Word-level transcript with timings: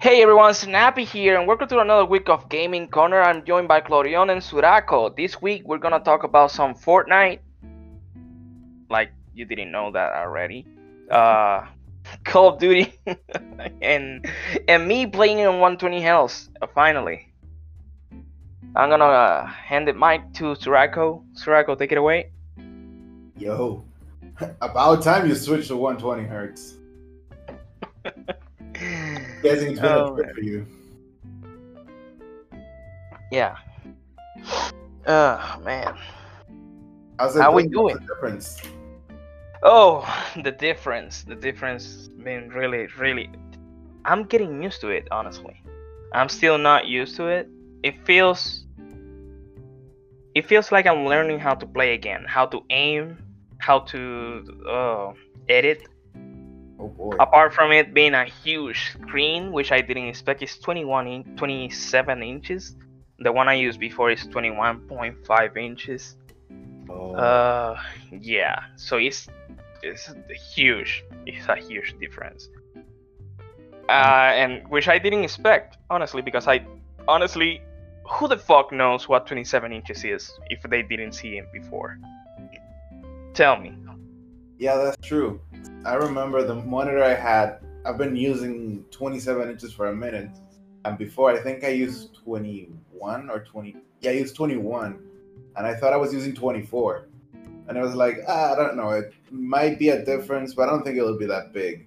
Hey 0.00 0.22
everyone, 0.22 0.54
Snappy 0.54 1.04
here, 1.04 1.38
and 1.38 1.46
welcome 1.46 1.68
to 1.68 1.80
another 1.80 2.06
week 2.06 2.30
of 2.30 2.48
Gaming 2.48 2.88
Corner. 2.88 3.20
I'm 3.20 3.44
joined 3.44 3.68
by 3.68 3.82
Clorion 3.82 4.32
and 4.32 4.40
Suraco. 4.40 5.14
This 5.14 5.42
week 5.42 5.62
we're 5.66 5.76
gonna 5.76 6.00
talk 6.00 6.24
about 6.24 6.50
some 6.50 6.72
Fortnite. 6.72 7.40
Like 8.88 9.12
you 9.34 9.44
didn't 9.44 9.70
know 9.70 9.92
that 9.92 10.14
already. 10.14 10.66
Uh, 11.10 11.66
Call 12.24 12.54
of 12.54 12.58
Duty, 12.58 12.94
and 13.82 14.24
and 14.68 14.88
me 14.88 15.06
playing 15.06 15.40
in 15.40 15.60
120 15.60 16.00
health. 16.00 16.48
Uh, 16.62 16.66
finally, 16.74 17.28
I'm 18.74 18.88
gonna 18.88 19.04
uh, 19.04 19.46
hand 19.48 19.86
the 19.86 19.92
mic 19.92 20.32
to 20.36 20.54
Suraco. 20.54 21.24
Suraco, 21.34 21.78
take 21.78 21.92
it 21.92 21.98
away. 21.98 22.30
Yo, 23.36 23.84
about 24.62 25.02
time 25.02 25.28
you 25.28 25.34
switched 25.34 25.68
to 25.68 25.76
120 25.76 26.26
hertz. 26.26 26.76
Guessing 29.42 29.72
it's 29.72 29.80
been 29.80 29.90
Oh, 29.90 30.12
a 30.12 30.14
trip 30.14 30.26
man. 30.26 30.34
for 30.34 30.40
you. 30.42 30.66
Yeah. 33.30 33.56
Oh 35.06 35.60
man. 35.64 35.96
How's 37.18 37.36
it 37.36 37.40
How 37.42 37.52
we 37.52 37.66
doing? 37.68 37.96
The 37.96 38.14
difference. 38.14 38.60
Oh, 39.62 40.04
the 40.42 40.50
difference. 40.52 41.22
The 41.22 41.34
difference 41.34 42.08
been 42.22 42.48
really, 42.50 42.88
really. 42.98 43.30
I'm 44.04 44.24
getting 44.24 44.62
used 44.62 44.80
to 44.82 44.88
it, 44.88 45.06
honestly. 45.10 45.62
I'm 46.12 46.28
still 46.28 46.58
not 46.58 46.86
used 46.86 47.16
to 47.16 47.26
it. 47.28 47.48
It 47.82 48.04
feels. 48.04 48.64
It 50.34 50.46
feels 50.46 50.70
like 50.72 50.86
I'm 50.86 51.04
learning 51.06 51.40
how 51.40 51.54
to 51.54 51.66
play 51.66 51.94
again, 51.94 52.24
how 52.26 52.46
to 52.46 52.62
aim, 52.70 53.18
how 53.58 53.80
to 53.80 54.44
uh, 54.68 55.12
edit. 55.48 55.82
Oh 56.80 56.88
boy. 56.88 57.16
Apart 57.20 57.52
from 57.52 57.72
it 57.72 57.92
being 57.92 58.14
a 58.14 58.24
huge 58.24 58.92
screen, 58.92 59.52
which 59.52 59.70
I 59.70 59.80
didn't 59.82 60.08
expect, 60.08 60.42
is 60.42 60.56
21 60.58 61.06
in 61.06 61.24
27 61.36 62.22
inches. 62.22 62.74
The 63.18 63.30
one 63.30 63.48
I 63.48 63.54
used 63.54 63.78
before 63.78 64.10
is 64.10 64.26
21.5 64.28 65.56
inches. 65.56 66.16
Oh, 66.88 67.14
Uh, 67.14 67.76
yeah. 68.10 68.60
So 68.76 68.96
it's 68.96 69.28
it's 69.82 70.12
huge. 70.54 71.04
It's 71.26 71.46
a 71.48 71.56
huge 71.56 71.94
difference. 72.00 72.48
Uh, 73.88 74.30
and 74.42 74.66
which 74.68 74.88
I 74.88 74.98
didn't 74.98 75.24
expect, 75.24 75.76
honestly, 75.90 76.22
because 76.22 76.46
I 76.46 76.64
honestly, 77.08 77.60
who 78.08 78.28
the 78.28 78.38
fuck 78.38 78.72
knows 78.72 79.08
what 79.08 79.26
27 79.26 79.72
inches 79.72 80.04
is 80.04 80.30
if 80.48 80.62
they 80.62 80.82
didn't 80.82 81.12
see 81.12 81.36
it 81.38 81.52
before? 81.52 81.98
Tell 83.34 83.56
me. 83.56 83.74
yeah, 84.58 84.76
that's 84.76 84.96
true. 85.06 85.40
I 85.84 85.94
remember 85.94 86.44
the 86.44 86.54
monitor 86.54 87.02
I 87.02 87.14
had. 87.14 87.60
I've 87.84 87.98
been 87.98 88.14
using 88.16 88.84
27 88.90 89.48
inches 89.50 89.72
for 89.72 89.88
a 89.88 89.94
minute, 89.94 90.30
and 90.84 90.98
before 90.98 91.30
I 91.30 91.38
think 91.38 91.64
I 91.64 91.68
used 91.68 92.14
21 92.24 93.30
or 93.30 93.40
20. 93.40 93.76
Yeah, 94.00 94.10
I 94.10 94.14
used 94.14 94.36
21, 94.36 94.98
and 95.56 95.66
I 95.66 95.74
thought 95.74 95.92
I 95.92 95.96
was 95.96 96.12
using 96.12 96.34
24. 96.34 97.06
And 97.68 97.78
I 97.78 97.82
was 97.82 97.94
like, 97.94 98.18
ah, 98.26 98.52
I 98.52 98.56
don't 98.56 98.76
know. 98.76 98.90
It 98.90 99.14
might 99.30 99.78
be 99.78 99.90
a 99.90 100.04
difference, 100.04 100.54
but 100.54 100.68
I 100.68 100.72
don't 100.72 100.82
think 100.82 100.98
it'll 100.98 101.18
be 101.18 101.26
that 101.26 101.52
big. 101.52 101.86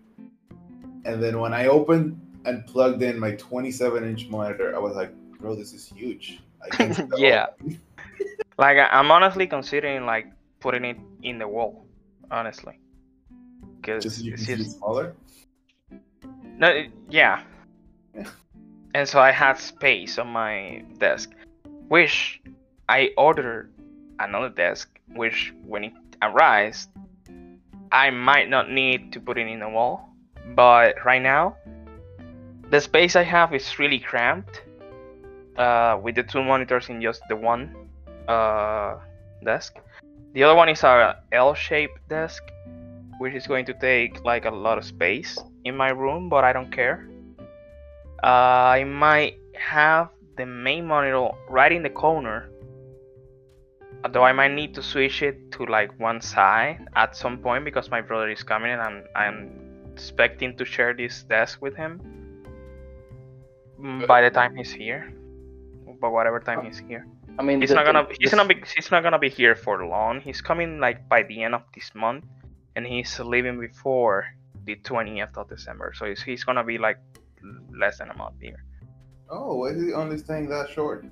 And 1.05 1.21
then 1.21 1.39
when 1.39 1.53
I 1.53 1.67
opened 1.67 2.19
and 2.45 2.65
plugged 2.65 3.03
in 3.03 3.19
my 3.19 3.31
27 3.31 4.03
inch 4.03 4.29
monitor, 4.29 4.75
I 4.75 4.79
was 4.79 4.95
like, 4.95 5.13
bro, 5.39 5.55
this 5.55 5.73
is 5.73 5.87
huge. 5.87 6.41
Yeah. 7.17 7.47
Like 8.57 8.77
I'm 8.77 9.11
honestly 9.11 9.47
considering 9.47 10.05
like 10.05 10.27
putting 10.59 10.85
it 10.85 10.97
in 11.23 11.37
the 11.37 11.47
wall, 11.47 11.85
honestly, 12.31 12.79
because 13.83 14.03
Just 14.03 14.19
so 14.19 14.23
you 14.23 14.33
it's 14.33 14.45
can 14.45 14.57
see 14.57 14.63
it 14.63 14.71
smaller. 14.71 15.13
No, 16.57 16.85
yeah. 17.09 17.43
Yeah. 18.15 18.25
And 18.95 19.07
so 19.07 19.19
I 19.19 19.31
had 19.31 19.57
space 19.57 20.17
on 20.17 20.27
my 20.27 20.83
desk, 20.99 21.31
which 21.89 22.41
I 22.87 23.11
ordered 23.17 23.71
another 24.19 24.49
desk, 24.49 24.89
which 25.15 25.53
when 25.65 25.83
it 25.83 25.93
arrives, 26.21 26.87
I 27.91 28.09
might 28.09 28.49
not 28.49 28.71
need 28.71 29.11
to 29.13 29.19
put 29.19 29.37
it 29.37 29.47
in 29.47 29.59
the 29.59 29.69
wall. 29.69 30.09
But 30.55 31.03
right 31.05 31.21
now, 31.21 31.57
the 32.69 32.79
space 32.79 33.15
I 33.15 33.23
have 33.23 33.53
is 33.53 33.79
really 33.79 33.99
cramped. 33.99 34.61
Uh, 35.57 35.99
with 36.01 36.15
the 36.15 36.23
two 36.23 36.43
monitors 36.43 36.89
in 36.89 36.99
just 36.99 37.21
the 37.29 37.35
one 37.35 37.75
uh, 38.27 38.97
desk. 39.45 39.77
The 40.33 40.41
other 40.41 40.55
one 40.55 40.67
is 40.67 40.81
a 40.81 41.21
L-shaped 41.31 42.09
desk, 42.09 42.41
which 43.19 43.33
is 43.33 43.47
going 43.47 43.65
to 43.65 43.73
take 43.73 44.23
like 44.25 44.45
a 44.45 44.51
lot 44.51 44.77
of 44.77 44.85
space 44.85 45.37
in 45.65 45.75
my 45.75 45.89
room, 45.89 46.29
but 46.29 46.43
I 46.43 46.53
don't 46.53 46.71
care. 46.71 47.07
Uh, 48.23 48.79
I 48.79 48.83
might 48.83 49.37
have 49.55 50.09
the 50.37 50.45
main 50.45 50.85
monitor 50.87 51.29
right 51.49 51.71
in 51.71 51.83
the 51.83 51.89
corner. 51.89 52.49
Although 54.05 54.23
I 54.23 54.33
might 54.33 54.51
need 54.51 54.73
to 54.75 54.83
switch 54.83 55.21
it 55.21 55.51
to 55.53 55.65
like 55.65 55.97
one 55.99 56.19
side 56.19 56.87
at 56.95 57.15
some 57.15 57.37
point 57.37 57.63
because 57.63 57.89
my 57.89 58.01
brother 58.01 58.29
is 58.29 58.43
coming 58.43 58.71
and 58.71 58.81
I'm 58.81 59.03
I'm 59.15 59.37
expecting 59.93 60.57
to 60.57 60.65
share 60.65 60.93
this 60.93 61.23
desk 61.23 61.61
with 61.61 61.75
him. 61.75 62.01
By 64.07 64.21
the 64.21 64.29
time 64.29 64.55
he's 64.55 64.71
here, 64.71 65.11
by 66.01 66.07
whatever 66.07 66.39
time 66.39 66.65
he's 66.65 66.79
here. 66.79 67.05
I 67.39 67.43
mean, 67.43 67.59
He's 67.61 67.69
the- 67.69 67.75
not 67.75 67.85
gonna 67.85 68.07
he's 68.19 68.31
the- 68.31 68.37
not 68.37 68.47
be 68.47 68.55
he's 68.75 68.91
not 68.91 69.03
gonna 69.03 69.19
be 69.19 69.29
here 69.29 69.55
for 69.55 69.85
long. 69.85 70.19
He's 70.21 70.41
coming 70.41 70.79
like 70.79 71.07
by 71.09 71.23
the 71.23 71.43
end 71.43 71.55
of 71.55 71.63
this 71.73 71.91
month, 71.95 72.25
and 72.75 72.85
he's 72.85 73.19
leaving 73.19 73.59
before 73.59 74.25
the 74.65 74.75
twentieth 74.77 75.37
of 75.37 75.49
December. 75.49 75.93
So 75.95 76.05
he's, 76.05 76.21
he's 76.21 76.43
gonna 76.43 76.63
be 76.63 76.77
like 76.77 76.97
less 77.77 77.97
than 77.99 78.09
a 78.09 78.17
month 78.17 78.35
here. 78.41 78.63
Oh, 79.29 79.57
why 79.57 79.67
is 79.69 79.81
he 79.81 79.93
only 79.93 80.17
staying 80.17 80.49
that 80.49 80.69
short? 80.69 81.05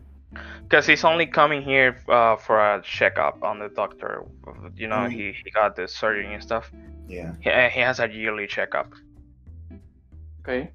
Because 0.63 0.87
he's 0.87 1.03
only 1.03 1.25
coming 1.25 1.61
here 1.61 1.97
uh, 2.07 2.37
for 2.37 2.57
a 2.59 2.81
checkup 2.81 3.43
on 3.43 3.59
the 3.59 3.67
doctor. 3.69 4.23
You 4.75 4.87
know, 4.87 4.95
Mm. 5.07 5.11
he, 5.11 5.33
he 5.43 5.51
got 5.51 5.75
the 5.75 5.87
surgery 5.87 6.33
and 6.33 6.41
stuff. 6.41 6.71
Yeah, 7.07 7.33
He, 7.41 7.49
uh, 7.49 7.69
he 7.69 7.81
has 7.81 7.99
a 7.99 8.07
yearly 8.09 8.47
checkup, 8.47 8.93
Okay. 10.41 10.71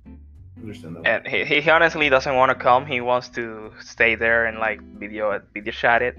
understandable. 0.60 1.06
and 1.06 1.26
he, 1.26 1.44
he 1.60 1.70
honestly 1.70 2.08
doesn't 2.10 2.34
want 2.34 2.50
to 2.50 2.54
come. 2.54 2.84
He 2.86 3.00
wants 3.00 3.28
to 3.30 3.72
stay 3.80 4.14
there 4.14 4.44
and 4.46 4.58
like 4.58 4.80
video 4.98 5.40
video 5.54 5.72
chat 5.72 6.02
it, 6.02 6.18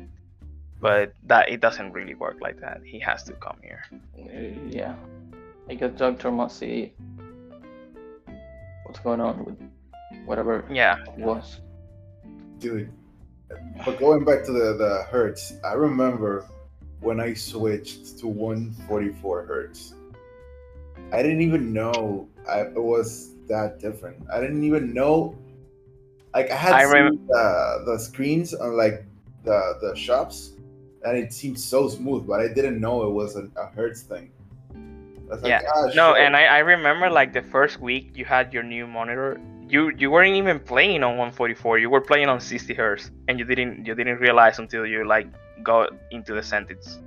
but 0.80 1.14
that 1.26 1.50
it 1.50 1.60
doesn't 1.62 1.92
really 1.92 2.16
work 2.16 2.38
like 2.42 2.60
that. 2.62 2.82
He 2.84 3.00
has 3.00 3.24
to 3.24 3.34
come 3.34 3.58
here. 3.62 3.84
Yeah. 4.70 4.96
I 5.70 5.74
guess 5.76 5.92
doctor 5.98 6.32
must 6.32 6.58
see 6.60 6.94
what's 8.86 9.00
going 9.00 9.20
on 9.20 9.44
with 9.46 9.58
whatever 10.26 10.66
Yeah. 10.72 10.98
it 11.04 11.18
was. 11.20 11.60
Dude, 12.60 12.92
but 13.86 14.00
going 14.00 14.24
back 14.26 14.44
to 14.46 14.52
the, 14.52 14.74
the 14.78 15.06
hertz, 15.10 15.54
I 15.64 15.74
remember 15.74 16.46
when 17.02 17.20
I 17.20 17.34
switched 17.34 18.18
to 18.20 18.28
144 18.28 19.46
hertz. 19.46 19.94
I 21.14 21.22
didn't 21.22 21.42
even 21.42 21.72
know 21.72 22.28
I, 22.50 22.62
it 22.62 22.82
was 22.82 23.34
that 23.48 23.80
different. 23.80 24.18
I 24.34 24.40
didn't 24.42 24.64
even 24.64 24.94
know. 24.94 25.38
Like 26.34 26.52
I 26.52 26.56
had 26.56 26.74
I 26.74 26.84
seen 26.84 26.94
rem- 26.94 27.28
the, 27.28 27.84
the 27.86 27.98
screens 28.00 28.54
on 28.54 28.76
like 28.76 29.06
the 29.44 29.78
the 29.82 29.96
shops, 29.96 30.54
and 31.04 31.18
it 31.18 31.34
seemed 31.34 31.60
so 31.60 31.88
smooth, 31.88 32.28
but 32.28 32.40
I 32.40 32.48
didn't 32.48 32.80
know 32.80 33.04
it 33.04 33.12
was 33.12 33.36
a, 33.36 33.50
a 33.58 33.68
hertz 33.68 34.02
thing. 34.02 34.32
Like, 35.30 35.46
Yeah. 35.46 35.62
"Ah, 35.76 35.86
No, 35.94 36.14
shit." 36.14 36.24
and 36.24 36.36
I, 36.36 36.46
I 36.46 36.60
remember 36.60 37.10
like 37.10 37.34
the 37.34 37.42
first 37.42 37.80
week 37.82 38.12
you 38.16 38.26
had 38.26 38.54
your 38.54 38.64
new 38.64 38.88
monitor. 38.88 39.40
You 39.68 39.92
you 39.98 40.10
weren't 40.10 40.36
even 40.36 40.60
playing 40.60 41.04
on 41.04 41.18
144. 41.18 41.78
You 41.80 41.90
were 41.90 42.00
playing 42.02 42.30
on 42.30 42.40
60 42.40 42.74
hertz, 42.74 43.12
and 43.28 43.38
you 43.40 43.46
didn't 43.46 43.86
you 43.86 43.94
didn't 43.96 44.20
realize 44.20 44.60
until 44.60 44.86
you 44.86 45.06
like 45.06 45.28
got 45.64 45.92
into 46.12 46.34
the 46.34 46.42
settings 46.44 47.00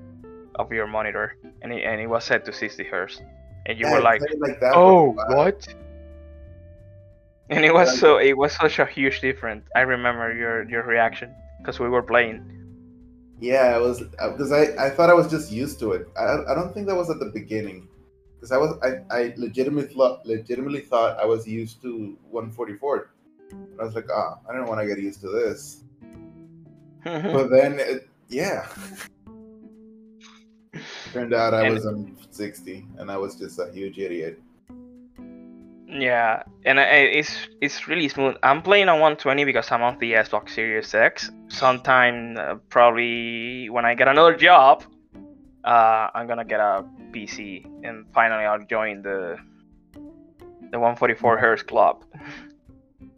of 0.56 0.70
your 0.70 0.86
monitor, 0.86 1.36
and 1.62 1.72
it, 1.72 1.82
and 1.84 2.00
it 2.00 2.06
was 2.06 2.24
set 2.24 2.44
to 2.44 2.52
60 2.52 2.84
hertz, 2.84 3.22
and 3.66 3.78
you 3.78 3.86
Yeah, 3.86 3.92
were 3.94 4.02
like, 4.02 4.20
like 4.38 4.60
that 4.60 4.74
oh 4.76 5.12
what? 5.32 5.66
And 7.48 7.64
it 7.64 7.72
was 7.74 7.98
so 7.98 8.18
it 8.18 8.36
was 8.36 8.52
such 8.52 8.78
a 8.78 8.86
huge 8.86 9.20
difference. 9.20 9.66
I 9.74 9.80
remember 9.80 10.32
your 10.34 10.68
your 10.68 10.82
reaction 10.84 11.34
because 11.58 11.80
we 11.80 11.88
were 11.88 12.02
playing. 12.02 12.44
Yeah, 13.40 13.76
it 13.76 13.80
was 13.80 14.00
because 14.00 14.52
I, 14.52 14.62
I 14.86 14.90
thought 14.90 15.08
I 15.10 15.14
was 15.14 15.28
just 15.30 15.50
used 15.50 15.78
to 15.80 15.92
it. 15.92 16.08
I, 16.18 16.38
I 16.48 16.54
don't 16.54 16.72
think 16.74 16.86
that 16.88 16.94
was 16.94 17.08
at 17.10 17.18
the 17.18 17.30
beginning 17.32 17.88
because 18.34 18.52
I 18.52 18.58
was 18.58 18.76
I, 18.82 19.00
I 19.14 19.34
legitimately 19.36 19.94
thought 19.94 20.26
legitimately 20.26 20.80
thought 20.80 21.18
I 21.18 21.24
was 21.24 21.46
used 21.48 21.80
to 21.82 22.16
144. 22.30 23.10
And 23.50 23.80
I 23.80 23.84
was 23.84 23.94
like, 23.94 24.08
ah, 24.12 24.38
I 24.48 24.52
don't 24.52 24.66
want 24.68 24.80
to 24.80 24.86
get 24.86 24.98
used 24.98 25.20
to 25.22 25.28
this. 25.28 25.82
But 27.04 27.48
then, 27.48 27.80
it, 27.80 28.08
yeah, 28.28 28.66
turned 31.12 31.32
out 31.34 31.54
I 31.54 31.64
And- 31.64 31.74
was 31.74 31.86
on 31.86 32.16
60, 32.30 32.86
and 32.98 33.10
I 33.10 33.16
was 33.16 33.36
just 33.36 33.58
a 33.58 33.70
huge 33.72 33.98
idiot. 33.98 34.40
Yeah, 35.92 36.44
and 36.64 36.78
it's 36.78 37.48
it's 37.60 37.88
really 37.88 38.08
smooth. 38.08 38.36
I'm 38.42 38.62
playing 38.62 38.88
on 38.88 39.00
120 39.00 39.44
because 39.44 39.72
I'm 39.72 39.82
on 39.82 39.98
the 39.98 40.12
Xbox 40.12 40.50
Series 40.50 40.94
X. 40.94 41.30
Sometime 41.48 42.36
uh, 42.38 42.54
probably 42.68 43.68
when 43.70 43.84
I 43.84 43.94
get 43.94 44.06
another 44.06 44.36
job, 44.36 44.84
uh, 45.64 46.08
I'm 46.14 46.28
gonna 46.28 46.44
get 46.44 46.60
a 46.60 46.84
PC 47.10 47.66
and 47.82 48.06
finally 48.14 48.44
I'll 48.44 48.64
join 48.64 49.02
the 49.02 49.36
the 50.70 50.78
144 50.78 51.38
hertz 51.38 51.62
club. 51.62 52.04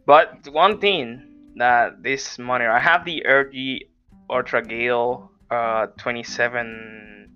But 0.05 0.49
one 0.51 0.79
thing 0.79 1.23
that 1.55 2.03
this 2.03 2.37
monitor, 2.37 2.71
I 2.71 2.79
have 2.79 3.05
the 3.05 3.23
RG 3.25 3.87
UltraGear 4.29 5.29
uh, 5.49 5.87
27 5.97 7.29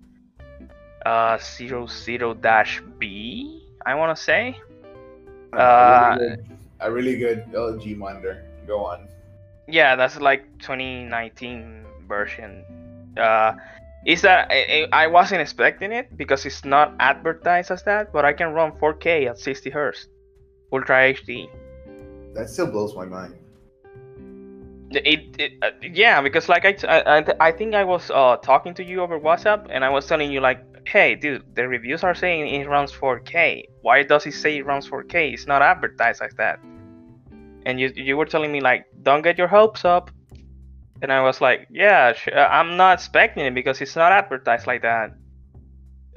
uh, 1.06 1.38
00 1.38 2.34
B, 2.98 3.64
I 3.86 3.94
want 3.94 4.14
to 4.14 4.22
say. 4.22 4.60
A, 5.52 5.56
Uh, 5.58 6.16
really 6.16 6.18
good, 6.18 6.58
a 6.80 6.92
really 6.92 7.16
good 7.16 7.44
LG 7.52 7.96
monitor. 7.96 8.44
Go 8.66 8.84
on. 8.84 9.08
Yeah, 9.68 9.96
that's 9.96 10.18
like 10.20 10.44
2019 10.60 11.84
version. 12.08 12.64
Uh, 13.16 13.52
is 14.06 14.22
that 14.22 14.48
I, 14.50 14.86
I 14.92 15.04
I 15.04 15.06
wasn't 15.08 15.40
expecting 15.40 15.92
it 15.92 16.16
because 16.16 16.46
it's 16.46 16.64
not 16.64 16.94
advertised 17.00 17.70
as 17.70 17.82
that, 17.84 18.12
but 18.12 18.24
I 18.24 18.32
can 18.32 18.52
run 18.54 18.72
4K 18.72 19.26
at 19.28 19.38
60 19.38 19.70
hertz, 19.70 20.06
Ultra 20.72 21.12
HD. 21.12 21.48
That 22.34 22.48
still 22.48 22.68
blows 22.70 22.94
my 22.94 23.04
mind. 23.04 23.34
It, 24.90 25.36
it 25.38 25.52
uh, 25.62 25.70
yeah, 25.82 26.22
because 26.22 26.48
like 26.48 26.64
I, 26.64 26.72
t- 26.72 26.86
I, 26.86 27.18
I- 27.18 27.36
I 27.48 27.52
think 27.52 27.74
I 27.74 27.84
was 27.84 28.10
uh 28.10 28.36
talking 28.36 28.72
to 28.74 28.84
you 28.84 29.02
over 29.02 29.20
WhatsApp 29.20 29.66
and 29.68 29.84
I 29.84 29.90
was 29.90 30.06
telling 30.06 30.30
you 30.32 30.40
like, 30.40 30.60
hey, 30.88 31.14
dude, 31.14 31.44
the 31.54 31.68
reviews 31.68 32.02
are 32.02 32.14
saying 32.14 32.48
it 32.48 32.66
runs 32.66 32.90
4K. 32.92 33.64
Why 33.82 34.02
does 34.02 34.26
it 34.26 34.32
say 34.32 34.56
it 34.56 34.64
runs 34.64 34.88
4K? 34.88 35.34
It's 35.34 35.46
not 35.46 35.60
advertised 35.60 36.20
like 36.20 36.36
that. 36.36 36.58
And 37.66 37.78
you 37.78 37.92
you 37.94 38.16
were 38.16 38.24
telling 38.24 38.50
me 38.50 38.60
like, 38.60 38.86
don't 39.02 39.22
get 39.22 39.36
your 39.36 39.48
hopes 39.48 39.84
up. 39.84 40.10
And 41.02 41.12
I 41.12 41.20
was 41.22 41.40
like, 41.40 41.68
yeah, 41.70 42.14
uh, 42.34 42.40
I'm 42.40 42.76
not 42.76 42.94
expecting 42.98 43.44
it 43.44 43.54
because 43.54 43.80
it's 43.80 43.94
not 43.94 44.10
advertised 44.12 44.66
like 44.66 44.82
that. 44.82 45.12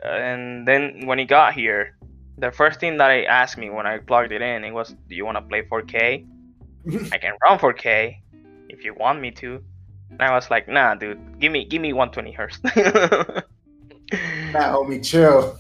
Uh, 0.04 0.08
and 0.08 0.68
then 0.68 1.06
when 1.06 1.20
it 1.20 1.26
got 1.26 1.54
here, 1.54 1.98
the 2.38 2.52
first 2.52 2.80
thing 2.80 2.98
that 2.98 3.12
I 3.12 3.24
asked 3.24 3.58
me 3.58 3.70
when 3.70 3.86
I 3.86 4.00
plugged 4.00 4.32
it 4.32 4.42
in, 4.42 4.64
it 4.64 4.72
was, 4.72 4.96
do 5.08 5.16
you 5.16 5.26
want 5.26 5.38
to 5.38 5.42
play 5.42 5.62
4K? 5.64 6.26
I 7.14 7.18
can 7.18 7.34
run 7.44 7.60
4K 7.60 8.16
if 8.70 8.84
you 8.84 8.96
want 8.96 9.20
me 9.20 9.32
to. 9.32 9.62
And 10.10 10.22
I 10.22 10.34
was 10.34 10.50
like, 10.50 10.68
nah, 10.68 10.96
dude, 10.96 11.40
give 11.40 11.52
me 11.52 11.66
give 11.66 11.82
me 11.82 11.94
120 11.94 12.32
hertz. 12.32 12.60
Nah, 14.52 14.74
homie, 14.74 15.04
chill. 15.04 15.58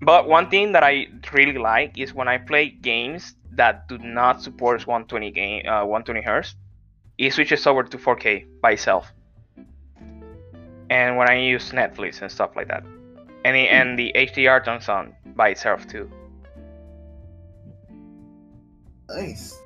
but 0.00 0.28
one 0.28 0.48
thing 0.48 0.72
that 0.72 0.82
I 0.82 1.08
really 1.32 1.58
like 1.58 1.98
is 1.98 2.14
when 2.14 2.28
I 2.28 2.38
play 2.38 2.70
games 2.70 3.34
that 3.52 3.88
do 3.88 3.98
not 3.98 4.42
support 4.42 4.86
120 4.86 5.30
game 5.30 5.66
uh, 5.66 5.84
120 5.84 6.22
hertz, 6.22 6.54
it 7.18 7.32
switches 7.32 7.66
over 7.66 7.82
to 7.82 7.98
4K 7.98 8.46
by 8.60 8.72
itself. 8.72 9.12
And 10.90 11.16
when 11.16 11.28
I 11.30 11.38
use 11.38 11.70
Netflix 11.70 12.22
and 12.22 12.30
stuff 12.30 12.56
like 12.56 12.68
that, 12.68 12.84
and 13.44 13.56
the, 13.56 13.68
and 13.68 13.98
the 13.98 14.12
HDR 14.14 14.64
turns 14.64 14.88
on 14.88 15.14
by 15.36 15.50
itself 15.50 15.86
too. 15.86 16.10
Nice. 19.08 19.60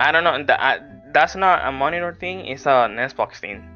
I 0.00 0.12
don't 0.12 0.24
know. 0.24 0.42
That, 0.44 0.60
I, 0.60 0.80
that's 1.12 1.36
not 1.36 1.66
a 1.66 1.72
monitor 1.72 2.14
thing. 2.14 2.46
It's 2.46 2.66
an 2.66 2.96
Xbox 2.96 3.36
thing. 3.36 3.68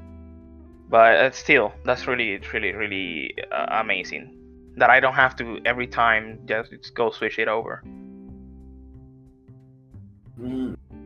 But 0.88 1.16
uh, 1.16 1.30
still, 1.32 1.72
that's 1.84 2.06
really, 2.06 2.40
really, 2.52 2.72
really 2.72 3.34
uh, 3.52 3.66
amazing. 3.80 4.34
That 4.76 4.90
I 4.90 5.00
don't 5.00 5.14
have 5.14 5.36
to 5.36 5.60
every 5.64 5.86
time 5.86 6.38
just 6.46 6.72
go 6.94 7.10
switch 7.10 7.38
it 7.38 7.48
over. 7.48 7.82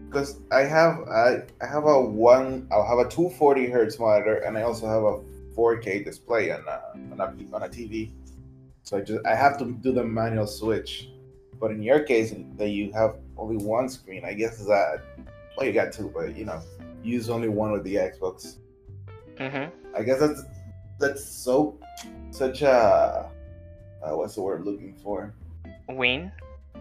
Because 0.06 0.40
I 0.52 0.61
have 0.61 1.08
I, 1.08 1.43
I 1.62 1.67
have 1.67 1.84
a 1.84 2.00
one 2.00 2.69
I'll 2.70 2.87
have 2.87 2.99
a 2.99 3.08
240 3.08 3.70
hertz 3.70 3.99
monitor 3.99 4.37
and 4.37 4.58
I 4.58 4.62
also 4.62 4.87
have 4.87 5.02
a 5.02 5.20
4K 5.56 6.05
display 6.05 6.50
on 6.50 6.61
a, 6.69 7.12
on 7.12 7.20
a, 7.20 7.55
on 7.56 7.62
a 7.62 7.69
TV. 7.69 8.12
So 8.82 8.99
I 8.99 9.00
just 9.00 9.25
I 9.26 9.35
have 9.35 9.58
to 9.58 9.64
do 9.64 9.93
the 9.93 10.05
manual 10.05 10.46
switch. 10.46 11.08
But 11.58 11.70
in 11.70 11.82
your 11.82 12.00
case, 12.00 12.35
that 12.56 12.69
you 12.69 12.93
have 12.93 13.17
only 13.38 13.64
one 13.64 13.88
screen, 13.88 14.25
I 14.25 14.35
guess 14.35 14.58
that 14.67 15.02
well 15.56 15.67
you 15.67 15.73
got 15.73 15.93
two, 15.93 16.11
but 16.14 16.37
you 16.37 16.44
know 16.44 16.61
use 17.02 17.31
only 17.31 17.49
one 17.49 17.73
with 17.73 17.85
the 17.85 17.94
Xbox. 17.94 18.58
Hmm 19.38 19.64
I 19.94 20.02
guess 20.02 20.20
that's 20.20 20.43
that's 20.99 21.25
so 21.25 21.79
such 22.31 22.62
a 22.62 23.29
uh, 24.02 24.17
what's 24.17 24.34
the 24.34 24.43
word 24.43 24.64
looking 24.64 24.94
for? 24.94 25.34
Win, 25.88 26.32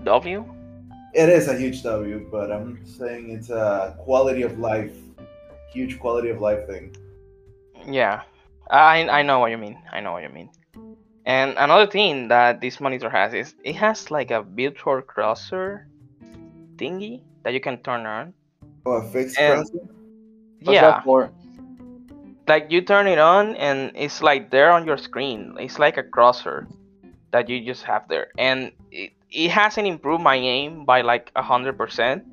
W. 0.04 0.46
It 1.14 1.30
is 1.30 1.48
a 1.48 1.58
huge 1.58 1.84
W, 1.84 2.28
but 2.32 2.52
I'm 2.52 2.86
saying 2.86 3.32
it's 3.32 3.50
a 3.50 3.96
quality 4.00 4.42
of 4.44 4.58
life, 4.60 4.96
huge 5.72 6.00
quality 6.00 6.30
of 6.30 6.40
life 6.40 6.66
thing. 6.68 6.96
Yeah, 7.86 8.22
I 8.70 9.08
I 9.10 9.22
know 9.22 9.40
what 9.40 9.52
you 9.52 9.58
mean. 9.58 9.78
I 9.92 10.00
know 10.00 10.14
what 10.14 10.24
you 10.24 10.30
mean. 10.30 10.50
And 11.26 11.54
another 11.58 11.86
thing 11.86 12.30
that 12.30 12.62
this 12.62 12.80
monitor 12.80 13.10
has 13.10 13.34
is 13.34 13.54
it 13.64 13.76
has 13.76 14.10
like 14.10 14.32
a 14.32 14.42
virtual 14.42 15.02
crosshair 15.02 15.86
thingy 16.78 17.22
that 17.44 17.54
you 17.54 17.60
can 17.60 17.78
turn 17.84 18.06
on. 18.06 18.34
Oh, 18.86 18.94
a 18.94 19.04
fixed 19.04 19.38
And- 19.38 19.62
crossing? 19.62 19.90
What's 20.64 20.76
yeah, 20.76 20.82
that 20.82 21.04
for? 21.04 21.32
Like 22.52 22.68
you 22.70 22.82
turn 22.82 23.08
it 23.08 23.18
on 23.18 23.56
and 23.56 23.94
it's 23.96 24.22
like 24.22 24.52
there 24.52 24.72
on 24.72 24.86
your 24.86 24.98
screen. 24.98 25.56
It's 25.58 25.80
like 25.80 25.96
a 25.96 26.04
crosshair 26.04 26.68
that 27.32 27.48
you 27.48 27.64
just 27.64 27.84
have 27.84 28.10
there, 28.10 28.28
and 28.38 28.74
it, 28.92 29.14
it 29.32 29.52
hasn't 29.52 29.88
improved 29.88 30.22
my 30.22 30.36
aim 30.36 30.84
by 30.84 31.00
like 31.00 31.32
a 31.38 31.42
hundred 31.42 31.78
percent, 31.78 32.26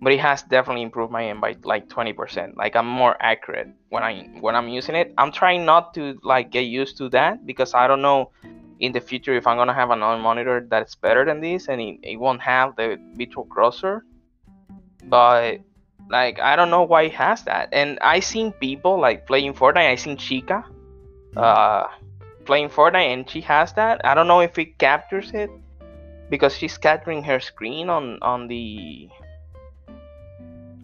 but 0.00 0.12
it 0.12 0.20
has 0.20 0.44
definitely 0.44 0.82
improved 0.82 1.10
my 1.10 1.22
aim 1.22 1.40
by 1.40 1.56
like 1.64 1.88
twenty 1.88 2.12
percent. 2.12 2.56
Like 2.56 2.76
I'm 2.76 2.86
more 2.86 3.16
accurate 3.18 3.74
when 3.88 4.04
I 4.04 4.22
when 4.38 4.54
I'm 4.54 4.68
using 4.68 4.94
it. 4.94 5.12
I'm 5.18 5.32
trying 5.32 5.64
not 5.66 5.94
to 5.94 6.20
like 6.22 6.52
get 6.52 6.66
used 6.70 6.96
to 6.98 7.08
that 7.08 7.44
because 7.44 7.74
I 7.74 7.88
don't 7.88 8.02
know 8.02 8.30
in 8.78 8.92
the 8.92 9.00
future 9.00 9.34
if 9.34 9.48
I'm 9.48 9.56
gonna 9.56 9.74
have 9.74 9.90
another 9.90 10.22
monitor 10.22 10.64
that's 10.70 10.94
better 10.94 11.24
than 11.24 11.40
this 11.40 11.66
and 11.66 11.80
it, 11.80 11.98
it 12.04 12.16
won't 12.20 12.40
have 12.40 12.76
the 12.76 13.00
virtual 13.18 13.46
crosshair. 13.46 14.02
But 15.06 15.66
like 16.10 16.40
I 16.40 16.56
don't 16.56 16.70
know 16.70 16.82
why 16.82 17.02
it 17.02 17.14
has 17.14 17.44
that. 17.44 17.68
And 17.72 17.98
I 18.00 18.20
seen 18.20 18.52
people 18.52 19.00
like 19.00 19.26
playing 19.26 19.54
Fortnite. 19.54 19.88
I 19.90 19.94
seen 19.94 20.16
Chica, 20.16 20.64
uh, 21.36 21.84
playing 22.44 22.68
Fortnite, 22.70 23.12
and 23.12 23.30
she 23.30 23.40
has 23.42 23.72
that. 23.74 24.00
I 24.04 24.14
don't 24.14 24.26
know 24.26 24.40
if 24.40 24.58
it 24.58 24.76
captures 24.78 25.30
it 25.32 25.50
because 26.28 26.56
she's 26.56 26.76
capturing 26.76 27.22
her 27.24 27.40
screen 27.40 27.88
on 27.88 28.18
on 28.22 28.48
the 28.48 29.08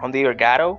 on 0.01 0.13
the 0.13 0.25
Elgato, 0.25 0.79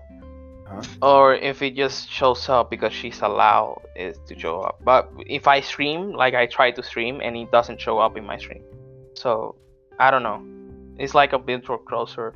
Huh? 0.67 0.81
or 1.01 1.35
if 1.35 1.61
it 1.61 1.75
just 1.75 2.09
shows 2.09 2.49
up 2.49 2.69
because 2.69 2.91
she's 2.94 3.21
allowed 3.21 3.81
it 3.95 4.17
to 4.27 4.38
show 4.38 4.61
up. 4.61 4.79
But 4.83 5.09
if 5.25 5.47
I 5.47 5.61
stream, 5.61 6.11
like 6.11 6.33
I 6.35 6.45
try 6.45 6.71
to 6.71 6.83
stream, 6.83 7.21
and 7.23 7.35
it 7.38 7.51
doesn't 7.51 7.79
show 7.79 7.99
up 7.99 8.17
in 8.17 8.25
my 8.25 8.38
stream, 8.38 8.63
so 9.13 9.55
I 9.99 10.11
don't 10.11 10.23
know. 10.23 10.44
It's 10.99 11.13
like 11.13 11.33
a 11.33 11.37
virtual 11.37 11.77
crosshair, 11.77 12.33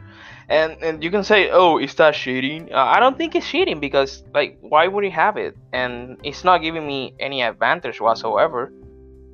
and 0.50 0.77
and 0.82 1.03
you 1.03 1.10
can 1.10 1.24
say, 1.24 1.50
oh, 1.51 1.77
is 1.80 1.96
that 1.96 2.13
cheating? 2.13 2.70
Uh, 2.72 2.77
I 2.77 3.00
don't 3.00 3.18
think 3.18 3.36
it's 3.36 3.48
cheating 3.50 3.80
because 3.80 4.24
like 4.34 4.58
why 4.62 4.88
would 4.88 5.03
it 5.03 5.13
have 5.13 5.38
it? 5.38 5.58
And 5.74 6.20
it's 6.24 6.44
not 6.44 6.62
giving 6.62 6.86
me 6.86 7.13
any 7.20 7.41
advantage 7.41 8.00
whatsoever. 8.00 8.72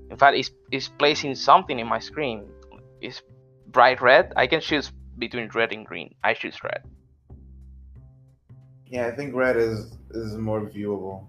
In 0.10 0.18
fact, 0.18 0.38
it's 0.38 0.52
it's 0.72 0.88
placing 0.88 1.36
something 1.36 1.78
in 1.80 1.88
my 1.88 2.00
screen. 2.00 2.48
It's 3.02 3.22
bright 3.68 4.02
red. 4.02 4.34
I 4.36 4.48
can 4.48 4.62
choose 4.62 4.92
between 5.18 5.50
red 5.54 5.74
and 5.74 5.86
green. 5.86 6.16
I 6.24 6.34
choose 6.34 6.64
red. 6.64 6.84
Yeah, 8.86 9.08
I 9.08 9.12
think 9.12 9.36
red 9.36 9.58
is 9.58 9.98
is 10.12 10.38
more 10.38 10.62
viewable. 10.62 11.26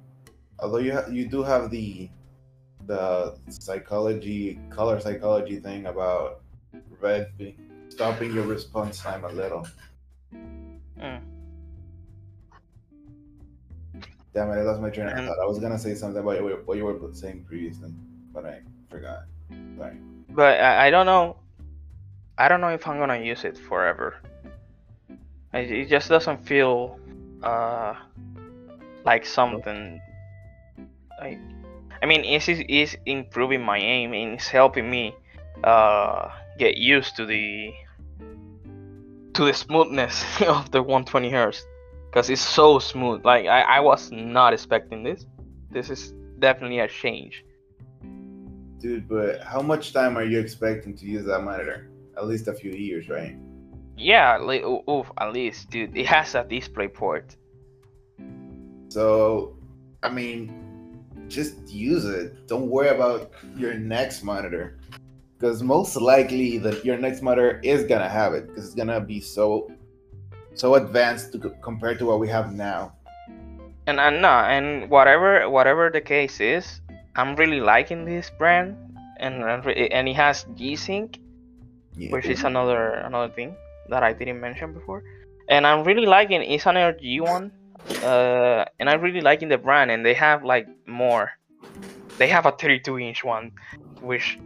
Although 0.61 0.79
you 0.79 0.93
ha- 0.93 1.09
you 1.11 1.29
do 1.29 1.43
have 1.43 1.71
the 1.71 2.09
the 2.87 3.37
psychology 3.49 4.59
color 4.71 5.01
psychology 5.01 5.59
thing 5.59 5.87
about 5.87 6.41
red 7.01 7.37
be- 7.37 7.57
stopping 7.99 8.33
your 8.33 8.47
response 8.47 9.03
time 9.03 9.25
a 9.25 9.29
little. 9.33 9.67
Mm. 10.33 11.21
Damn 14.33 14.51
it, 14.51 14.59
I 14.59 14.63
lost 14.63 14.81
my 14.81 14.89
train 14.91 15.09
of 15.09 15.15
thought. 15.15 15.43
I 15.43 15.47
was 15.47 15.59
gonna 15.59 15.77
say 15.81 15.97
something 15.97 16.23
about 16.23 16.41
what 16.65 16.77
you- 16.77 16.85
were 16.85 17.13
saying 17.13 17.43
previously, 17.43 17.91
but 18.33 18.47
I 18.47 18.63
forgot. 18.89 19.25
Sorry. 19.77 19.97
But 20.31 20.61
I, 20.61 20.87
I 20.87 20.91
don't 20.91 21.07
know. 21.07 21.39
I 22.39 22.47
don't 22.47 22.61
know 22.61 22.69
if 22.69 22.87
I'm 22.87 23.01
gonna 23.01 23.19
use 23.19 23.43
it 23.43 23.59
forever. 23.59 24.15
It, 25.53 25.69
it 25.73 25.89
just 25.89 26.09
doesn't 26.09 26.47
feel 26.47 27.01
uh 27.43 27.95
like 29.05 29.27
something. 29.27 30.01
Like, 31.21 31.41
I 32.01 32.07
mean, 32.07 32.23
it's 32.25 32.47
it's 32.49 32.63
it's 32.69 32.95
improving 33.07 33.61
my 33.65 33.79
aim 33.79 34.13
and 34.15 34.35
it's 34.35 34.47
helping 34.47 34.89
me 34.89 35.17
uh 35.65 36.31
get 36.59 36.77
used 36.77 37.17
to 37.17 37.27
the 37.27 37.75
to 39.39 39.45
the 39.45 39.55
smoothness 39.55 40.25
of 40.49 40.69
the 40.73 40.83
120 40.83 41.31
hertz 41.31 41.65
because 42.11 42.29
it's 42.29 42.41
so 42.41 42.81
smooth. 42.81 43.25
Like 43.25 43.47
I, 43.47 43.61
I 43.61 43.81
was 43.81 44.11
not 44.11 44.53
expecting 44.53 45.05
this. 45.05 45.27
This 45.71 45.91
is 45.91 46.13
definitely 46.41 46.81
a 46.81 46.89
change. 46.89 47.45
Dude, 48.81 49.09
but 49.09 49.41
how 49.45 49.63
much 49.63 49.93
time 49.93 50.19
are 50.19 50.25
you 50.25 50.41
expecting 50.41 50.97
to 50.97 51.07
use 51.07 51.25
that 51.27 51.45
monitor? 51.45 51.89
At 52.17 52.27
least 52.27 52.49
a 52.49 52.53
few 52.53 52.73
years, 52.73 53.09
right? 53.09 53.37
Yeah, 53.97 54.39
like, 54.39 54.65
oof, 54.65 55.09
at 55.19 55.33
least, 55.33 55.71
dude, 55.71 55.97
it 55.97 56.07
has 56.07 56.35
a 56.35 56.43
display 56.43 56.89
port. 56.89 57.37
So, 58.89 59.57
I 60.03 60.09
mean, 60.09 61.05
just 61.29 61.69
use 61.69 62.05
it. 62.05 62.49
Don't 62.49 62.69
worry 62.69 62.89
about 62.89 63.31
your 63.57 63.75
next 63.75 64.25
monitor, 64.25 64.78
because 65.39 65.63
most 65.63 65.95
likely 65.97 66.59
that 66.59 66.85
your 66.85 66.99
next 66.99 67.23
monitor 67.23 67.61
is 67.63 67.85
gonna 67.85 68.09
have 68.09 68.35
it, 68.35 68.49
because 68.49 68.67
it's 68.67 68.75
gonna 68.75 69.01
be 69.01 69.21
so 69.21 69.71
so 70.55 70.75
advanced 70.75 71.33
to, 71.33 71.39
compared 71.63 71.99
to 72.01 72.07
what 72.07 72.19
we 72.19 72.29
have 72.29 72.53
now. 72.53 72.93
And 73.87 74.01
and 74.01 74.21
no, 74.21 74.29
and 74.29 74.91
whatever 74.91 75.49
whatever 75.49 75.91
the 75.91 76.01
case 76.01 76.41
is, 76.41 76.81
I'm 77.15 77.37
really 77.37 77.61
liking 77.61 78.05
this 78.05 78.31
brand, 78.31 78.77
and 79.21 79.43
and 79.45 80.09
it 80.09 80.17
has 80.17 80.45
G-Sync, 80.55 81.19
Yeah. 81.95 82.11
which 82.11 82.27
is 82.27 82.43
another 82.45 82.95
another 83.07 83.33
thing 83.33 83.55
that 83.89 84.03
I 84.03 84.13
didn't 84.13 84.41
mention 84.41 84.73
before. 84.75 85.03
And 85.49 85.67
I'm 85.67 85.85
really 85.85 86.07
liking 86.07 86.43
it's 86.43 86.67
an 86.67 86.75
LG 86.77 87.21
one, 87.23 87.53
uh, 88.03 88.65
and 88.79 88.91
I'm 88.91 89.01
really 89.01 89.23
liking 89.23 89.49
the 89.49 89.57
brand. 89.59 89.91
And 89.91 90.05
they 90.05 90.15
have 90.15 90.45
like 90.45 90.67
more. 90.87 91.31
They 92.19 92.27
have 92.29 92.47
a 92.47 92.53
32 92.53 92.99
inch 92.99 93.23
one, 93.25 93.53
which 94.03 94.39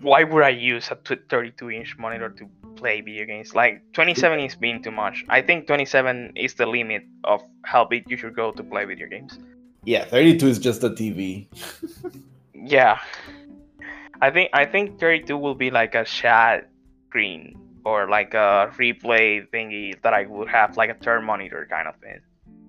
why 0.00 0.24
would 0.24 0.42
I 0.42 0.50
use 0.50 0.90
a 0.90 0.96
32 0.96 1.70
inch 1.70 1.96
monitor 1.98 2.30
to 2.30 2.48
play 2.76 3.00
video 3.00 3.26
games? 3.26 3.54
Like 3.54 3.82
27 3.92 4.40
is 4.40 4.54
being 4.54 4.82
too 4.82 4.90
much. 4.90 5.24
I 5.28 5.42
think 5.42 5.66
27 5.66 6.32
is 6.36 6.54
the 6.54 6.66
limit 6.66 7.04
of 7.24 7.42
how 7.64 7.84
big 7.84 8.10
you 8.10 8.16
should 8.16 8.34
go 8.34 8.52
to 8.52 8.62
play 8.62 8.84
video 8.84 9.08
games. 9.08 9.38
yeah, 9.84 10.04
32 10.04 10.46
is 10.46 10.58
just 10.58 10.84
a 10.84 10.90
TV. 10.90 11.46
Yeah. 12.62 12.98
I 14.20 14.30
think 14.30 14.50
I 14.52 14.66
think 14.66 15.00
32 15.00 15.36
will 15.36 15.54
be 15.54 15.70
like 15.70 15.94
a 15.94 16.04
chat 16.04 16.68
screen 17.08 17.58
or 17.86 18.06
like 18.08 18.34
a 18.34 18.70
replay 18.76 19.48
thingy 19.48 20.00
that 20.02 20.12
I 20.12 20.26
would 20.26 20.48
have 20.48 20.76
like 20.76 20.90
a 20.90 20.94
third 20.94 21.22
monitor 21.22 21.66
kind 21.70 21.88
of 21.88 21.96
thing. 21.96 22.20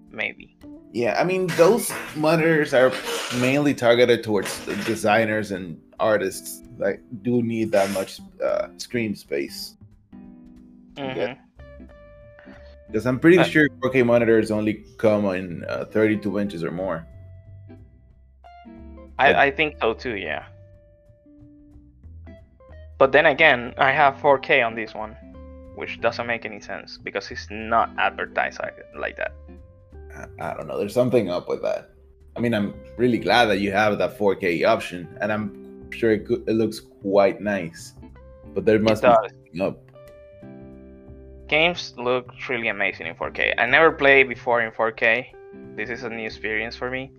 Maybe. 0.10 0.58
Yeah, 0.94 1.16
I 1.20 1.24
mean 1.24 1.48
those 1.56 1.92
monitors 2.16 2.74
are 2.74 2.92
mainly 3.40 3.74
targeted 3.74 4.24
towards 4.24 4.66
designers 4.86 5.52
and 5.52 5.80
artists 6.00 6.62
that 6.80 7.00
do 7.24 7.42
need 7.42 7.72
that 7.72 7.90
much 7.92 8.20
uh, 8.44 8.68
screen 8.78 9.16
space. 9.16 9.78
Mhm. 10.96 11.16
Yeah. 11.16 11.36
Because 12.88 13.06
I'm 13.06 13.20
pretty 13.20 13.40
Uh, 13.40 13.44
sure 13.44 13.70
4K 13.82 14.04
monitors 14.04 14.52
only 14.52 14.84
come 14.98 15.26
in 15.34 15.64
uh, 15.70 15.86
32 15.86 16.40
inches 16.40 16.62
or 16.64 16.72
more. 16.72 17.06
I. 19.18 19.48
I 19.48 19.52
think 19.52 19.78
so 19.80 19.94
too, 19.94 20.18
yeah. 20.18 20.44
But 22.98 23.12
then 23.14 23.26
again, 23.28 23.74
I 23.78 23.92
have 23.92 24.18
4K 24.18 24.62
on 24.62 24.76
this 24.76 24.94
one, 24.94 25.16
which 25.76 26.02
doesn't 26.02 26.28
make 26.28 26.46
any 26.46 26.60
sense 26.60 26.98
because 26.98 27.32
it's 27.32 27.48
not 27.50 27.90
advertised 27.98 28.60
like, 28.60 28.76
like 28.96 29.16
that. 29.18 29.32
I, 30.16 30.52
I 30.52 30.54
don't 30.56 30.68
know. 30.68 30.78
There's 30.78 30.94
something 30.94 31.30
up 31.30 31.48
with 31.48 31.62
that. 31.62 31.92
I 32.36 32.40
mean, 32.40 32.54
I'm 32.54 32.74
really 32.98 33.18
glad 33.18 33.46
that 33.46 33.60
you 33.60 33.72
have 33.72 33.98
that 33.98 34.18
4K 34.18 34.66
option, 34.66 35.08
and 35.22 35.32
I'm 35.32 35.92
sure 35.92 36.12
it, 36.12 36.26
could, 36.26 36.44
it 36.48 36.54
looks 36.54 36.80
quite 36.80 37.42
nice. 37.42 37.94
But 38.54 38.66
there 38.66 38.80
must 38.80 39.04
be 39.04 39.62
up. 39.62 39.80
Games 41.48 41.94
look 41.98 42.32
really 42.48 42.70
amazing 42.70 43.08
in 43.08 43.16
4K. 43.16 43.54
I 43.58 43.66
never 43.66 43.92
played 43.92 44.30
before 44.30 44.62
in 44.62 44.72
4K. 44.72 45.28
This 45.76 45.90
is 45.90 46.04
a 46.04 46.10
new 46.10 46.26
experience 46.26 46.76
for 46.76 46.90
me. 46.90 47.12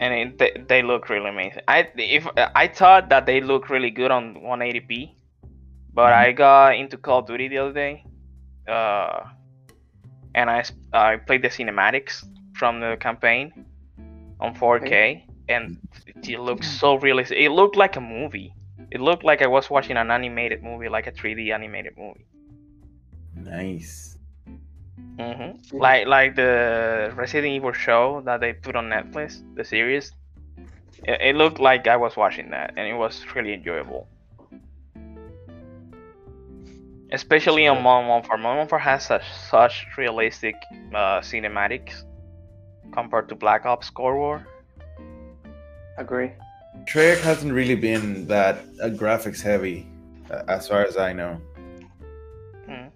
And 0.00 0.12
it, 0.14 0.38
they, 0.38 0.64
they 0.66 0.82
look 0.82 1.08
really 1.08 1.28
amazing. 1.28 1.62
I 1.68 1.88
if 1.96 2.26
I 2.36 2.66
thought 2.66 3.08
that 3.10 3.24
they 3.24 3.40
look 3.40 3.70
really 3.70 3.90
good 3.90 4.10
on 4.10 4.34
180p, 4.34 5.14
but 5.94 6.10
Mhm. 6.10 6.16
I 6.16 6.32
got 6.32 6.74
into 6.74 6.96
Call 6.96 7.20
of 7.20 7.26
Duty 7.26 7.46
the 7.46 7.58
other 7.58 7.72
day, 7.72 8.04
uh, 8.66 9.20
and 10.34 10.50
I 10.50 10.64
I 10.92 11.16
played 11.16 11.42
the 11.42 11.48
cinematics 11.48 12.24
from 12.54 12.80
the 12.80 12.96
campaign 13.00 13.52
on 14.40 14.54
4K, 14.54 15.24
and 15.48 15.78
it, 16.06 16.28
it 16.28 16.40
looks 16.40 16.68
so 16.68 16.94
realistic. 16.96 17.38
It 17.38 17.50
looked 17.50 17.76
like 17.76 17.96
a 17.96 18.00
movie. 18.00 18.54
It 18.90 19.00
looked 19.00 19.24
like 19.24 19.42
I 19.42 19.46
was 19.46 19.70
watching 19.70 19.96
an 19.96 20.10
animated 20.10 20.62
movie, 20.62 20.88
like 20.88 21.06
a 21.06 21.12
3D 21.12 21.52
animated 21.52 21.96
movie. 21.96 22.26
Nice. 23.36 24.16
hmm 25.18 25.52
Like 25.72 26.06
like 26.06 26.36
the 26.36 27.12
Resident 27.16 27.52
Evil 27.52 27.72
show 27.72 28.22
that 28.24 28.40
they 28.40 28.52
put 28.52 28.76
on 28.76 28.88
Netflix, 28.88 29.42
the 29.56 29.64
series. 29.64 30.12
It, 31.04 31.20
it 31.20 31.36
looked 31.36 31.60
like 31.60 31.86
I 31.86 31.96
was 31.96 32.16
watching 32.16 32.50
that, 32.50 32.74
and 32.76 32.86
it 32.86 32.94
was 32.94 33.24
really 33.34 33.54
enjoyable. 33.54 34.08
Especially 37.12 37.66
on 37.66 37.82
Modern 37.82 38.08
Warfare. 38.08 38.38
Modern 38.38 38.58
Warfare 38.58 38.78
has 38.78 39.04
such 39.06 39.24
such 39.50 39.86
realistic 39.98 40.54
uh, 40.94 41.20
cinematics 41.20 42.04
compared 42.92 43.28
to 43.28 43.34
Black 43.34 43.66
Ops 43.66 43.90
Cold 43.90 44.16
War. 44.16 44.46
Agree. 45.98 46.32
Treyarch 46.84 47.20
hasn't 47.20 47.52
really 47.52 47.74
been 47.74 48.26
that 48.28 48.64
uh, 48.82 48.86
graphics 48.88 49.42
heavy, 49.42 49.86
uh, 50.30 50.42
as 50.48 50.66
far 50.66 50.84
as 50.84 50.96
I 50.96 51.12
know. 51.12 51.40
Mm. 52.66 52.90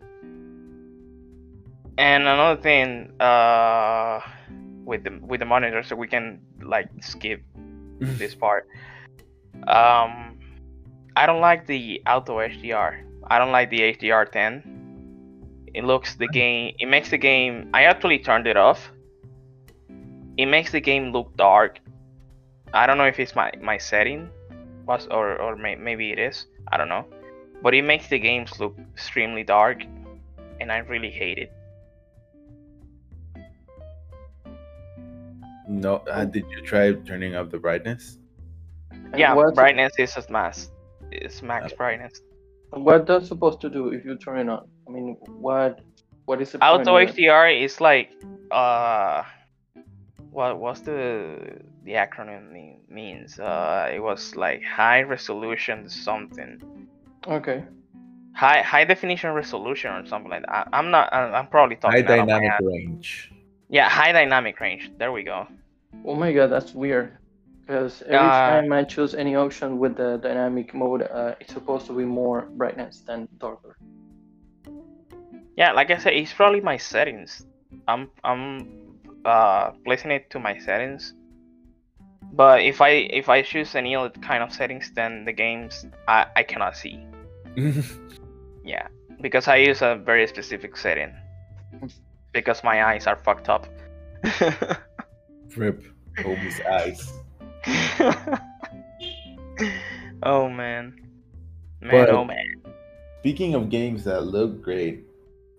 And 1.99 2.23
another 2.23 2.61
thing, 2.61 3.13
uh, 3.21 4.21
with 4.85 5.05
the 5.05 5.19
with 5.21 5.41
the 5.41 5.47
monitor, 5.47 5.83
so 5.83 5.95
we 5.95 6.09
can 6.09 6.41
like 6.63 6.89
skip 7.01 7.43
this 8.01 8.35
part. 8.35 8.67
Um, 9.67 10.39
I 11.17 11.27
don't 11.27 11.41
like 11.41 11.67
the 11.67 12.03
auto 12.07 12.39
HDR. 12.39 13.03
I 13.29 13.39
don't 13.39 13.53
like 13.53 13.71
the 13.71 13.81
HDR 13.81 14.31
10. 14.31 15.69
It 15.75 15.85
looks 15.85 16.15
the 16.15 16.29
game. 16.29 16.75
It 16.79 16.87
makes 16.87 17.11
the 17.11 17.19
game. 17.19 17.69
I 17.75 17.85
actually 17.85 18.19
turned 18.19 18.47
it 18.47 18.57
off. 18.57 18.91
It 20.37 20.47
makes 20.47 20.73
the 20.73 20.81
game 20.81 21.13
look 21.13 21.37
dark. 21.37 21.81
I 22.73 22.87
don't 22.87 22.99
know 22.99 23.07
if 23.07 23.19
it's 23.19 23.35
my 23.35 23.53
my 23.61 23.79
setting, 23.79 24.29
was 24.87 25.07
or 25.11 25.37
or 25.41 25.57
may, 25.57 25.75
maybe 25.77 26.13
it 26.13 26.19
is. 26.19 26.47
I 26.73 26.77
don't 26.77 26.89
know, 26.89 27.07
but 27.63 27.75
it 27.75 27.83
makes 27.83 28.09
the 28.09 28.19
games 28.19 28.59
look 28.61 28.77
extremely 28.95 29.45
dark, 29.45 29.85
and 30.61 30.71
I 30.71 30.79
really 30.79 31.11
hate 31.11 31.39
it. 31.39 31.53
No, 35.69 35.97
uh, 36.11 36.25
did 36.25 36.45
you 36.51 36.63
try 36.63 36.93
turning 36.93 37.35
up 37.35 37.51
the 37.51 37.59
brightness? 37.59 38.19
Yeah, 39.17 39.35
what's- 39.35 39.55
brightness 39.55 39.93
is 39.99 40.17
as 40.17 40.31
max. 40.31 40.71
It's 41.11 41.43
max 41.43 41.73
brightness. 41.73 42.21
What 42.77 43.07
that's 43.07 43.29
supposed 43.29 43.61
to 43.63 43.71
do 43.71 43.89
if 43.89 44.05
you 44.05 44.17
turn 44.17 44.39
it 44.39 44.49
on? 44.51 44.69
I 44.87 44.91
mean, 44.91 45.17
what 45.27 45.81
what 46.27 46.43
is 46.43 46.55
it? 46.55 46.61
point 46.61 46.83
Auto 46.83 46.97
of? 46.99 47.09
HDR 47.09 47.65
is 47.65 47.81
like 47.81 48.13
uh 48.51 49.23
what 50.31 50.61
what's 50.61 50.81
the 50.81 51.39
the 51.85 51.93
acronym 51.93 52.53
mean, 52.53 52.81
means? 52.89 53.41
Uh 53.41 53.91
it 53.93 54.01
was 54.01 54.37
like 54.37 54.63
high 54.63 55.03
resolution 55.03 55.89
something. 55.89 56.61
Okay. 57.27 57.65
High 58.35 58.61
high 58.61 58.85
definition 58.85 59.33
resolution 59.33 59.91
or 59.93 60.05
something 60.07 60.31
like 60.31 60.43
that. 60.43 60.53
I, 60.53 60.79
I'm 60.79 60.91
not 60.91 61.13
I, 61.13 61.33
I'm 61.33 61.47
probably 61.47 61.77
talking 61.77 62.01
about. 62.01 62.11
High 62.11 62.21
out 62.21 62.23
of 62.23 62.29
my 62.29 62.35
dynamic 62.35 62.61
range. 62.61 63.33
Yeah, 63.71 63.89
high 63.89 64.13
dynamic 64.13 64.61
range. 64.61 64.93
There 64.99 65.13
we 65.13 65.23
go. 65.23 65.49
Oh 66.05 66.15
my 66.15 66.33
god, 66.33 66.49
that's 66.49 66.75
weird. 66.75 67.17
Because 67.67 68.03
every 68.03 68.17
Uh, 68.17 68.31
time 68.31 68.73
I 68.73 68.85
choose 68.85 69.15
any 69.15 69.35
option 69.35 69.79
with 69.79 69.97
the 69.97 70.19
dynamic 70.19 70.73
mode, 70.73 71.03
uh, 71.03 71.35
it's 71.41 71.53
supposed 71.53 71.87
to 71.87 71.93
be 71.93 72.05
more 72.05 72.43
brightness 72.57 73.01
than 73.01 73.29
darker. 73.39 73.77
Yeah, 75.57 75.73
like 75.73 75.91
I 75.91 75.99
said, 75.99 76.13
it's 76.15 76.33
probably 76.33 76.61
my 76.61 76.77
settings. 76.77 77.47
I'm 77.89 78.11
I'm 78.23 78.69
uh 79.25 79.73
placing 79.85 80.13
it 80.13 80.31
to 80.31 80.39
my 80.39 80.59
settings. 80.59 81.15
But 82.33 82.63
if 82.63 82.81
I 82.81 82.91
if 83.11 83.29
I 83.29 83.43
choose 83.43 83.75
any 83.75 83.97
other 83.97 84.11
kind 84.21 84.43
of 84.43 84.53
settings, 84.53 84.93
then 84.95 85.25
the 85.25 85.33
games 85.33 85.87
I, 86.07 86.27
I 86.37 86.43
cannot 86.45 86.77
see. 86.77 87.01
Yeah, 88.65 88.89
because 89.21 89.47
I 89.49 89.57
use 89.57 89.81
a 89.83 89.95
very 89.95 90.27
specific 90.27 90.77
setting. 90.77 91.13
Because 92.33 92.63
my 92.65 92.85
eyes 92.85 93.07
are 93.07 93.17
fucked 93.17 93.49
up. 93.49 93.67
Rip. 95.57 95.83
Homie's 96.19 96.61
eyes. 96.61 97.13
oh 100.23 100.49
man. 100.49 100.95
Man, 101.81 101.91
But- 101.91 102.11
oh 102.11 102.25
man. 102.25 102.63
Speaking 103.21 103.55
of 103.55 103.71
games 103.71 104.05
that 104.05 104.23
look 104.23 104.63
great, 104.63 105.05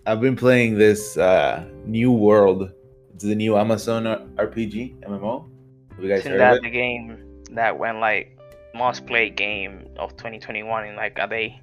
I've 0.06 0.22
been 0.22 0.38
playing 0.38 0.78
this 0.78 1.18
uh, 1.18 1.66
New 1.86 2.14
World. 2.14 2.72
It's 3.14 3.26
the 3.26 3.36
new 3.36 3.58
Amazon 3.58 4.06
RPG 4.38 5.02
MMO. 5.02 5.50
Have 5.96 6.04
you 6.04 6.08
guys 6.10 6.20
Isn't 6.20 6.32
heard 6.34 6.40
that 6.42 6.58
of 6.58 6.64
the 6.64 6.70
game 6.70 7.18
that 7.52 7.78
went 7.78 8.00
like 8.00 8.38
most 8.74 9.06
played 9.06 9.36
game 9.36 9.86
of 9.98 10.12
2021 10.16 10.88
in 10.88 10.96
like 10.96 11.18
a 11.20 11.28
day? 11.28 11.60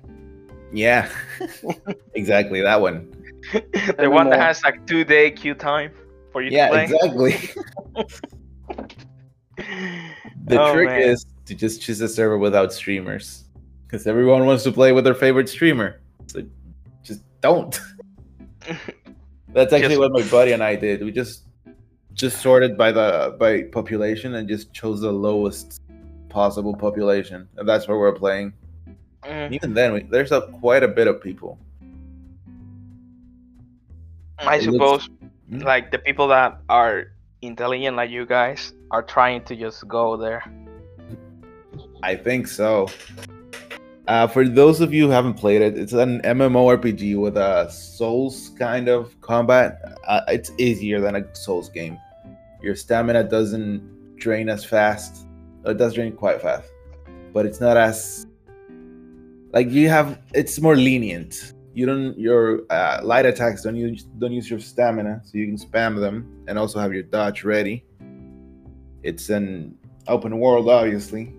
Yeah, 0.75 1.09
exactly 2.15 2.61
that 2.61 2.81
one. 2.83 3.11
the 3.99 4.11
one 4.11 4.29
that 4.29 4.41
has 4.41 4.63
like 4.63 4.87
two 4.87 5.05
day 5.05 5.31
queue 5.31 5.55
time 5.55 5.93
for 6.33 6.43
you 6.43 6.51
Yeah, 6.51 6.67
to 6.69 6.73
play. 6.73 6.85
exactly. 6.85 7.39
The 10.45 10.61
Oh, 10.61 10.73
trick 10.75 10.89
man. 10.89 11.01
is 11.03 11.27
to 11.47 11.55
just 11.55 11.81
choose 11.83 12.01
a 12.01 12.09
server 12.09 12.39
without 12.39 12.73
streamers, 12.73 13.45
because 13.87 14.07
everyone 14.07 14.45
wants 14.47 14.63
to 14.65 14.73
play 14.73 14.93
with 14.93 15.05
their 15.05 15.15
favorite 15.15 15.49
streamer. 15.49 16.01
So 16.27 16.43
just 17.03 17.23
don't. 17.41 17.79
That's 19.53 19.73
actually 19.73 19.99
what 19.99 20.13
my 20.13 20.23
buddy 20.29 20.53
and 20.53 20.63
I 20.63 20.75
did. 20.77 21.03
We 21.05 21.13
just 21.13 21.45
just 22.13 22.41
sorted 22.43 22.77
by 22.77 22.93
the 22.93 23.37
by 23.39 23.63
population 23.65 24.35
and 24.35 24.49
just 24.49 24.73
chose 24.73 25.01
the 25.01 25.13
lowest 25.13 25.81
possible 26.29 26.75
population, 26.75 27.49
and 27.57 27.69
that's 27.69 27.87
where 27.87 27.99
we're 27.99 28.13
playing. 28.15 28.53
Mm, 29.23 29.53
even 29.53 29.73
then, 29.75 29.93
we, 29.93 30.03
there's 30.03 30.33
a 30.33 30.43
quite 30.61 30.83
a 30.83 30.89
bit 30.89 31.07
of 31.07 31.21
people. 31.23 31.59
I 34.39 34.57
It 34.57 34.63
suppose 34.65 35.09
Hmm? 35.51 35.59
like 35.61 35.91
the 35.93 35.99
people 35.99 36.27
that 36.29 36.59
are 36.69 37.13
intelligent 37.43 37.97
like 37.97 38.11
you 38.11 38.25
guys 38.27 38.73
are 38.95 39.03
trying 39.03 39.43
to 39.43 39.57
just 39.57 39.89
go 39.89 40.17
there. 40.17 40.45
I 42.05 42.15
think 42.15 42.47
so. 42.47 42.89
Uh, 44.07 44.29
for 44.29 44.47
those 44.47 44.81
of 44.81 44.95
you 44.95 45.07
who 45.07 45.11
haven't 45.11 45.35
played 45.35 45.63
it, 45.63 45.77
it's 45.77 45.95
an 45.95 46.21
MMORPG 46.23 47.19
with 47.21 47.37
a 47.37 47.69
Souls 47.71 48.53
kind 48.57 48.89
of 48.89 49.21
combat. 49.21 49.81
Uh, 50.07 50.21
it's 50.29 50.53
easier 50.59 51.01
than 51.01 51.17
a 51.17 51.35
Souls 51.35 51.69
game. 51.71 51.99
Your 52.63 52.77
stamina 52.77 53.25
doesn't 53.25 54.17
drain 54.17 54.49
as 54.49 54.65
fast. 54.65 55.27
It 55.65 55.77
does 55.77 55.95
drain 55.95 56.13
quite 56.13 56.41
fast, 56.41 56.71
but 57.33 57.47
it's 57.47 57.61
not 57.61 57.77
as 57.77 58.27
like 59.53 59.71
you 59.71 59.89
have. 59.89 60.21
It's 60.35 60.61
more 60.61 60.77
lenient. 60.77 61.55
You 61.73 61.87
don't 61.87 62.17
your 62.17 62.63
uh, 62.71 63.01
light 63.03 63.27
attacks 63.27 63.63
don't 63.63 63.77
use 63.77 64.05
don't 64.21 64.33
use 64.33 64.49
your 64.49 64.61
stamina, 64.61 65.23
so 65.25 65.39
you 65.39 65.47
can 65.47 65.57
spam 65.57 65.99
them 65.99 66.45
and 66.47 66.59
also 66.59 66.79
have 66.79 66.93
your 66.93 67.03
dodge 67.03 67.43
ready. 67.43 67.85
It's 69.05 69.29
an 69.29 69.77
open 70.09 70.39
world, 70.39 70.69
obviously, 70.69 71.33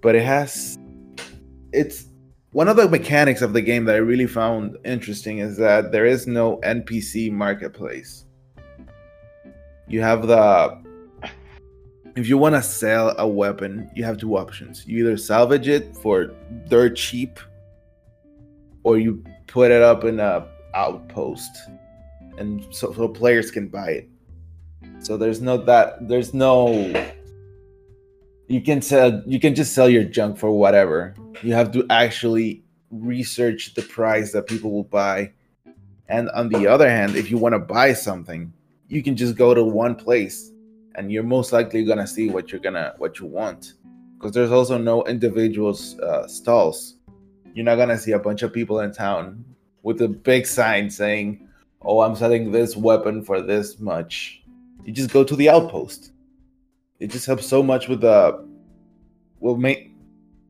but 0.00 0.14
it 0.14 0.22
has 0.24 0.78
it's 1.72 2.06
one 2.52 2.68
of 2.68 2.76
the 2.76 2.88
mechanics 2.88 3.42
of 3.42 3.52
the 3.52 3.60
game 3.60 3.84
that 3.84 3.94
I 3.94 3.98
really 3.98 4.26
found 4.26 4.78
interesting 4.86 5.40
is 5.40 5.58
that 5.58 5.92
there 5.92 6.06
is 6.06 6.26
no 6.26 6.56
NPC 6.64 7.30
marketplace. 7.30 8.24
You 9.86 10.00
have 10.00 10.26
the 10.26 10.82
if 12.16 12.26
you 12.26 12.38
want 12.38 12.54
to 12.54 12.62
sell 12.62 13.14
a 13.18 13.28
weapon, 13.28 13.90
you 13.94 14.02
have 14.04 14.16
two 14.16 14.36
options. 14.38 14.86
You 14.86 15.04
either 15.04 15.18
salvage 15.18 15.68
it 15.68 15.94
for 15.98 16.32
dirt 16.68 16.96
cheap 16.96 17.38
or 18.84 18.98
you 18.98 19.22
put 19.46 19.70
it 19.70 19.82
up 19.82 20.04
in 20.04 20.18
a 20.18 20.48
outpost 20.74 21.50
and 22.38 22.66
so, 22.70 22.92
so 22.94 23.06
players 23.06 23.50
can 23.50 23.68
buy 23.68 23.90
it. 23.90 24.08
So 25.08 25.16
there's 25.16 25.40
no 25.40 25.56
that 25.64 26.06
there's 26.06 26.34
no 26.34 26.92
you 28.46 28.60
can 28.60 28.82
sell 28.82 29.22
you 29.24 29.40
can 29.40 29.54
just 29.54 29.72
sell 29.72 29.88
your 29.88 30.04
junk 30.04 30.36
for 30.36 30.50
whatever. 30.50 31.14
You 31.42 31.54
have 31.54 31.72
to 31.72 31.86
actually 31.88 32.62
research 32.90 33.72
the 33.72 33.80
price 33.80 34.32
that 34.32 34.46
people 34.46 34.70
will 34.70 34.84
buy. 34.84 35.32
And 36.10 36.28
on 36.36 36.50
the 36.50 36.66
other 36.66 36.90
hand 36.90 37.16
if 37.16 37.30
you 37.30 37.38
want 37.38 37.54
to 37.54 37.58
buy 37.58 37.94
something 37.94 38.52
you 38.88 39.02
can 39.02 39.16
just 39.16 39.34
go 39.34 39.54
to 39.54 39.64
one 39.64 39.94
place 39.94 40.52
and 40.94 41.10
you're 41.10 41.22
most 41.22 41.54
likely 41.54 41.86
gonna 41.86 42.06
see 42.06 42.28
what 42.28 42.52
you're 42.52 42.60
gonna 42.60 42.92
what 42.98 43.18
you 43.18 43.24
want. 43.24 43.72
Because 44.18 44.32
there's 44.32 44.52
also 44.52 44.76
no 44.76 45.04
individual 45.04 45.74
uh, 46.02 46.26
stalls. 46.26 46.96
You're 47.54 47.64
not 47.64 47.76
gonna 47.76 47.96
see 47.96 48.12
a 48.12 48.18
bunch 48.18 48.42
of 48.42 48.52
people 48.52 48.80
in 48.80 48.92
town 48.92 49.42
with 49.82 50.02
a 50.02 50.08
big 50.08 50.44
sign 50.44 50.90
saying 50.90 51.48
oh 51.80 52.00
i'm 52.00 52.16
selling 52.16 52.50
this 52.50 52.76
weapon 52.76 53.24
for 53.24 53.40
this 53.40 53.78
much 53.78 54.42
you 54.84 54.92
just 54.92 55.10
go 55.10 55.24
to 55.24 55.36
the 55.36 55.48
outpost. 55.48 56.12
It 56.98 57.08
just 57.08 57.26
helps 57.26 57.46
so 57.46 57.62
much 57.62 57.88
with 57.88 58.00
the 58.00 58.46
well 59.40 59.56
make 59.56 59.92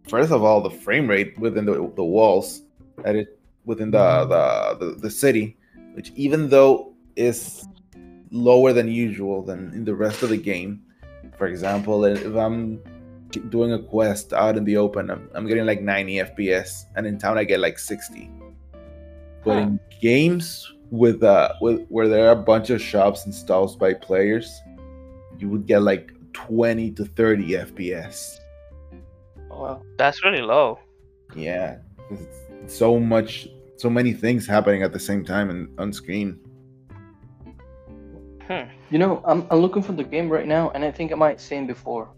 first 0.08 0.32
of 0.32 0.42
all 0.42 0.60
the 0.60 0.70
frame 0.70 1.08
rate 1.08 1.38
within 1.38 1.64
the, 1.66 1.92
the 1.96 2.04
walls 2.04 2.62
that 3.04 3.14
it 3.14 3.38
within 3.64 3.90
the, 3.90 3.98
mm-hmm. 3.98 4.30
the 4.30 4.86
the 4.86 5.00
the 5.00 5.10
city 5.10 5.56
which 5.94 6.10
even 6.16 6.48
though 6.48 6.94
is 7.16 7.66
lower 8.30 8.72
than 8.72 8.88
usual 8.88 9.42
than 9.42 9.72
in 9.74 9.84
the 9.84 9.94
rest 9.94 10.22
of 10.22 10.30
the 10.30 10.36
game 10.36 10.82
for 11.36 11.46
example 11.46 12.04
if 12.04 12.34
i'm 12.36 12.80
doing 13.50 13.72
a 13.72 13.78
quest 13.78 14.32
out 14.32 14.56
in 14.56 14.64
the 14.64 14.76
open 14.76 15.10
i'm, 15.10 15.28
I'm 15.34 15.46
getting 15.46 15.66
like 15.66 15.82
90 15.82 16.16
fps 16.16 16.86
and 16.96 17.06
in 17.06 17.18
town 17.18 17.38
i 17.38 17.44
get 17.44 17.60
like 17.60 17.78
60 17.78 18.30
but 19.44 19.54
Huh. 19.54 19.60
in 19.60 19.80
games 20.00 20.72
with 20.90 21.22
uh 21.22 21.52
with 21.60 21.86
where 21.88 22.08
there 22.08 22.26
are 22.28 22.32
a 22.32 22.36
bunch 22.52 22.70
of 22.70 22.80
shops 22.80 23.24
and 23.26 23.34
stalls 23.34 23.76
by 23.76 23.92
players 23.92 24.60
you 25.38 25.48
would 25.48 25.66
get 25.66 25.82
like 25.82 26.12
20 26.32 26.90
to 26.92 27.04
30 27.04 27.50
fps 27.72 28.38
Oh, 29.50 29.62
wow. 29.62 29.82
That's 29.96 30.22
really 30.24 30.42
low. 30.42 30.78
yeah 31.34 31.78
so 32.66 32.98
much 32.98 33.48
so 33.76 33.88
many 33.90 34.12
things 34.12 34.46
happening 34.46 34.82
at 34.82 34.92
the 34.92 34.98
same 34.98 35.24
time 35.24 35.50
and 35.50 35.68
on 35.80 35.92
screen 35.92 36.38
Hmm. 38.48 38.64
You 38.90 38.98
know, 38.98 39.22
I'm, 39.26 39.46
I'm 39.50 39.58
looking 39.58 39.82
for 39.82 39.92
the 39.92 40.04
game 40.04 40.30
right 40.30 40.46
now, 40.46 40.70
and 40.70 40.82
I 40.82 40.90
think 40.90 41.12
I 41.12 41.16
might 41.16 41.38
seen 41.38 41.66
before. 41.66 42.08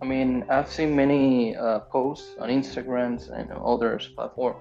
I 0.00 0.04
mean, 0.04 0.44
I've 0.48 0.68
seen 0.70 0.94
many 0.94 1.56
uh, 1.56 1.80
posts 1.80 2.36
on 2.38 2.48
Instagrams 2.48 3.28
and 3.36 3.50
others 3.50 4.06
platform, 4.14 4.54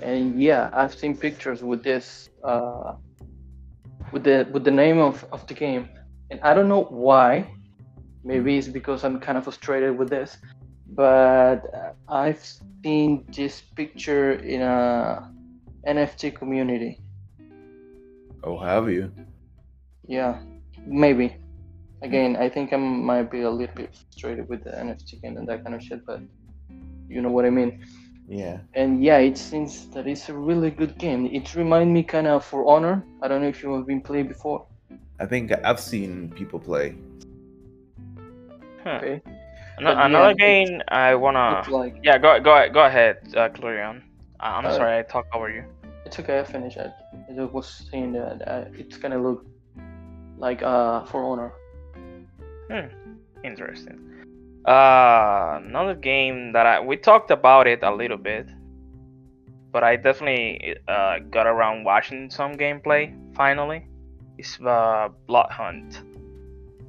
and 0.00 0.42
yeah, 0.42 0.70
I've 0.72 0.92
seen 0.92 1.16
pictures 1.16 1.62
with 1.62 1.84
this, 1.84 2.28
uh, 2.44 2.94
with 4.12 4.24
the 4.24 4.46
with 4.52 4.64
the 4.64 4.70
name 4.70 4.98
of, 4.98 5.24
of 5.32 5.46
the 5.46 5.54
game, 5.54 5.88
and 6.30 6.40
I 6.42 6.54
don't 6.54 6.68
know 6.68 6.84
why. 6.84 7.50
Maybe 8.22 8.56
it's 8.56 8.68
because 8.68 9.04
I'm 9.04 9.20
kind 9.20 9.36
of 9.36 9.44
frustrated 9.44 9.98
with 9.98 10.08
this, 10.08 10.38
but 10.88 11.60
I've 12.08 12.42
seen 12.82 13.26
this 13.28 13.60
picture 13.60 14.32
in 14.32 14.62
a 14.62 15.30
NFT 15.86 16.34
community. 16.34 17.00
oh 18.42 18.58
have 18.58 18.88
you 18.88 19.12
Yeah, 20.06 20.40
maybe. 20.86 21.36
Again, 22.02 22.36
I 22.36 22.48
think 22.50 22.72
I 22.72 22.76
might 22.76 23.30
be 23.30 23.42
a 23.42 23.50
little 23.50 23.74
bit 23.74 23.94
frustrated 23.94 24.48
with 24.48 24.64
the 24.64 24.70
NFT 24.70 25.22
game 25.22 25.36
and 25.38 25.48
that 25.48 25.64
kind 25.64 25.74
of 25.74 25.82
shit, 25.82 26.04
but 26.04 26.20
you 27.08 27.22
know 27.22 27.30
what 27.30 27.44
I 27.46 27.50
mean. 27.50 27.84
Yeah 28.28 28.58
And 28.74 29.02
yeah, 29.04 29.18
it 29.18 29.36
seems 29.38 29.86
that 29.94 30.06
it's 30.06 30.28
a 30.28 30.34
really 30.34 30.70
good 30.70 30.96
game. 30.98 31.26
It 31.26 31.54
reminds 31.54 31.92
me 31.92 32.02
kind 32.02 32.26
of 32.26 32.44
For 32.44 32.66
Honor. 32.66 33.04
I 33.22 33.28
don't 33.28 33.42
know 33.42 33.48
if 33.48 33.62
you 33.62 33.74
have 33.76 33.86
been 33.86 34.00
played 34.00 34.28
before. 34.28 34.66
i 35.20 35.26
think 35.26 35.52
i've 35.68 35.78
seen 35.80 36.28
people 36.34 36.58
play 36.58 36.94
Huh. 38.84 38.98
Okay, 39.00 39.20
Ano- 39.78 39.94
But 39.94 40.04
another 40.06 40.34
yeah, 40.38 40.44
game 40.46 40.82
I 40.88 41.14
wanna. 41.14 41.62
like 41.70 41.94
Yeah, 42.04 42.18
go 42.18 42.38
go 42.40 42.52
go 42.68 42.84
ahead, 42.84 43.16
uh, 43.34 43.48
Glorion. 43.48 44.02
Uh, 44.40 44.60
I'm 44.60 44.66
Uh, 44.66 44.76
sorry 44.76 44.98
I 44.98 45.02
talked 45.02 45.32
over 45.34 45.48
you. 45.48 45.64
it's 46.04 46.18
okay. 46.20 46.38
I 46.40 46.44
finished 46.44 46.76
it. 46.76 46.92
I 47.40 47.44
was 47.44 47.66
saying 47.90 48.12
that 48.12 48.36
uh, 48.46 48.64
it's 48.76 48.98
gonna 48.98 49.16
look 49.28 49.40
like 50.36 50.60
uh 50.62 51.04
For 51.08 51.24
Honor. 51.24 51.50
Hmm. 52.70 52.88
Interesting. 53.42 53.98
Uh, 54.66 55.60
another 55.64 55.94
game 55.94 56.52
that 56.52 56.64
I 56.66 56.80
we 56.80 56.96
talked 56.96 57.30
about 57.30 57.66
it 57.66 57.82
a 57.82 57.92
little 57.94 58.16
bit, 58.16 58.48
but 59.72 59.84
I 59.84 59.96
definitely 59.96 60.76
uh, 60.88 61.18
got 61.30 61.46
around 61.46 61.84
watching 61.84 62.30
some 62.30 62.54
gameplay 62.56 63.12
finally. 63.34 63.86
It's 64.38 64.58
uh, 64.60 65.08
Blood 65.26 65.50
Hunt, 65.50 66.00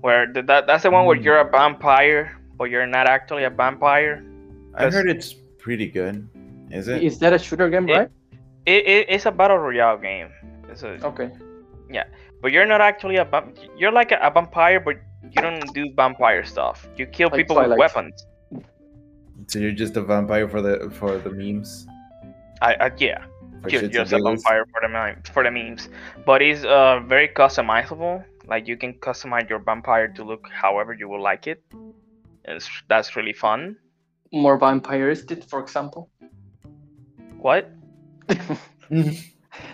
where 0.02 0.32
the, 0.32 0.42
that 0.44 0.68
that's 0.68 0.84
the 0.84 0.92
one 0.92 1.06
where 1.06 1.18
Mm. 1.18 1.24
you're 1.26 1.40
a 1.40 1.50
vampire, 1.52 2.40
but 2.58 2.66
you're 2.72 2.88
not 2.88 3.08
actually 3.08 3.44
a 3.44 3.50
vampire. 3.50 4.24
i 4.76 4.90
heard 4.90 5.10
it's 5.10 5.34
pretty 5.60 5.88
good 5.88 6.28
is 6.72 6.88
it 6.88 7.04
Is 7.04 7.20
that 7.20 7.34
a 7.34 7.40
shooter 7.40 7.70
game, 7.70 7.88
It- 7.90 7.94
right? 7.98 8.10
It, 8.66 8.82
it 8.88 9.06
it's 9.10 9.26
a 9.28 9.32
battle 9.32 9.58
royale 9.60 9.98
game. 9.98 10.30
It's 10.72 10.82
a, 10.84 10.98
Okay. 11.06 11.30
Yeah, 11.92 12.06
but 12.42 12.52
you're 12.52 12.66
not 12.66 12.82
actually 12.82 13.18
a 13.18 13.26
vamp- 13.26 13.60
you're 13.78 13.92
like 13.92 14.12
a, 14.12 14.18
a 14.24 14.32
vampire, 14.32 14.80
but 14.80 14.96
you 15.32 15.42
don't 15.42 15.74
do 15.74 15.92
vampire 15.96 16.44
stuff. 16.44 16.88
You 16.98 17.06
kill 17.06 17.30
Like 17.30 17.40
people 17.40 17.56
with 17.58 17.78
weapons. 17.78 18.26
so 19.48 19.60
you're 19.60 19.72
just 19.72 19.98
a 19.98 20.02
vampire 20.02 20.48
for 20.48 20.62
the 20.62 20.90
for 20.92 21.18
the 21.18 21.30
memes 21.30 21.88
I, 22.62 22.74
I 22.76 22.92
yeah. 22.98 23.26
for 23.62 23.70
You're 23.70 23.88
just 23.88 24.14
a 24.14 24.22
vampire 24.22 24.66
for 24.72 24.82
the 24.82 24.90
meme, 24.90 25.22
for 25.34 25.44
the 25.44 25.52
memes, 25.52 25.90
but 26.26 26.42
it's 26.42 26.64
uh 26.64 27.00
very 27.06 27.28
customizable. 27.28 28.24
Like 28.48 28.68
you 28.68 28.78
can 28.78 28.94
customize 28.94 29.50
your 29.50 29.60
vampire 29.60 30.08
to 30.10 30.24
look 30.24 30.48
however 30.52 30.94
you 30.94 31.10
would 31.10 31.22
like 31.22 31.48
it. 31.48 31.64
It's, 32.46 32.70
that's 32.88 33.16
really 33.16 33.34
fun. 33.34 33.78
More 34.32 34.60
vampiristic, 34.60 35.50
for 35.50 35.60
example. 35.60 36.10
What? 37.40 37.72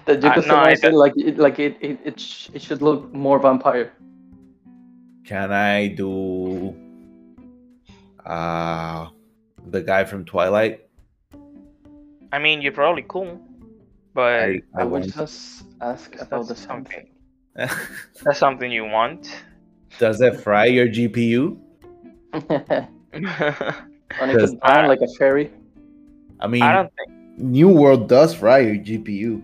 that 0.06 0.24
you 0.24 0.30
Uh, 0.30 0.42
no, 0.48 0.64
it 0.64 0.94
like 0.94 1.14
it 1.18 1.38
like 1.38 1.60
it 1.60 1.78
it, 1.82 2.00
it, 2.06 2.20
sh- 2.20 2.50
it 2.54 2.62
should 2.62 2.82
look 2.82 3.14
more 3.14 3.40
vampire. 3.40 3.92
Can 5.26 5.52
I 5.52 5.88
do 5.88 6.76
uh 8.26 9.08
the 9.68 9.82
guy 9.82 10.04
from 10.04 10.26
Twilight? 10.26 10.86
I 12.32 12.40
mean, 12.40 12.62
you're 12.62 12.72
probably 12.72 13.06
cool, 13.08 13.40
but 14.14 14.34
I, 14.42 14.62
I 14.76 14.82
I 14.82 14.86
would 14.86 15.04
won't. 15.04 15.14
just 15.14 15.66
ask 15.82 16.16
about 16.20 16.48
the 16.48 16.54
that's 16.54 16.62
something. 16.62 17.08
That's 18.24 18.40
something 18.40 18.72
you 18.72 18.86
want. 18.86 19.30
Does 19.98 20.22
it 20.22 20.40
fry 20.40 20.66
your 20.66 20.88
GPU? 20.88 21.60
On 24.20 24.30
Because 24.32 24.54
its 24.54 24.56
own, 24.64 24.88
like 24.88 25.02
a 25.02 25.08
fairy. 25.18 25.52
I 26.40 26.48
mean, 26.48 26.64
I 26.64 26.74
don't 26.74 26.92
think. 26.96 27.12
New 27.38 27.70
World 27.70 28.08
does 28.08 28.34
fry 28.36 28.60
your 28.60 28.76
GPU. 28.76 29.42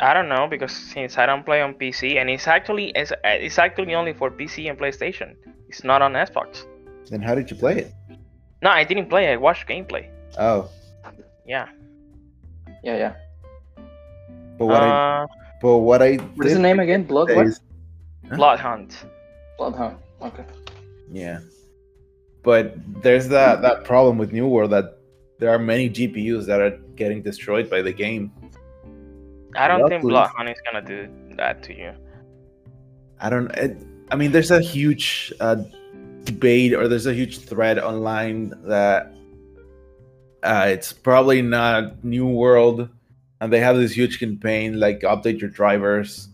I 0.00 0.12
don't 0.12 0.28
know 0.28 0.46
because 0.46 0.72
since 0.72 1.16
I 1.18 1.26
don't 1.26 1.44
play 1.44 1.62
on 1.62 1.74
PC 1.74 2.20
and 2.20 2.28
it's 2.28 2.46
actually 2.46 2.92
it's, 2.94 3.12
it's 3.24 3.58
actually 3.58 3.94
only 3.94 4.12
for 4.12 4.30
PC 4.30 4.68
and 4.68 4.78
PlayStation. 4.78 5.36
It's 5.68 5.84
not 5.84 6.02
on 6.02 6.12
Xbox. 6.12 6.64
Then 7.10 7.22
how 7.22 7.34
did 7.34 7.50
you 7.50 7.56
play 7.56 7.78
it? 7.78 7.94
No, 8.62 8.70
I 8.70 8.84
didn't 8.84 9.08
play. 9.08 9.32
I 9.32 9.36
watched 9.36 9.66
gameplay. 9.68 10.08
Oh, 10.38 10.68
Yeah. 11.46 11.66
Yeah, 12.82 12.96
yeah. 12.96 13.14
but 14.58 14.66
what? 14.66 14.82
I, 14.82 14.88
Uh, 14.88 15.26
But 15.62 15.78
what 15.78 16.02
I 16.02 16.16
What 16.36 16.46
is 16.46 16.52
the 16.54 16.60
name 16.60 16.80
again? 16.80 17.04
Blood 17.04 17.30
what? 17.34 17.46
is- 17.46 17.60
Huh? 18.28 18.36
Blood 18.36 18.58
Hunt. 18.58 19.04
Bloodhound. 19.56 19.96
Okay. 20.20 20.44
Yeah. 21.12 21.38
But 22.42 22.74
there's 23.02 23.28
that 23.28 23.62
that 23.62 23.84
problem 23.84 24.18
with 24.18 24.32
New 24.32 24.48
World 24.48 24.72
that 24.72 24.98
there 25.38 25.50
are 25.50 25.58
many 25.58 25.88
GPUs 25.88 26.44
that 26.46 26.60
are 26.60 26.76
getting 26.96 27.22
destroyed 27.22 27.70
by 27.70 27.82
the 27.82 27.92
game. 27.92 28.32
I 29.56 29.68
don't 29.68 29.88
think 29.88 30.02
Blood 30.02 30.30
is 30.48 30.60
gonna 30.64 30.86
do 30.86 31.08
that 31.36 31.62
to 31.64 31.74
you. 31.74 31.92
I 33.20 33.30
don't. 33.30 33.50
It, 33.52 33.76
I 34.10 34.16
mean, 34.16 34.32
there's 34.32 34.50
a 34.50 34.60
huge 34.60 35.32
uh, 35.40 35.56
debate 36.24 36.74
or 36.74 36.88
there's 36.88 37.06
a 37.06 37.14
huge 37.14 37.38
thread 37.38 37.78
online 37.78 38.52
that 38.64 39.12
uh, 40.42 40.66
it's 40.68 40.92
probably 40.92 41.42
not 41.42 42.04
New 42.04 42.26
World, 42.26 42.88
and 43.40 43.52
they 43.52 43.60
have 43.60 43.76
this 43.76 43.92
huge 43.92 44.18
campaign 44.18 44.78
like 44.78 45.00
update 45.00 45.40
your 45.40 45.50
drivers. 45.50 46.28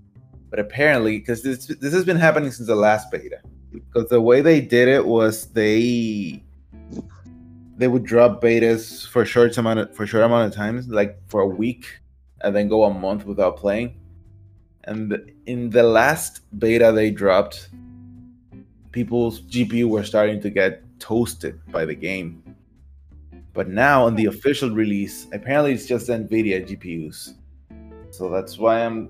But 0.51 0.59
apparently, 0.59 1.19
because 1.19 1.43
this 1.43 1.67
this 1.67 1.93
has 1.95 2.05
been 2.05 2.19
happening 2.19 2.51
since 2.51 2.69
the 2.69 2.75
last 2.75 3.11
beta, 3.11 3.39
because 3.73 4.11
the 4.11 4.21
way 4.21 4.43
they 4.43 4.61
did 4.61 4.89
it 4.89 5.07
was 5.07 5.47
they 5.47 6.43
they 7.79 7.89
would 7.89 8.05
drop 8.05 8.43
betas 8.43 9.09
for 9.09 9.25
short 9.25 9.57
amount 9.57 9.79
of, 9.81 9.97
for 9.97 10.07
short 10.07 10.25
amount 10.25 10.53
of 10.53 10.55
times, 10.55 10.89
like 10.89 11.17
for 11.29 11.41
a 11.41 11.47
week, 11.47 11.87
and 12.43 12.55
then 12.55 12.69
go 12.69 12.85
a 12.85 12.93
month 12.93 13.25
without 13.25 13.57
playing. 13.57 13.97
And 14.85 15.33
in 15.47 15.71
the 15.71 15.83
last 15.83 16.41
beta 16.59 16.93
they 16.93 17.11
dropped, 17.11 17.69
people's 18.91 19.43
GPU 19.43 19.89
were 19.89 20.05
starting 20.05 20.41
to 20.41 20.51
get 20.51 20.83
toasted 20.99 21.61
by 21.71 21.85
the 21.85 21.95
game. 21.95 22.43
But 23.55 23.69
now 23.69 24.07
on 24.07 24.15
the 24.15 24.27
official 24.27 24.71
release, 24.71 25.27
apparently 25.33 25.73
it's 25.73 25.87
just 25.87 26.09
Nvidia 26.09 26.67
GPUs. 26.67 27.35
So 28.11 28.29
that's 28.29 28.59
why 28.59 28.85
I'm 28.85 29.09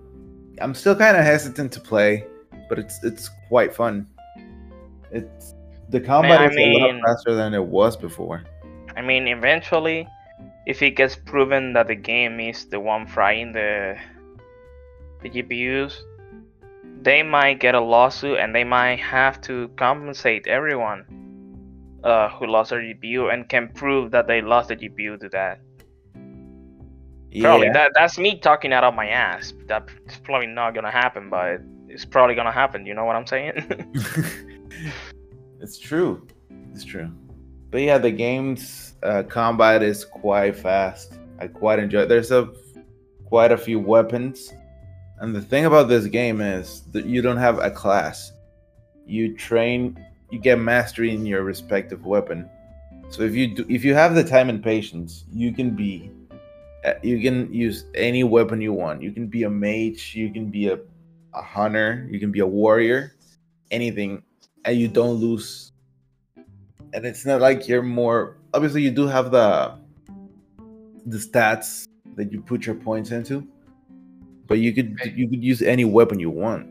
I'm 0.61 0.75
still 0.75 0.95
kind 0.95 1.17
of 1.17 1.25
hesitant 1.25 1.73
to 1.73 1.81
play, 1.81 2.27
but 2.69 2.79
it's 2.79 3.03
it's 3.03 3.31
quite 3.49 3.75
fun. 3.75 4.07
It's 5.11 5.55
the 5.89 6.01
combat 6.01 6.41
I 6.41 6.47
is 6.49 6.57
a 6.57 6.73
lot 6.73 7.01
faster 7.05 7.35
than 7.35 7.55
it 7.55 7.65
was 7.65 7.97
before. 7.97 8.45
I 8.97 9.03
mean, 9.03 9.27
eventually, 9.29 10.09
if 10.67 10.83
it 10.83 10.93
gets 10.93 11.17
proven 11.17 11.73
that 11.73 11.89
the 11.89 11.95
game 11.95 12.41
is 12.41 12.67
the 12.67 12.79
one 12.81 13.07
frying 13.07 13.53
the 13.53 13.97
the 15.23 15.31
GPUs, 15.31 15.95
they 17.03 17.23
might 17.23 17.61
get 17.61 17.75
a 17.75 17.81
lawsuit 17.81 18.39
and 18.39 18.55
they 18.55 18.65
might 18.65 18.99
have 18.99 19.41
to 19.43 19.69
compensate 19.77 20.47
everyone 20.47 21.05
uh, 22.05 22.29
who 22.31 22.47
lost 22.47 22.71
their 22.71 22.81
GPU 22.81 23.33
and 23.33 23.49
can 23.49 23.69
prove 23.69 24.11
that 24.11 24.27
they 24.27 24.43
lost 24.43 24.69
the 24.69 24.77
GPU 24.77 25.19
to 25.21 25.29
that. 25.29 25.61
Probably 27.41 27.69
Yeah. 27.69 27.73
that 27.73 27.93
that's 27.95 28.19
me 28.19 28.39
talking 28.39 28.73
out 28.73 28.85
of 28.85 28.95
my 28.95 29.09
ass. 29.09 29.55
That's 29.67 29.91
probably 30.23 30.49
not 30.49 30.75
gonna 30.75 30.91
happen, 30.91 31.31
but 31.31 31.61
it's 31.89 32.05
probably 32.05 32.35
gonna 32.35 32.53
happen. 32.53 32.85
You 32.85 32.95
know 32.95 33.05
what 33.05 33.17
I'm 33.17 33.27
saying? 33.27 33.55
it's 35.61 35.79
true. 35.79 36.27
It's 36.73 36.85
true. 36.85 37.11
But 37.73 37.81
yeah, 37.81 37.97
the 37.97 38.11
game's 38.11 38.93
uh, 39.03 39.23
combat 39.25 39.83
is 39.83 40.05
quite 40.05 40.55
fast. 40.55 41.15
I 41.41 41.49
quite 41.49 41.79
enjoy. 41.79 42.03
It. 42.03 42.11
There's 42.11 42.31
a 42.31 42.53
quite 43.25 43.51
a 43.51 43.57
few 43.57 43.81
weapons, 43.81 44.53
and 45.19 45.35
the 45.35 45.41
thing 45.41 45.65
about 45.65 45.89
this 45.89 46.07
game 46.07 46.43
is 46.43 46.83
that 46.93 47.07
you 47.07 47.23
don't 47.23 47.39
have 47.39 47.59
a 47.59 47.71
class. 47.71 48.31
You 49.07 49.35
train. 49.35 49.99
You 50.31 50.39
get 50.39 50.59
mastery 50.59 51.15
in 51.15 51.25
your 51.25 51.43
respective 51.45 52.05
weapon. 52.05 52.49
So 53.09 53.23
if 53.23 53.35
you 53.35 53.55
do, 53.55 53.67
if 53.69 53.85
you 53.85 53.95
have 53.95 54.15
the 54.15 54.25
time 54.25 54.51
and 54.51 54.63
patience, 54.63 55.25
you 55.33 55.53
can 55.53 55.75
be. 55.75 56.11
uh, 56.85 56.95
You 57.03 57.21
can 57.21 57.53
use 57.53 57.87
any 57.95 58.23
weapon 58.23 58.61
you 58.61 58.75
want. 58.75 59.03
You 59.03 59.13
can 59.13 59.29
be 59.29 59.45
a 59.45 59.51
mage. 59.51 60.15
You 60.15 60.31
can 60.31 60.51
be 60.51 60.69
a, 60.69 60.79
a 61.35 61.43
hunter. 61.43 62.07
You 62.11 62.21
can 62.21 62.31
be 62.33 62.41
a 62.41 62.47
warrior. 62.47 63.17
Anything 63.71 64.23
and 64.65 64.77
you 64.79 64.89
don't 64.89 65.17
lose. 65.17 65.72
And 66.93 67.07
it's 67.07 67.25
not 67.25 67.41
like 67.41 67.69
you're 67.69 67.83
more 67.83 68.37
obviously 68.55 68.83
you 68.83 68.91
do 68.91 69.07
have 69.07 69.31
the 69.31 69.75
the 71.07 71.17
stats 71.17 71.87
that 72.17 72.31
you 72.31 72.41
put 72.43 72.67
your 72.67 72.75
points 72.75 73.11
into. 73.11 73.47
But 74.47 74.59
you 74.59 74.73
could 74.73 74.93
Okay. 75.01 75.13
you 75.17 75.29
could 75.29 75.43
use 75.43 75.63
any 75.63 75.85
weapon 75.85 76.19
you 76.21 76.31
want. 76.31 76.69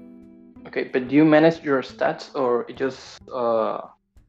Okay, 0.67 0.83
but 0.93 1.07
do 1.07 1.15
you 1.15 1.25
manage 1.25 1.63
your 1.63 1.81
stats 1.81 2.33
or 2.35 2.65
it 2.69 2.77
just 2.77 3.19
uh 3.33 3.81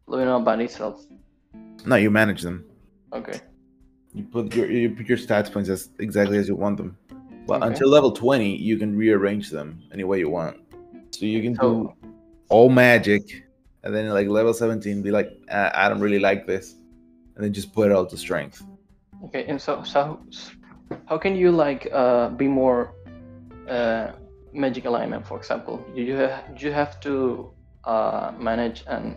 living 0.07 0.29
on 0.29 0.45
by 0.45 0.57
itself? 0.57 1.05
No, 1.85 1.97
you 1.97 2.11
manage 2.11 2.43
them. 2.43 2.65
Okay. 3.13 3.39
You 4.15 4.25
put 4.25 4.55
your 4.55 4.71
you 4.71 4.91
put 4.91 5.07
your 5.07 5.19
stats 5.19 5.53
points 5.53 5.69
as 5.69 5.91
exactly 5.99 6.39
as 6.39 6.49
you 6.49 6.57
want 6.57 6.79
them. 6.79 6.97
But 7.47 7.63
Okay. 7.63 7.67
until 7.73 7.89
level 7.91 8.13
20, 8.13 8.57
you 8.57 8.79
can 8.79 8.97
rearrange 8.97 9.51
them 9.51 9.83
any 9.93 10.05
way 10.05 10.19
you 10.21 10.31
want. 10.31 10.57
So 11.11 11.27
you 11.27 11.43
can 11.43 11.55
do 11.55 11.93
all 12.49 12.71
magic 12.71 13.45
and 13.85 13.95
then 13.95 14.09
like 14.11 14.29
level 14.29 14.55
17 14.55 15.03
be 15.03 15.11
like 15.11 15.31
"Ah, 15.51 15.71
I 15.75 15.89
don't 15.89 16.01
really 16.01 16.19
like 16.21 16.47
this 16.47 16.75
and 17.35 17.45
then 17.45 17.53
just 17.53 17.73
put 17.73 17.91
it 17.91 17.95
all 17.95 18.07
to 18.07 18.17
strength. 18.17 18.63
okay, 19.25 19.45
and 19.47 19.61
so 19.61 19.83
so 19.83 20.21
how 21.07 21.19
can 21.19 21.35
you 21.37 21.51
like 21.51 21.89
uh 21.93 22.29
be 22.31 22.47
more 22.49 22.93
uh 23.69 24.13
magic 24.53 24.85
alignment, 24.85 25.27
for 25.27 25.37
example? 25.39 25.77
Do 25.95 26.03
you 26.03 26.17
ha- 26.19 26.43
do 26.57 26.67
you 26.67 26.73
have 26.73 27.01
to 27.01 27.51
uh 27.85 28.33
manage 28.39 28.85
an 28.87 29.17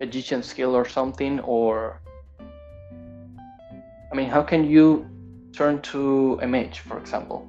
magician 0.00 0.42
skill 0.42 0.74
or 0.74 0.86
something, 0.88 1.40
or 1.40 2.00
I 4.12 4.16
mean, 4.16 4.28
how 4.30 4.42
can 4.42 4.64
you 4.64 5.06
turn 5.52 5.80
to 5.92 6.38
a 6.42 6.46
mage, 6.46 6.80
for 6.80 6.96
example? 6.98 7.46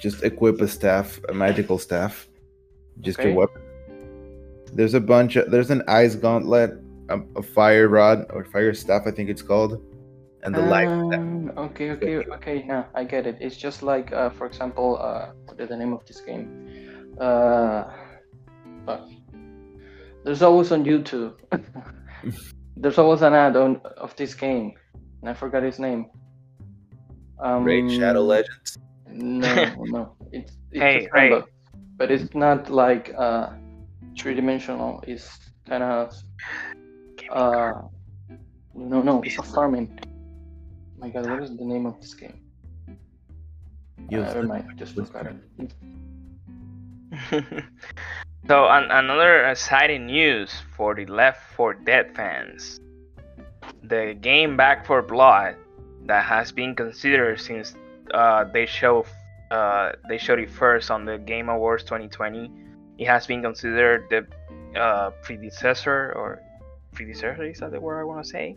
just 0.00 0.22
equip 0.24 0.60
a 0.62 0.68
staff, 0.68 1.20
a 1.28 1.34
magical 1.34 1.78
staff, 1.78 2.26
just 3.00 3.18
Okay. 3.18 3.28
your 3.28 3.36
weapon. 3.36 3.60
There's 4.72 4.94
a 4.94 5.00
bunch 5.00 5.36
of 5.36 5.50
there's 5.50 5.70
an 5.70 5.82
ice 5.88 6.14
gauntlet, 6.14 6.70
a, 7.08 7.18
a 7.36 7.42
fire 7.42 7.88
rod 7.88 8.26
or 8.30 8.44
fire 8.44 8.72
staff, 8.74 9.02
I 9.06 9.10
think 9.10 9.28
it's 9.28 9.42
called, 9.42 9.80
and 10.42 10.54
the 10.54 10.62
life. 10.62 10.88
staff. 10.88 11.20
Um, 11.20 11.52
okay, 11.56 11.90
okay, 11.92 12.16
okay. 12.36 12.62
Now 12.66 12.86
I 12.94 13.04
get 13.04 13.26
it. 13.26 13.36
It's 13.40 13.56
just 13.56 13.82
like, 13.82 14.12
uh, 14.12 14.30
for 14.30 14.46
example, 14.46 14.98
uh, 15.00 15.32
what 15.46 15.60
is 15.60 15.68
the 15.68 15.76
name 15.76 15.92
of 15.92 16.04
this 16.06 16.20
game? 16.20 16.48
Uh, 17.20 17.84
fuck. 18.86 19.08
There's 20.24 20.42
always 20.42 20.70
on 20.72 20.84
YouTube. 20.84 21.34
There's 22.76 22.98
always 22.98 23.22
an 23.22 23.34
ad 23.34 23.56
on 23.56 23.80
of 23.96 24.14
this 24.16 24.34
game, 24.34 24.72
and 25.20 25.30
I 25.30 25.34
forgot 25.34 25.62
his 25.62 25.78
name. 25.78 26.06
Um, 27.42 27.64
Raid 27.64 27.90
Shadow 27.90 28.22
Legends. 28.22 28.78
No, 29.08 29.74
no. 29.78 30.14
It's, 30.32 30.52
it's 30.70 30.80
Hey, 30.80 31.04
a 31.06 31.08
kind 31.08 31.34
hey. 31.34 31.42
but 31.96 32.10
it's 32.10 32.34
not 32.34 32.70
like 32.70 33.12
uh, 33.16 33.50
three 34.18 34.34
dimensional. 34.34 35.02
is 35.06 35.28
kind 35.68 35.82
of 35.82 36.14
uh, 37.30 37.72
no, 38.74 39.02
no. 39.02 39.22
It's 39.22 39.38
a 39.38 39.42
farming. 39.42 39.98
my 40.98 41.08
God, 41.08 41.28
what 41.30 41.42
is 41.42 41.56
the 41.56 41.64
name 41.64 41.86
of 41.86 42.00
this 42.00 42.14
game? 42.14 42.40
Use 44.08 44.28
Uh, 44.28 44.34
never 44.34 44.46
mind. 44.46 44.68
I 44.70 44.74
just 44.74 44.94
forgot 44.94 45.26
it. 45.58 45.74
so 48.46 48.68
an- 48.68 48.90
another 48.90 49.44
exciting 49.46 50.06
news 50.06 50.50
for 50.76 50.94
the 50.94 51.06
Left 51.06 51.40
4 51.54 51.74
Dead 51.74 52.14
fans. 52.16 52.80
The 53.82 54.16
game 54.20 54.56
Back 54.56 54.86
4 54.86 55.02
Blood 55.02 55.56
that 56.06 56.24
has 56.24 56.52
been 56.52 56.74
considered 56.74 57.40
since 57.40 57.74
uh, 58.14 58.44
they 58.52 58.66
show 58.66 59.04
uh, 59.50 59.92
they 60.08 60.18
showed 60.18 60.38
it 60.38 60.50
first 60.50 60.90
on 60.90 61.04
the 61.04 61.18
Game 61.18 61.48
Awards 61.48 61.82
2020. 61.84 62.50
It 63.00 63.06
has 63.06 63.26
been 63.26 63.42
considered 63.42 64.04
the 64.10 64.78
uh, 64.78 65.10
predecessor 65.22 66.12
or 66.14 66.40
predecessor 66.92 67.42
is 67.42 67.58
that 67.58 67.72
the 67.72 67.80
word 67.80 68.00
I 68.00 68.04
want 68.04 68.22
to 68.24 68.30
say? 68.30 68.56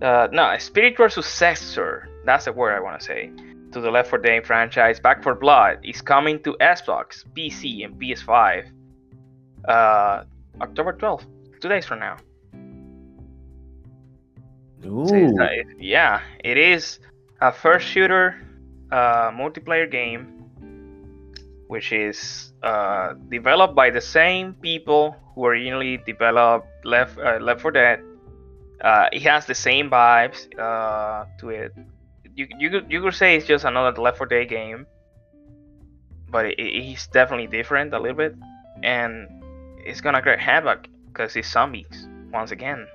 Uh, 0.00 0.26
no, 0.32 0.50
a 0.50 0.58
spiritual 0.58 1.10
successor. 1.10 2.08
That's 2.24 2.46
the 2.46 2.52
word 2.52 2.74
I 2.74 2.80
want 2.80 2.98
to 2.98 3.04
say 3.06 3.30
to 3.72 3.80
the 3.80 3.90
Left 3.90 4.08
4 4.10 4.18
Dead 4.18 4.46
franchise, 4.46 5.00
Back 5.00 5.22
4 5.22 5.34
Blood 5.34 5.78
is 5.84 6.00
coming 6.02 6.42
to 6.42 6.56
Xbox, 6.60 7.24
PC, 7.34 7.84
and 7.84 8.00
PS5 8.00 8.70
uh, 9.66 10.24
October 10.60 10.92
12th, 10.94 11.24
two 11.60 11.68
days 11.68 11.86
from 11.86 12.00
now. 12.00 12.16
Ooh, 14.86 15.06
So 15.06 15.48
yeah, 15.78 16.20
it 16.42 16.58
is 16.58 16.98
a 17.40 17.52
first 17.52 17.86
shooter 17.86 18.36
uh, 18.90 19.30
multiplayer 19.30 19.90
game, 19.90 20.41
which 21.72 21.90
is 21.90 22.52
uh, 22.62 23.14
developed 23.30 23.74
by 23.74 23.88
the 23.88 24.00
same 24.00 24.52
people 24.60 25.16
who 25.34 25.46
originally 25.46 25.96
developed 26.04 26.68
Left 26.84 27.16
uh, 27.18 27.38
Left 27.40 27.62
4 27.62 27.70
Dead. 27.70 28.00
Uh, 28.82 29.08
it 29.10 29.22
has 29.22 29.46
the 29.46 29.54
same 29.54 29.88
vibes 29.88 30.40
uh, 30.58 31.24
to 31.40 31.48
it. 31.48 31.72
You 32.36 32.46
you 32.58 32.68
could 32.68 32.92
you 32.92 33.00
could 33.00 33.14
say 33.14 33.36
it's 33.36 33.46
just 33.46 33.64
another 33.64 33.98
Left 33.98 34.18
4 34.18 34.26
Dead 34.26 34.48
game, 34.50 34.86
but 36.28 36.44
it, 36.44 36.56
it's 36.58 37.06
definitely 37.06 37.46
different 37.46 37.94
a 37.94 37.98
little 37.98 38.20
bit, 38.24 38.36
and 38.82 39.28
it's 39.78 40.02
gonna 40.02 40.20
create 40.20 40.40
havoc 40.40 40.88
because 41.08 41.34
it's 41.36 41.50
zombies 41.50 42.06
once 42.32 42.50
again 42.50 42.86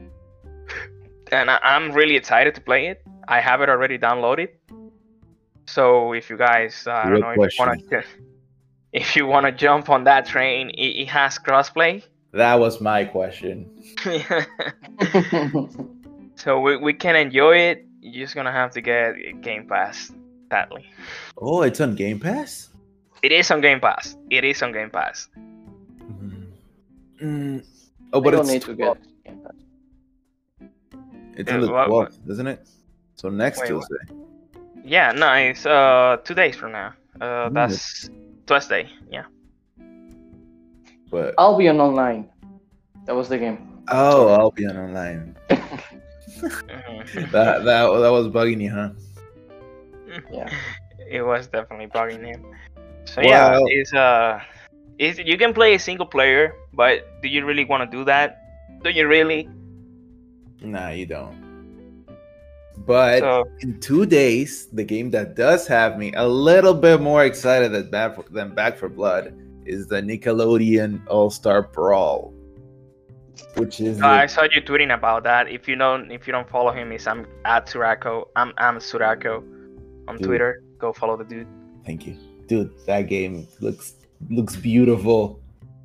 and 1.32 1.50
I, 1.50 1.58
I'm 1.62 1.92
really 1.92 2.16
excited 2.16 2.54
to 2.54 2.60
play 2.60 2.86
it. 2.88 3.02
I 3.28 3.40
have 3.40 3.60
it 3.60 3.68
already 3.68 3.98
downloaded. 3.98 4.48
So 5.66 6.12
if 6.12 6.30
you 6.30 6.36
guys, 6.36 6.84
uh, 6.86 6.92
I 6.92 7.02
don't 7.04 7.12
Real 7.12 7.20
know 7.22 7.42
if 7.42 7.58
you 7.58 7.66
want 7.66 7.90
to, 7.90 8.04
if 8.92 9.16
you 9.16 9.26
want 9.26 9.46
to 9.46 9.52
jump 9.52 9.90
on 9.90 10.04
that 10.04 10.26
train, 10.26 10.70
it, 10.70 11.02
it 11.02 11.08
has 11.08 11.38
crossplay. 11.38 12.02
That 12.32 12.60
was 12.60 12.80
my 12.80 13.04
question. 13.04 13.70
so 16.36 16.60
we, 16.60 16.76
we 16.76 16.92
can 16.92 17.16
enjoy 17.16 17.56
it. 17.56 17.86
You're 18.00 18.24
just 18.24 18.34
gonna 18.34 18.52
have 18.52 18.70
to 18.72 18.80
get 18.80 19.40
Game 19.40 19.66
Pass, 19.66 20.12
sadly. 20.50 20.86
Oh, 21.36 21.62
it's 21.62 21.80
on 21.80 21.96
Game 21.96 22.20
Pass. 22.20 22.68
It 23.22 23.32
is 23.32 23.50
on 23.50 23.60
Game 23.60 23.80
Pass. 23.80 24.16
It 24.30 24.44
is 24.44 24.62
on 24.62 24.72
Game 24.72 24.90
Pass. 24.90 25.28
Mm. 25.36 26.46
Mm. 27.20 27.64
Oh, 28.12 28.20
but 28.20 28.34
it's 28.34 28.48
need 28.48 28.62
to 28.62 28.74
get. 28.74 28.98
Game 29.24 29.40
Pass. 29.42 30.68
it's 31.36 31.50
on 31.50 31.60
the 31.62 31.72
what- 31.72 31.90
what? 31.90 32.10
12th, 32.12 32.30
isn't 32.30 32.46
it? 32.46 32.66
So 33.16 33.30
next 33.30 33.62
Wait, 33.62 33.72
what? 33.72 33.88
Tuesday. 33.88 34.25
Yeah, 34.86 35.10
no, 35.12 35.32
it's 35.34 35.66
uh 35.66 36.16
two 36.24 36.34
days 36.34 36.54
from 36.56 36.72
now. 36.72 36.94
Uh, 37.20 37.48
Mm. 37.50 37.54
that's 37.54 38.08
Tuesday. 38.46 38.88
Yeah. 39.10 39.24
But 41.10 41.34
I'll 41.38 41.56
be 41.58 41.68
on 41.68 41.80
online. 41.80 42.28
That 43.06 43.14
was 43.14 43.28
the 43.28 43.38
game. 43.38 43.58
oh, 43.90 44.28
I'll 44.28 44.50
be 44.54 44.66
on 44.66 44.76
online. 44.76 45.36
Mhm. 46.36 47.30
That 47.32 47.64
that 47.64 47.82
that 47.88 48.12
was 48.12 48.28
bugging 48.28 48.60
you, 48.60 48.68
huh? 48.70 48.90
Yeah. 50.30 50.50
it 51.08 51.22
was 51.24 51.46
definitely 51.48 51.86
bugging 51.88 52.20
him. 52.26 52.44
So 53.08 53.22
yeah, 53.22 53.56
Well- 53.56 53.64
it's 53.72 53.94
uh, 53.94 54.40
it's, 54.98 55.18
you 55.18 55.38
can 55.38 55.54
play 55.54 55.74
a 55.74 55.78
single 55.78 56.04
player, 56.04 56.52
but 56.74 57.08
do 57.22 57.28
you 57.28 57.46
really 57.46 57.64
want 57.64 57.88
to 57.88 57.96
do 57.96 58.04
that? 58.04 58.36
Do 58.84 58.90
you 58.90 59.08
really? 59.08 59.48
Nah, 60.60 60.90
you 60.92 61.06
don't. 61.06 61.32
But 62.86 63.20
So 63.20 63.44
in 63.60 63.80
two 63.80 64.06
days, 64.06 64.68
the 64.72 64.84
game 64.84 65.10
that 65.10 65.34
does 65.34 65.66
have 65.66 65.98
me 65.98 66.12
a 66.14 66.26
little 66.26 66.74
bit 66.74 67.00
more 67.00 67.24
excited 67.24 67.72
than 67.72 67.90
Back 67.90 68.14
for, 68.14 68.24
than 68.30 68.54
Back 68.54 68.78
4 68.78 68.88
Blood 68.88 69.34
is 69.64 69.88
the 69.88 70.00
Nickelodeon 70.00 71.02
All 71.08 71.28
Star 71.30 71.62
Brawl, 71.62 72.32
which 73.56 73.80
is 73.80 74.00
uh, 74.00 74.06
I 74.06 74.26
saw 74.26 74.42
you 74.44 74.62
tweeting 74.62 74.94
about 74.94 75.24
that. 75.24 75.48
If 75.48 75.66
you 75.66 75.74
don't, 75.74 76.12
if 76.12 76.26
you 76.28 76.32
don't 76.32 76.48
follow 76.48 76.70
him, 76.70 76.92
is 76.92 77.06
I'm 77.08 77.26
at 77.44 77.66
Surako. 77.66 78.26
I'm 78.36 78.52
I'm 78.58 78.76
Surako 78.76 79.42
on 80.06 80.16
Dude. 80.18 80.26
Twitter. 80.26 80.62
Go 80.78 80.92
follow 80.92 81.16
the 81.16 81.24
dude. 81.24 81.48
thank 81.84 82.06
you, 82.06 82.16
dude. 82.46 82.70
That 82.86 83.02
game 83.08 83.48
looks 83.60 83.94
looks 84.30 84.54
beautiful. 84.54 85.40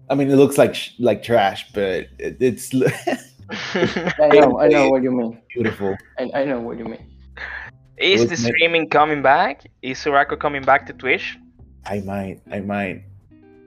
I 0.09 0.15
mean, 0.15 0.29
it 0.29 0.35
looks 0.35 0.57
like 0.57 0.75
sh- 0.75 0.91
like 0.99 1.23
trash, 1.23 1.71
but 1.73 2.07
it, 2.19 2.37
it's 2.39 2.73
I 4.19 4.27
know. 4.29 4.59
I 4.59 4.67
know 4.67 4.89
what 4.89 5.03
you 5.03 5.11
mean. 5.11 5.41
beautiful. 5.53 5.95
I, 6.17 6.29
I 6.33 6.45
know 6.45 6.59
what 6.59 6.77
you 6.77 6.85
mean. 6.85 7.05
is 7.97 8.23
the 8.25 8.37
ma- 8.41 8.49
streaming 8.49 8.89
coming 8.89 9.21
back? 9.21 9.63
Is 9.81 9.99
Surako 9.99 10.39
coming 10.39 10.63
back 10.63 10.85
to 10.87 10.93
Twitch? 10.93 11.37
I 11.85 11.99
might, 12.01 12.41
I 12.51 12.59
might, 12.59 13.03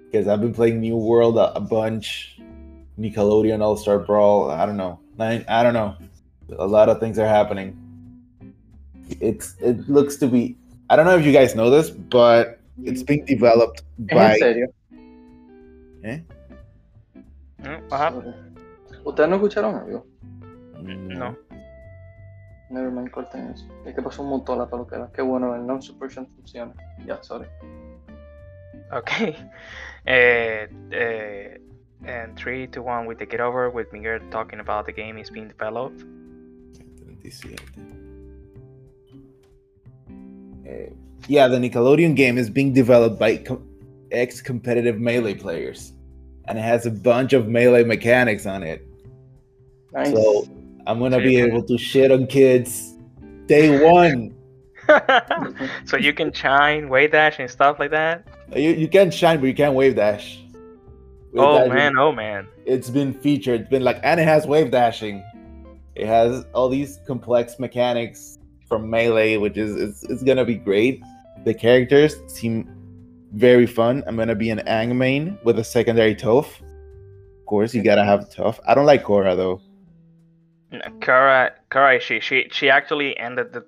because 0.07 0.29
I've 0.29 0.41
been 0.41 0.55
playing 0.55 0.81
New 0.81 0.97
World 0.97 1.37
a, 1.37 1.55
a 1.55 1.61
bunch, 1.61 2.39
Nickelodeon 2.99 3.61
All 3.61 3.77
Star 3.77 3.99
Brawl. 3.99 4.51
I 4.51 4.65
don't 4.67 4.77
know. 4.77 5.01
I, 5.19 5.45
I 5.49 5.63
don't 5.63 5.75
know. 5.75 5.97
A 6.59 6.67
lot 6.67 6.89
of 6.89 7.01
things 7.01 7.19
are 7.19 7.27
happening. 7.27 7.77
It's 9.21 9.57
it 9.61 9.89
looks 9.89 10.17
to 10.17 10.27
be. 10.29 10.57
I 10.89 10.97
don't 10.97 11.07
know 11.07 11.17
if 11.17 11.25
you 11.27 11.33
guys 11.33 11.55
know 11.55 11.71
this, 11.71 11.91
but 11.91 12.61
it's 12.83 13.03
being 13.03 13.25
developed 13.25 13.83
¿Es 14.09 14.11
en 14.11 14.17
by. 14.17 14.39
serio? 14.39 14.67
Mm, 16.05 16.25
what 17.89 17.99
happened? 17.99 18.35
¿Ustedes 19.05 19.29
no 19.29 19.37
escucharon 19.37 19.75
algo? 19.75 20.07
No. 20.83 21.37
Never 22.71 22.91
mind, 22.91 23.11
corten 23.11 23.51
eso. 23.51 23.67
Es 23.85 23.95
que 23.95 24.03
pasó 24.03 24.23
un 24.23 24.31
montón 24.31 24.59
la 24.59 24.67
todo 24.67 24.79
lo 24.79 24.87
que 24.87 24.97
era. 24.97 25.11
Qué 25.13 25.23
bueno, 25.23 25.55
el 25.55 25.67
non-suppression 25.67 26.27
funciona. 26.35 26.73
Ya, 27.07 27.23
sorry. 27.23 27.47
Okay. 28.93 29.37
Uh, 30.07 30.67
uh, 30.95 31.59
and 32.07 32.37
three 32.37 32.67
to 32.69 32.83
one, 32.83 33.07
we 33.07 33.15
take 33.15 33.33
it 33.33 33.41
over 33.41 33.71
with 33.71 33.93
Miguel 33.93 34.19
talking 34.31 34.61
about 34.61 34.87
the 34.87 34.93
game 34.93 35.19
is 35.19 35.31
being 35.31 35.49
developed. 35.49 36.05
27. 37.05 37.57
Eh, 40.67 40.89
yeah, 41.29 41.49
the 41.49 41.59
Nickelodeon 41.59 42.17
game 42.17 42.39
is 42.39 42.51
being 42.51 42.73
developed 42.73 43.19
by 43.19 43.37
com- 43.39 43.67
ex-competitive 44.11 44.99
melee 44.99 45.35
players, 45.35 45.93
and 46.47 46.59
it 46.59 46.63
has 46.63 46.87
a 46.87 46.91
bunch 46.91 47.33
of 47.33 47.49
melee 47.49 47.85
mechanics 47.85 48.47
on 48.47 48.63
it. 48.63 48.87
Nice. 49.95 50.11
So 50.11 50.49
I'm 50.87 50.99
gonna 50.99 51.19
be 51.19 51.35
Yeah. 51.35 51.45
able 51.45 51.63
to 51.63 51.79
shit 51.79 52.11
on 52.11 52.27
kids 52.27 52.95
day 53.47 53.83
one. 53.83 54.35
so 55.87 55.97
you 55.97 56.13
can 56.13 56.33
shine, 56.33 56.89
wave 56.89 57.13
dash, 57.13 57.39
and 57.39 57.51
stuff 57.51 57.79
like 57.79 57.91
that. 57.91 58.27
Uh, 58.55 58.59
you, 58.59 58.71
you 58.71 58.89
can 58.89 59.11
shine, 59.11 59.41
but 59.41 59.47
you 59.47 59.55
can't 59.55 59.75
wave 59.75 59.97
dash. 59.97 60.41
Wave 61.33 61.45
oh 61.47 61.59
dash, 61.59 61.75
man, 61.75 61.97
oh 61.97 62.13
man. 62.13 62.47
it's 62.67 62.91
been 62.91 63.15
featured. 63.15 63.63
It's 63.63 63.71
been 63.71 63.83
like, 63.85 64.01
and 64.03 64.21
it 64.21 64.25
has 64.25 64.47
wave 64.47 64.71
dashing. 64.71 65.23
It 65.95 66.07
has 66.07 66.45
all 66.55 66.69
these 66.69 66.99
complex 67.07 67.59
mechanics 67.59 68.39
from 68.69 68.91
melee, 68.91 69.37
which 69.37 69.57
is 69.57 69.77
it's, 69.77 70.03
it's 70.05 70.23
gonna 70.23 70.45
be 70.45 70.57
great. 70.57 71.03
The 71.45 71.55
characters 71.55 72.17
seem 72.27 72.69
very 73.33 73.67
fun. 73.67 74.03
I'm 74.07 74.17
gonna 74.17 74.35
be 74.35 74.51
an 74.51 74.61
Aang 74.67 74.95
main 74.97 75.39
with 75.45 75.59
a 75.59 75.65
secondary 75.65 76.15
Toph. 76.15 76.61
Of 76.61 77.47
course, 77.47 77.75
you 77.75 77.83
gotta 77.83 78.05
have 78.05 78.29
Toph. 78.29 78.59
I 78.67 78.75
don't 78.75 78.87
like 78.87 79.05
Korra 79.05 79.37
though. 79.37 79.61
No, 80.79 80.81
Kara, 81.01 81.53
Kara, 81.71 82.01
she 82.01 82.21
she 82.21 82.49
she 82.51 82.69
actually 82.71 83.17
ended 83.19 83.53
the 83.53 83.63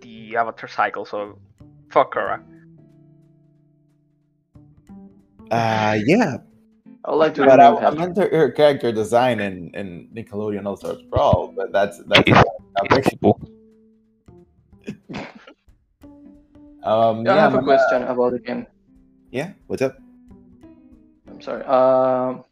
the 0.00 0.36
Avatar 0.36 0.68
cycle, 0.68 1.04
so 1.04 1.38
fuck 1.90 2.12
Kara. 2.12 2.42
Uh 5.50 5.98
yeah, 6.06 6.38
I 7.04 7.10
would 7.10 7.16
like 7.18 7.34
to 7.34 7.44
but 7.44 7.60
I, 7.60 7.68
know 7.70 7.78
I 7.78 7.90
meant 7.90 8.16
her, 8.16 8.28
her 8.30 8.50
character 8.50 8.90
design 8.92 9.38
in, 9.40 9.70
in 9.74 10.08
Nickelodeon 10.14 10.66
All 10.66 10.76
Stars 10.76 11.02
Brawl, 11.10 11.52
but 11.56 11.72
that's 11.72 11.98
that's 12.06 12.28
It's- 12.28 12.44
not 13.22 13.40
Um, 16.86 17.26
I 17.26 17.34
yeah, 17.34 17.40
have 17.40 17.54
a 17.54 17.58
I'm 17.58 17.64
gonna- 17.64 17.76
question 17.76 18.02
about 18.04 18.32
the 18.32 18.38
game. 18.38 18.66
yeah. 19.32 19.52
What's 19.66 19.82
up? 19.82 19.98
I'm 21.28 21.40
sorry. 21.40 21.64
Um, 21.64 22.44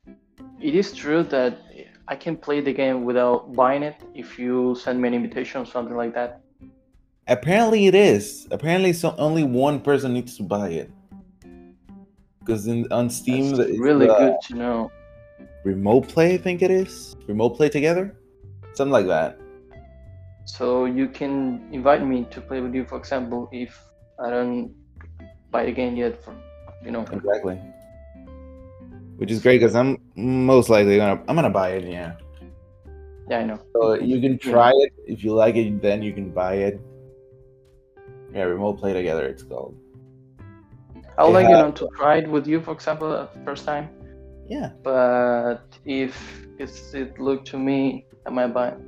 it 0.60 0.74
is 0.74 0.92
true 0.92 1.22
that 1.24 1.56
I 2.06 2.16
can 2.16 2.36
play 2.36 2.60
the 2.60 2.72
game 2.72 3.04
without 3.04 3.54
buying 3.54 3.82
it 3.82 3.96
if 4.14 4.38
you 4.38 4.74
send 4.74 5.00
me 5.00 5.08
an 5.08 5.14
invitation 5.14 5.62
or 5.62 5.66
something 5.66 5.96
like 5.96 6.14
that. 6.14 6.40
Apparently, 7.26 7.86
it 7.86 7.94
is. 7.94 8.46
Apparently, 8.50 8.92
so 8.92 9.14
only 9.16 9.44
one 9.44 9.80
person 9.80 10.12
needs 10.12 10.36
to 10.36 10.42
buy 10.42 10.68
it. 10.68 10.90
Because 12.40 12.66
in 12.66 12.86
on 12.92 13.08
Steam, 13.08 13.56
That's 13.56 13.70
it's, 13.70 13.78
really 13.78 14.08
uh, 14.08 14.18
good 14.18 14.36
to 14.48 14.54
know. 14.54 14.92
Remote 15.64 16.08
play, 16.08 16.34
I 16.34 16.36
think 16.36 16.60
it 16.60 16.70
is. 16.70 17.16
Remote 17.26 17.56
play 17.56 17.70
together, 17.70 18.14
something 18.74 18.92
like 18.92 19.06
that. 19.06 19.40
So 20.44 20.84
you 20.84 21.08
can 21.08 21.66
invite 21.72 22.06
me 22.06 22.26
to 22.30 22.40
play 22.42 22.60
with 22.60 22.74
you, 22.74 22.84
for 22.84 22.98
example, 22.98 23.48
if 23.50 23.80
I 24.22 24.28
don't 24.28 24.74
buy 25.50 25.64
the 25.64 25.72
game 25.72 25.96
yet. 25.96 26.22
For 26.22 26.36
you 26.84 26.90
know, 26.90 27.00
Exactly. 27.10 27.58
Which 29.16 29.30
is 29.30 29.42
great 29.42 29.60
because 29.60 29.74
I'm 29.74 29.98
most 30.16 30.68
likely 30.68 30.96
gonna 30.96 31.22
I'm 31.28 31.36
gonna 31.36 31.50
buy 31.50 31.70
it. 31.70 31.84
Yeah. 31.84 32.16
yeah, 33.28 33.38
I 33.38 33.44
know. 33.44 33.58
So 33.72 33.94
you 33.94 34.20
can 34.20 34.38
try 34.38 34.70
it 34.74 34.92
if 35.06 35.22
you 35.22 35.34
like 35.34 35.54
it, 35.56 35.80
then 35.80 36.02
you 36.02 36.12
can 36.12 36.30
buy 36.30 36.54
it. 36.54 36.80
Yeah, 38.32 38.42
remote 38.42 38.78
play 38.78 38.92
together. 38.92 39.26
It's 39.26 39.42
called. 39.42 39.76
I 41.16 41.24
would 41.24 41.32
like 41.32 41.48
you 41.48 41.54
know 41.54 41.70
to 41.70 41.88
try 41.96 42.16
it 42.16 42.28
with 42.28 42.46
you, 42.46 42.60
for 42.60 42.72
example, 42.72 43.10
the 43.10 43.28
first 43.44 43.64
time. 43.64 43.88
Yeah. 44.48 44.70
But 44.82 45.62
if 45.84 46.44
it's, 46.58 46.92
it 46.92 47.18
looked 47.20 47.46
to 47.48 47.58
me, 47.58 48.06
I 48.26 48.30
might 48.30 48.48
buy 48.48 48.68
it. 48.68 48.78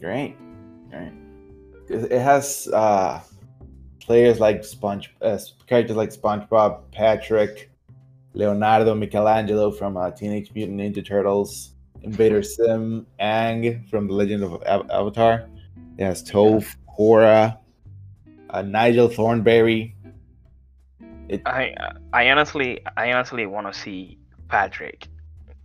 Great. 0.00 0.36
Great. 0.90 1.12
It 1.88 2.12
it 2.12 2.20
has 2.20 2.68
uh, 2.72 3.20
players 4.00 4.38
like 4.38 4.64
Sponge, 4.64 5.14
uh, 5.20 5.38
characters 5.66 5.96
like 5.96 6.10
SpongeBob, 6.10 6.92
Patrick, 6.92 7.67
Leonardo, 8.38 8.94
Michelangelo 8.94 9.72
from 9.72 9.96
uh, 9.96 10.12
Teenage 10.12 10.52
Mutant 10.54 10.78
Ninja 10.78 11.04
Turtles, 11.04 11.74
Invader 12.02 12.40
Zim, 12.40 13.04
Aang 13.20 13.86
from 13.90 14.06
The 14.06 14.14
Legend 14.14 14.44
of 14.44 14.62
Av- 14.62 14.88
Avatar. 14.90 15.48
It 15.98 16.04
has 16.04 16.22
Toph, 16.22 16.76
Korra, 16.96 17.58
uh, 18.50 18.62
Nigel 18.62 19.08
Thornberry. 19.08 19.96
It, 21.28 21.42
I 21.46 21.74
I 22.12 22.30
honestly 22.30 22.80
I 22.96 23.12
honestly 23.12 23.44
want 23.44 23.66
to 23.66 23.78
see 23.78 24.18
Patrick. 24.48 25.08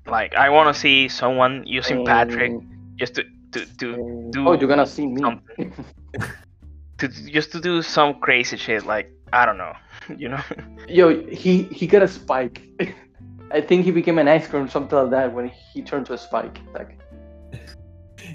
Like 0.08 0.34
I 0.34 0.50
want 0.50 0.74
to 0.74 0.78
see 0.78 1.08
someone 1.08 1.64
using 1.68 2.04
Patrick 2.04 2.52
Um, 2.52 2.96
just 2.98 3.14
to 3.16 3.24
to 3.52 3.66
to 3.78 3.94
um, 3.94 4.32
do 4.32 4.50
oh, 4.50 4.54
you're 4.54 4.68
gonna 4.68 4.88
see 4.88 5.06
me. 5.06 5.22
to 6.98 7.08
just 7.08 7.52
to 7.52 7.62
do 7.62 7.84
some 7.84 8.20
crazy 8.20 8.58
shit. 8.58 8.86
Like 8.86 9.12
I 9.32 9.46
don't 9.46 9.60
know, 9.60 9.74
you 10.18 10.30
know. 10.30 10.42
Yo, 10.88 11.26
he 11.28 11.64
he 11.64 11.88
got 11.88 12.04
a 12.04 12.08
spike. 12.08 12.62
I 13.52 13.62
think 13.62 13.86
he 13.86 13.92
became 13.92 14.18
an 14.18 14.28
ice 14.28 14.48
cream, 14.48 14.68
something 14.68 14.98
like 14.98 15.12
that, 15.12 15.34
when 15.34 15.48
he 15.48 15.82
turned 15.84 16.08
to 16.08 16.14
a 16.14 16.18
spike. 16.18 16.60
Like, 16.74 16.98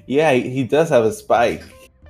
yeah, 0.06 0.32
he 0.32 0.48
he 0.48 0.64
does 0.64 0.90
have 0.90 1.04
a 1.04 1.12
spike. 1.12 1.64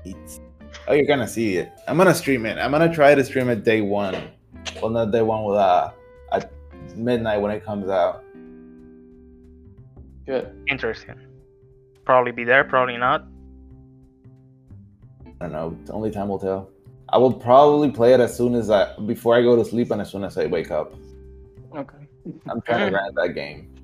It's, 0.04 0.40
Oh, 0.88 0.94
you're 0.94 1.06
gonna 1.06 1.28
see 1.28 1.58
it. 1.58 1.70
I'm 1.86 1.98
gonna 1.98 2.14
stream 2.14 2.46
it. 2.46 2.56
I'm 2.56 2.70
gonna 2.70 2.92
try 2.92 3.14
to 3.14 3.22
stream 3.22 3.50
it 3.50 3.62
day 3.62 3.82
one. 3.82 4.16
Well, 4.80 4.90
not 4.90 5.10
day 5.12 5.20
one 5.20 5.44
with 5.44 5.58
uh 5.58 5.90
at 6.32 6.50
midnight 6.96 7.42
when 7.42 7.50
it 7.50 7.62
comes 7.62 7.90
out. 7.90 8.24
Good. 10.24 10.64
Interesting. 10.66 11.16
Probably 12.06 12.32
be 12.32 12.44
there, 12.44 12.64
probably 12.64 12.96
not. 12.96 13.26
I 15.26 15.48
don't 15.48 15.52
know. 15.52 15.78
Only 15.90 16.10
time 16.10 16.28
will 16.28 16.38
tell. 16.38 16.70
I 17.10 17.18
will 17.18 17.32
probably 17.32 17.90
play 17.90 18.12
it 18.12 18.20
as 18.20 18.36
soon 18.36 18.54
as 18.54 18.70
I 18.70 18.94
before 19.06 19.34
I 19.34 19.42
go 19.42 19.56
to 19.56 19.64
sleep 19.64 19.90
and 19.90 20.00
as 20.00 20.10
soon 20.10 20.24
as 20.24 20.36
I 20.36 20.46
wake 20.46 20.70
up. 20.70 20.94
Okay. 21.74 22.08
I'm 22.50 22.60
trying 22.62 22.90
to 22.90 22.96
rank 22.96 23.14
that 23.16 23.34
game. 23.34 23.74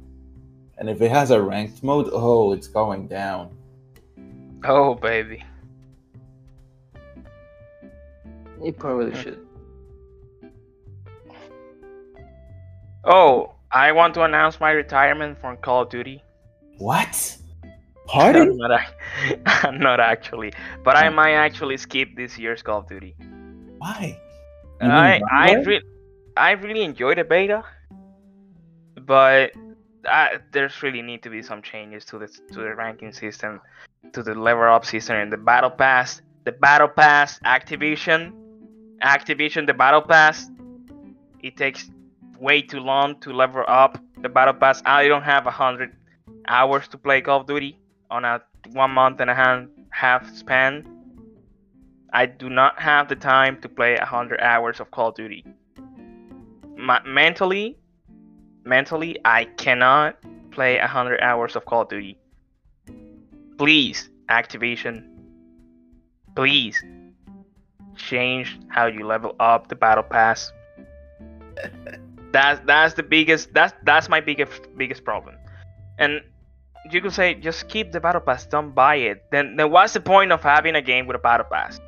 And 0.77 0.91
if 0.91 1.01
it 1.01 1.11
has 1.11 1.31
a 1.31 1.41
ranked 1.41 1.83
mode, 1.83 2.11
oh, 2.13 2.53
it's 2.53 2.69
going 2.69 3.09
down. 3.09 3.57
Oh 4.65 4.95
baby. 4.95 5.43
You 8.63 8.73
probably 8.73 9.13
hmm. 9.13 9.21
should. 9.21 9.47
Oh, 13.05 13.55
I 13.71 13.93
want 13.93 14.15
to 14.15 14.23
announce 14.23 14.61
my 14.61 14.71
retirement 14.71 15.39
from 15.39 15.59
Call 15.59 15.83
of 15.83 15.91
Duty. 15.91 16.23
What? 16.79 17.37
I'm 18.13 18.33
Pardon? 18.35 18.57
not, 18.59 18.81
ac- 18.81 19.37
I'm 19.47 19.79
not 19.81 19.99
actually, 19.99 20.53
but 20.83 20.97
I 20.97 21.09
might 21.09 21.33
actually 21.33 21.77
skip 21.79 22.09
this 22.17 22.39
year's 22.39 22.63
Call 22.63 22.81
of 22.81 22.89
Duty. 22.89 23.17
Why? 23.79 24.19
You 24.81 24.89
I 24.89 25.21
I 25.31 25.55
re- 25.55 25.83
I 26.37 26.51
really 26.53 26.83
enjoyed 26.83 27.19
the 27.19 27.25
beta, 27.25 27.65
but 29.01 29.53
I, 30.07 30.39
there's 30.53 30.83
really 30.83 31.01
need 31.01 31.23
to 31.23 31.31
be 31.31 31.43
some 31.43 31.63
changes 31.63 32.05
to 32.07 32.19
the 32.19 32.27
to 32.27 32.61
the 32.61 32.75
ranking 32.75 33.13
system, 33.13 33.61
to 34.13 34.23
the 34.23 34.35
level 34.35 34.65
up 34.65 34.85
system, 34.85 35.17
and 35.17 35.33
the 35.33 35.39
battle 35.39 35.71
pass. 35.71 36.21
The 36.45 36.53
battle 36.53 36.89
pass 36.89 37.41
activation, 37.45 38.35
activation. 39.01 39.65
The 39.65 39.75
battle 39.75 40.03
pass. 40.03 40.51
It 41.43 41.57
takes 41.57 41.91
way 42.39 42.61
too 42.61 42.81
long 42.81 43.19
to 43.21 43.33
level 43.33 43.65
up 43.67 43.99
the 44.21 44.29
battle 44.29 44.55
pass. 44.55 44.83
I 44.85 45.09
don't 45.09 45.23
have 45.23 45.47
a 45.47 45.51
hundred 45.51 45.97
hours 46.49 46.87
to 46.89 46.99
play 46.99 47.23
Call 47.23 47.41
of 47.41 47.47
Duty 47.47 47.79
on 48.15 48.25
a 48.25 48.41
one 48.73 48.93
month 48.93 49.21
and 49.21 49.29
a 49.29 49.35
half 49.35 49.65
half 49.91 50.35
span. 50.35 50.87
I 52.13 52.27
do 52.27 52.49
not 52.49 52.81
have 52.81 53.09
the 53.09 53.17
time 53.17 53.61
to 53.63 53.69
play 53.69 53.97
a 53.97 54.05
hundred 54.05 54.41
hours 54.41 54.79
of 54.79 54.93
Call 54.93 55.09
of 55.09 55.17
Duty. 55.17 55.45
My, 56.77 57.03
mentally, 57.05 57.77
mentally, 58.65 59.19
I 59.25 59.47
cannot 59.65 60.17
play 60.53 60.79
a 60.79 60.87
hundred 60.87 61.21
hours 61.21 61.57
of 61.57 61.65
Call 61.65 61.83
of 61.83 61.89
Duty. 61.89 62.17
Please, 63.59 64.09
Activision, 64.31 65.05
please 66.37 66.81
change 67.97 68.59
how 68.69 68.87
you 68.87 69.05
level 69.05 69.35
up 69.41 69.67
the 69.69 69.75
battle 69.75 70.05
pass. 70.05 70.53
that's 72.33 72.61
that's 72.65 72.95
the 72.95 73.03
biggest 73.03 73.53
that's 73.55 73.75
that's 73.83 74.09
my 74.09 74.21
biggest 74.21 74.69
biggest 74.77 75.05
problem. 75.05 75.35
And 75.99 76.21
you 76.91 77.01
could 77.01 77.13
say 77.13 77.35
just 77.35 77.69
keep 77.69 77.93
the 77.93 78.01
battle 78.01 78.21
pass, 78.21 78.47
don't 78.47 78.75
buy 78.75 78.97
it. 78.97 79.25
Then 79.31 79.57
then 79.57 79.71
what's 79.71 79.93
the 79.93 80.01
point 80.01 80.33
of 80.33 80.43
having 80.43 80.75
a 80.75 80.83
game 80.83 81.07
with 81.07 81.17
a 81.17 81.21
battle 81.21 81.47
pass? 81.51 81.81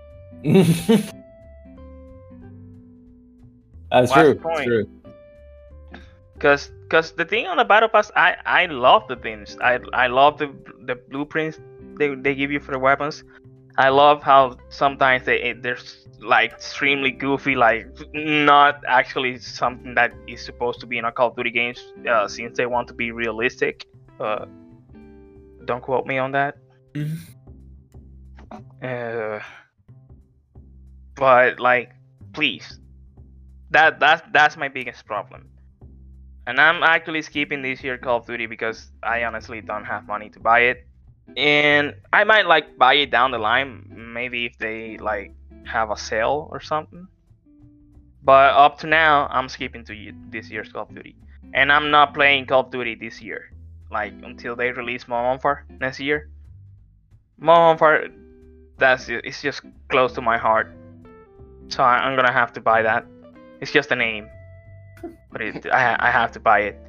That's 3.91 4.11
What's 4.11 4.21
true. 4.21 4.41
That's 4.43 4.65
true. 4.65 4.89
Cause, 6.39 6.71
cause 6.91 7.13
the 7.13 7.25
thing 7.25 7.47
on 7.47 7.57
the 7.57 7.65
battle 7.65 7.89
pass, 7.89 8.11
I, 8.15 8.37
I 8.45 8.67
love 8.67 9.09
the 9.09 9.17
things. 9.17 9.57
I, 9.63 9.81
I 9.95 10.09
love 10.09 10.37
the, 10.39 10.55
the 10.85 10.97
blueprints 10.97 11.59
they, 11.99 12.15
they 12.15 12.35
give 12.35 12.51
you 12.51 12.61
for 12.61 12.73
the 12.73 12.79
weapons. 12.79 13.25
I 13.79 13.89
love 13.91 14.23
how 14.23 14.57
sometimes 14.69 15.25
they 15.25 15.53
they're 15.53 15.79
like 16.21 16.53
extremely 16.53 17.11
goofy, 17.11 17.55
like 17.55 17.87
not 18.15 18.83
actually 18.89 19.39
something 19.39 19.95
that 19.95 20.13
is 20.27 20.43
supposed 20.43 20.81
to 20.81 20.87
be 20.87 20.99
in 20.99 21.05
a 21.05 21.13
Call 21.13 21.29
of 21.29 21.37
Duty 21.37 21.51
games, 21.51 21.93
uh, 22.11 22.27
since 22.27 22.57
they 22.57 22.67
want 22.67 22.89
to 22.89 22.95
be 22.95 23.13
realistic. 23.13 23.87
Uh, 24.19 24.47
don't 25.67 25.83
quote 25.83 26.07
me 26.07 26.19
on 26.19 26.33
that. 26.33 26.57
Mhm. 26.95 27.19
Uh, 28.83 29.41
but 31.15 31.59
like, 31.61 31.91
please, 32.33 32.79
that 33.71 33.99
that's 34.01 34.23
that's 34.33 34.57
my 34.57 34.69
biggest 34.69 35.05
problem. 35.07 35.49
And 36.47 36.61
I'm 36.61 36.83
actually 36.85 37.23
skipping 37.23 37.63
this 37.63 37.83
year 37.83 37.99
Call 37.99 38.19
of 38.19 38.27
Duty 38.27 38.47
because 38.47 38.93
I 39.03 39.25
honestly 39.25 39.61
don't 39.61 39.85
have 39.85 40.07
money 40.07 40.31
to 40.31 40.41
buy 40.41 40.61
it. 40.61 40.87
And 41.37 41.95
I 42.13 42.23
might 42.23 42.47
like 42.47 42.79
buy 42.79 42.95
it 42.95 43.11
down 43.11 43.33
the 43.33 43.39
line, 43.39 44.13
maybe 44.15 44.47
if 44.47 44.57
they 44.59 44.97
like 44.99 45.35
have 45.65 45.91
a 45.91 45.97
sale 45.97 46.49
or 46.53 46.61
something. 46.61 47.09
But 48.23 48.55
up 48.55 48.79
to 48.81 48.87
now, 48.87 49.27
I'm 49.31 49.49
skipping 49.49 49.85
to 49.87 50.13
this 50.31 50.51
year's 50.51 50.71
Call 50.73 50.83
of 50.83 50.95
Duty, 50.95 51.17
and 51.53 51.73
I'm 51.73 51.91
not 51.91 52.15
playing 52.15 52.47
Call 52.47 52.61
of 52.61 52.71
Duty 52.71 52.95
this 52.95 53.21
year, 53.21 53.51
like 53.91 54.13
until 54.23 54.57
they 54.57 54.73
release 54.73 55.09
Modern 55.09 55.39
Warfare 55.39 55.65
next 55.81 56.01
year. 56.01 56.29
Modern 57.39 57.79
Warfare, 57.79 58.09
that's 58.79 59.09
it's 59.09 59.43
just 59.43 59.63
close 59.89 60.13
to 60.15 60.21
my 60.23 60.39
heart, 60.39 60.73
so 61.69 61.83
I, 61.83 61.99
I'm 61.99 62.17
gonna 62.17 62.33
have 62.33 62.53
to 62.55 62.61
buy 62.61 62.83
that. 62.83 63.07
It's 63.61 63.73
just 63.73 63.91
a 63.93 63.97
name, 63.97 64.29
but 65.33 65.41
it, 65.41 65.67
I 65.73 65.97
I 65.99 66.11
have 66.11 66.33
to 66.33 66.41
buy 66.41 66.61
it. 66.61 66.81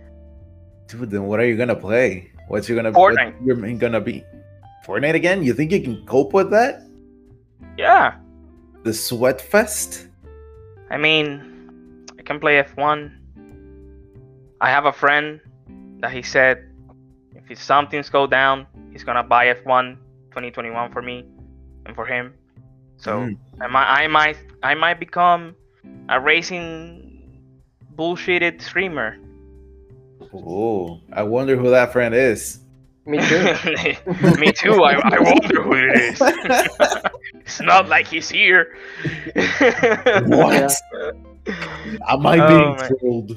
Dude, 0.88 1.10
then 1.12 1.24
what 1.24 1.40
are 1.40 1.46
you 1.46 1.58
gonna 1.58 1.76
play? 1.76 2.32
What's 2.48 2.70
you 2.70 2.76
gonna 2.76 2.92
Fortnite. 2.92 3.34
What's 3.34 3.46
your 3.46 3.56
main 3.58 3.78
gonna 3.78 4.02
be? 4.02 4.24
Fortnite 4.86 5.16
again? 5.16 5.44
You 5.44 5.54
think 5.54 5.72
you 5.72 5.82
can 5.82 6.06
cope 6.06 6.32
with 6.34 6.50
that? 6.52 6.84
Yeah, 7.78 8.16
The 8.84 8.94
sweat 8.94 9.42
fest? 9.42 10.08
I 10.90 10.98
mean, 10.98 12.06
I 12.18 12.22
can 12.24 12.40
play 12.40 12.64
F1. 12.64 13.12
I 14.62 14.70
have 14.70 14.86
a 14.86 14.94
friend 14.94 15.42
that 16.00 16.12
he 16.12 16.22
said 16.22 16.70
if 17.50 17.62
something's 17.62 18.10
go 18.10 18.28
down, 18.28 18.68
he's 18.92 19.04
gonna 19.04 19.24
buy 19.24 19.48
F1 19.54 19.96
2021 20.32 20.92
for 20.92 21.02
me 21.02 21.26
and 21.86 21.96
for 21.96 22.06
him. 22.06 22.34
So 22.98 23.12
Mm. 23.20 23.38
I 23.62 23.68
might, 23.68 23.86
I 24.04 24.08
might, 24.08 24.38
I 24.64 24.74
might 24.76 25.00
become 25.00 25.56
a 26.10 26.20
racing 26.20 27.40
bullshitted 27.96 28.62
streamer. 28.62 29.18
Oh, 30.34 31.00
I 31.14 31.24
wonder 31.24 31.56
who 31.56 31.70
that 31.70 31.94
friend 31.94 32.14
is. 32.14 32.60
Me 33.06 33.20
too. 33.20 33.44
me 34.40 34.52
too. 34.52 34.84
I, 34.84 35.00
I 35.04 35.20
wonder 35.20 35.62
who 35.64 35.74
it 35.74 35.96
is. 35.96 36.22
it's 37.36 37.62
not 37.62 37.88
like 37.88 38.06
he's 38.08 38.28
here. 38.30 38.76
What? 40.26 40.74
Am 42.10 42.28
I 42.28 42.40
Oh, 42.40 42.48
being 42.48 42.76
man. 42.76 42.98
trolled? 43.00 43.32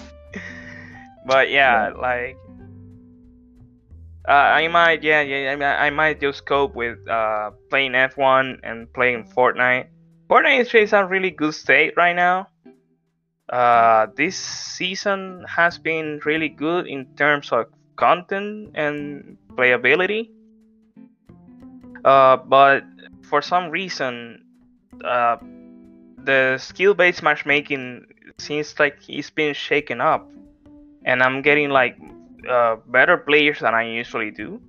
but 1.26 1.50
yeah, 1.50 1.90
like 1.90 2.36
uh, 4.28 4.32
I 4.32 4.68
might, 4.68 5.02
yeah, 5.02 5.22
yeah, 5.22 5.52
I, 5.52 5.56
might- 5.56 5.78
I 5.86 5.90
might 5.90 6.20
just 6.20 6.46
cope 6.46 6.74
with 6.74 6.98
uh, 7.08 7.50
playing 7.70 7.92
F1 7.92 8.60
and 8.62 8.92
playing 8.92 9.24
Fortnite. 9.36 9.86
Fortnite 10.28 10.60
is 10.74 10.92
in 10.92 10.98
a 10.98 11.06
really 11.06 11.30
good 11.30 11.54
state 11.54 11.94
right 11.96 12.14
now. 12.14 12.48
Uh, 13.48 14.06
this 14.16 14.36
season 14.36 15.44
has 15.48 15.78
been 15.78 16.20
really 16.24 16.48
good 16.48 16.86
in 16.86 17.04
terms 17.16 17.50
of 17.50 17.66
content 17.96 18.70
and 18.74 19.36
playability. 19.54 20.30
Uh, 22.04 22.36
but 22.36 22.84
for 23.22 23.42
some 23.42 23.70
reason, 23.70 24.44
uh, 25.04 25.36
the 26.24 26.56
skill-based 26.58 27.22
matchmaking 27.22 28.06
seems 28.38 28.78
like 28.78 28.98
it's 29.08 29.30
been 29.30 29.52
shaken 29.54 30.00
up, 30.00 30.30
and 31.04 31.22
I'm 31.22 31.42
getting 31.42 31.70
like 31.70 31.96
uh, 32.48 32.76
better 32.86 33.16
players 33.16 33.60
than 33.60 33.74
I 33.74 33.84
usually 33.84 34.30
do. 34.30 34.60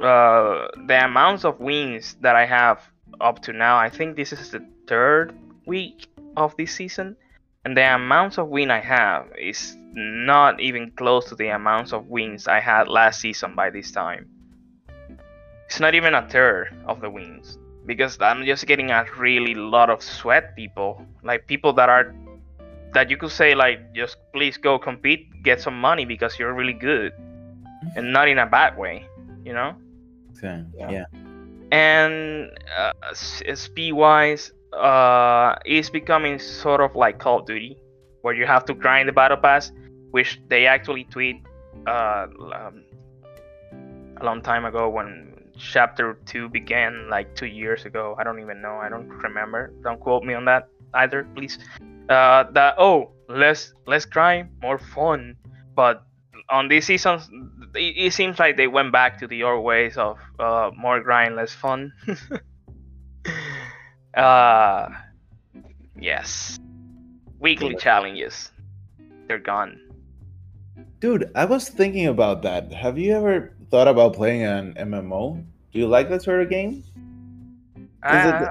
Uh, 0.00 0.68
the 0.86 1.04
amounts 1.04 1.44
of 1.44 1.60
wins 1.60 2.16
that 2.20 2.36
I 2.36 2.46
have 2.46 2.82
up 3.20 3.40
to 3.42 3.52
now, 3.52 3.76
I 3.78 3.88
think 3.88 4.16
this 4.16 4.32
is 4.32 4.50
the 4.50 4.66
third 4.86 5.34
week 5.66 6.08
of 6.36 6.56
this 6.56 6.74
season, 6.74 7.16
and 7.64 7.76
the 7.76 7.94
amounts 7.94 8.38
of 8.38 8.48
win 8.48 8.70
I 8.70 8.80
have 8.80 9.26
is 9.38 9.76
not 9.94 10.60
even 10.60 10.90
close 10.92 11.26
to 11.26 11.34
the 11.34 11.48
amounts 11.48 11.92
of 11.92 12.08
wins 12.08 12.48
I 12.48 12.60
had 12.60 12.88
last 12.88 13.20
season 13.20 13.54
by 13.54 13.70
this 13.70 13.92
time. 13.92 14.28
It's 15.66 15.80
not 15.80 15.94
even 15.94 16.14
a 16.14 16.28
third 16.28 16.76
of 16.86 17.00
the 17.00 17.08
wins 17.08 17.58
because 17.86 18.20
I'm 18.20 18.44
just 18.44 18.66
getting 18.66 18.90
a 18.90 19.06
really 19.16 19.54
lot 19.54 19.90
of 19.90 20.02
sweat 20.02 20.56
people, 20.56 21.04
like 21.22 21.46
people 21.46 21.72
that 21.74 21.88
are 21.88 22.14
that 22.94 23.10
you 23.10 23.16
could 23.16 23.30
say 23.32 23.54
like 23.54 23.94
just 23.94 24.16
please 24.32 24.56
go 24.56 24.78
compete, 24.78 25.26
get 25.42 25.60
some 25.60 25.78
money 25.80 26.04
because 26.04 26.38
you're 26.38 26.54
really 26.54 26.74
good, 26.74 27.12
and 27.96 28.12
not 28.12 28.28
in 28.28 28.38
a 28.38 28.46
bad 28.46 28.76
way, 28.78 29.06
you 29.44 29.52
know. 29.52 29.74
Okay, 30.36 30.64
Yeah. 30.76 30.90
yeah. 30.90 31.04
And 31.72 32.50
uh, 32.76 32.92
speed 33.14 33.92
wise, 33.92 34.52
uh, 34.72 35.56
it's 35.64 35.90
becoming 35.90 36.38
sort 36.38 36.80
of 36.80 36.94
like 36.94 37.18
Call 37.18 37.40
of 37.40 37.46
Duty, 37.46 37.78
where 38.22 38.34
you 38.34 38.46
have 38.46 38.64
to 38.66 38.74
grind 38.74 39.08
the 39.08 39.12
battle 39.12 39.36
pass, 39.36 39.72
which 40.10 40.40
they 40.48 40.66
actually 40.66 41.04
tweet 41.04 41.36
uh, 41.86 42.26
um, 42.54 42.84
a 44.20 44.24
long 44.24 44.40
time 44.42 44.64
ago 44.64 44.88
when 44.88 45.32
chapter 45.56 46.18
two 46.26 46.48
began 46.48 47.08
like 47.10 47.34
two 47.34 47.46
years 47.46 47.84
ago. 47.84 48.14
I 48.18 48.24
don't 48.24 48.40
even 48.40 48.60
know. 48.60 48.76
I 48.76 48.88
don't 48.88 49.08
remember. 49.08 49.72
Don't 49.82 50.00
quote 50.00 50.24
me 50.24 50.34
on 50.34 50.44
that 50.46 50.68
either, 50.94 51.26
please. 51.34 51.58
Uh, 52.08 52.44
that 52.52 52.74
oh, 52.78 53.12
less 53.28 53.72
less 53.86 54.04
crime, 54.04 54.50
more 54.62 54.78
fun. 54.78 55.36
But 55.74 56.04
on 56.50 56.68
these 56.68 56.86
seasons, 56.86 57.28
it, 57.74 57.94
it 57.96 58.12
seems 58.12 58.38
like 58.38 58.56
they 58.56 58.68
went 58.68 58.92
back 58.92 59.18
to 59.20 59.26
the 59.26 59.42
old 59.42 59.64
ways 59.64 59.96
of 59.96 60.18
uh, 60.38 60.70
more 60.76 61.00
grind, 61.00 61.36
less 61.36 61.52
fun. 61.52 61.92
uh, 64.16 64.88
yes, 65.98 66.58
weekly 67.40 67.74
challenges, 67.76 68.52
they're 69.26 69.38
gone. 69.38 69.80
Dude, 71.00 71.30
I 71.34 71.44
was 71.44 71.68
thinking 71.68 72.06
about 72.06 72.42
that. 72.42 72.72
Have 72.72 72.98
you 72.98 73.14
ever 73.14 73.52
thought 73.70 73.88
about 73.88 74.14
playing 74.14 74.42
an 74.42 74.74
MMO? 74.74 75.44
Do 75.72 75.78
you 75.78 75.86
like 75.86 76.08
that 76.08 76.22
sort 76.22 76.42
of 76.42 76.50
game? 76.50 76.82
I, 78.02 78.28
it- 78.28 78.48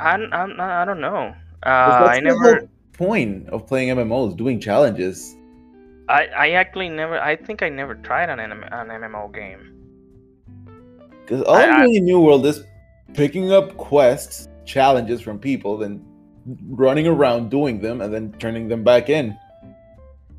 I, 0.00 0.16
I, 0.16 0.82
I 0.82 0.84
don't 0.84 1.00
know 1.00 1.34
Uh, 1.62 2.08
I 2.10 2.20
never. 2.20 2.68
Point 2.94 3.48
of 3.50 3.66
playing 3.66 3.88
MMOs, 3.96 4.36
doing 4.36 4.58
challenges. 4.60 5.36
I, 6.08 6.26
I 6.26 6.50
actually 6.50 6.88
never. 6.88 7.18
I 7.20 7.36
think 7.36 7.62
I 7.62 7.68
never 7.68 7.94
tried 7.94 8.28
an, 8.30 8.38
an 8.40 8.50
MMO 8.88 9.32
game. 9.34 9.72
Because 11.20 11.42
all 11.42 11.54
I- 11.56 11.64
I'm 11.64 11.72
I- 11.74 11.84
doing 11.84 11.96
in 11.96 12.04
New 12.04 12.20
World 12.20 12.44
is 12.46 12.64
picking 13.14 13.52
up 13.52 13.76
quests, 13.76 14.48
challenges 14.64 15.20
from 15.20 15.38
people, 15.38 15.78
then 15.78 16.04
running 16.68 17.06
around 17.06 17.50
doing 17.50 17.80
them, 17.80 18.00
and 18.00 18.12
then 18.12 18.32
turning 18.38 18.68
them 18.68 18.84
back 18.84 19.08
in. 19.08 19.36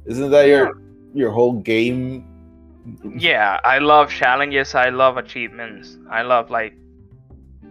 Isn't 0.05 0.29
that 0.31 0.47
your 0.47 0.79
your 1.13 1.31
whole 1.31 1.53
game? 1.53 2.27
Yeah, 3.17 3.59
I 3.63 3.79
love 3.79 4.11
challenges. 4.11 4.75
I 4.75 4.89
love 4.89 5.17
achievements. 5.17 5.97
I 6.11 6.21
love 6.21 6.51
like 6.51 6.75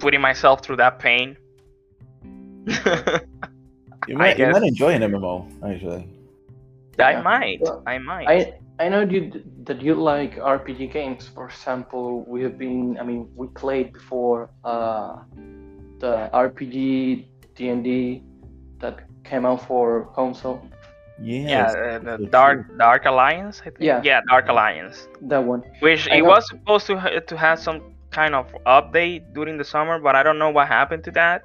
putting 0.01 0.21
myself 0.21 0.65
through 0.65 0.77
that 0.77 0.99
pain. 0.99 1.37
You 4.09 4.17
might 4.17 4.39
you 4.39 4.47
might 4.51 4.63
enjoy 4.63 4.93
an 4.95 5.03
MMO 5.03 5.35
actually. 5.65 6.09
I 6.99 7.13
Yeah. 7.13 7.23
might. 7.23 7.59
Well, 7.61 7.83
I 7.87 7.99
might. 7.99 8.27
I 8.29 8.37
I 8.79 8.89
know 8.89 9.01
you 9.03 9.43
that 9.69 9.81
you 9.83 9.95
like 9.95 10.33
RPG 10.39 10.93
games. 10.93 11.29
For 11.35 11.45
example, 11.47 12.25
we 12.33 12.43
have 12.43 12.57
been. 12.59 12.99
I 13.01 13.05
mean, 13.05 13.29
we 13.37 13.47
played 13.63 13.93
before 13.93 14.51
uh, 14.65 15.17
the 15.99 16.29
RPG 16.33 17.27
D 17.57 17.69
and 17.69 17.83
D 17.85 18.23
that 18.81 18.97
came 19.25 19.45
out 19.47 19.63
for 19.67 20.07
console. 20.15 20.61
Yeah. 21.23 21.49
yeah, 21.55 21.67
uh, 21.67 21.99
the 22.19 22.27
Dark 22.27 22.59
Dark 22.79 23.03
Alliance. 23.07 23.61
I 23.61 23.71
think. 23.71 23.81
Yeah. 23.81 24.01
Yeah, 24.05 24.21
Dark 24.29 24.49
Alliance. 24.49 25.09
That 25.23 25.43
one. 25.45 25.63
Which 25.81 26.09
I 26.11 26.17
it 26.17 26.23
know- 26.23 26.31
was 26.35 26.43
supposed 26.49 26.87
to 26.91 26.99
ha- 26.99 27.21
to 27.31 27.37
have 27.37 27.59
some 27.59 27.79
kind 28.11 28.35
of 28.35 28.47
update 28.67 29.23
during 29.35 29.57
the 29.59 29.65
summer, 29.65 29.99
but 29.99 30.15
I 30.17 30.23
don't 30.27 30.39
know 30.39 30.51
what 30.51 30.67
happened 30.69 31.03
to 31.05 31.13
that. 31.13 31.43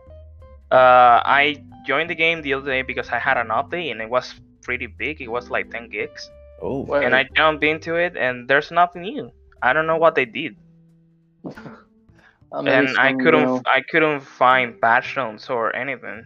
Uh, 0.72 1.22
I 1.26 1.58
joined 1.90 2.10
the 2.14 2.20
game 2.26 2.42
the 2.42 2.54
other 2.54 2.72
day 2.76 2.84
because 2.92 3.10
I 3.10 3.20
had 3.28 3.38
an 3.44 3.50
update 3.60 3.92
and 3.92 4.00
it 4.06 4.10
was 4.10 4.28
pretty 4.62 4.88
big. 4.88 5.22
It 5.22 5.32
was 5.38 5.50
like 5.50 5.66
10 5.72 5.90
gigs, 5.90 6.30
Oh, 6.62 6.82
Well, 6.82 7.02
and 7.04 7.16
I 7.16 7.24
jumped 7.36 7.64
into 7.64 7.96
it 7.96 8.14
and 8.16 8.48
there's 8.48 8.70
nothing 8.72 9.02
new. 9.02 9.32
I 9.62 9.74
don't 9.74 9.88
know 9.88 9.98
what 9.98 10.14
they 10.16 10.26
did, 10.26 10.56
and 12.52 12.88
I 12.98 13.14
couldn't 13.14 13.44
know, 13.44 13.62
I 13.66 13.82
couldn't 13.82 14.22
find 14.22 14.80
patch 14.80 15.18
notes 15.18 15.50
or 15.50 15.76
anything 15.76 16.24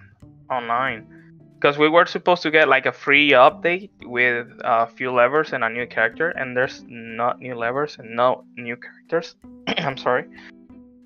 online 0.51 1.07
because 1.55 1.77
we 1.77 1.89
were 1.89 2.05
supposed 2.05 2.43
to 2.43 2.51
get 2.51 2.67
like 2.67 2.85
a 2.85 2.91
free 2.91 3.31
update 3.31 3.89
with 4.03 4.47
a 4.63 4.85
few 4.85 5.11
levers 5.11 5.53
and 5.53 5.63
a 5.63 5.69
new 5.69 5.87
character, 5.87 6.29
and 6.29 6.55
there's 6.57 6.83
not 6.87 7.39
new 7.39 7.55
levers 7.55 7.97
and 7.97 8.15
no 8.15 8.43
new 8.55 8.77
characters. 8.85 9.35
I'm 9.87 9.97
sorry, 9.97 10.25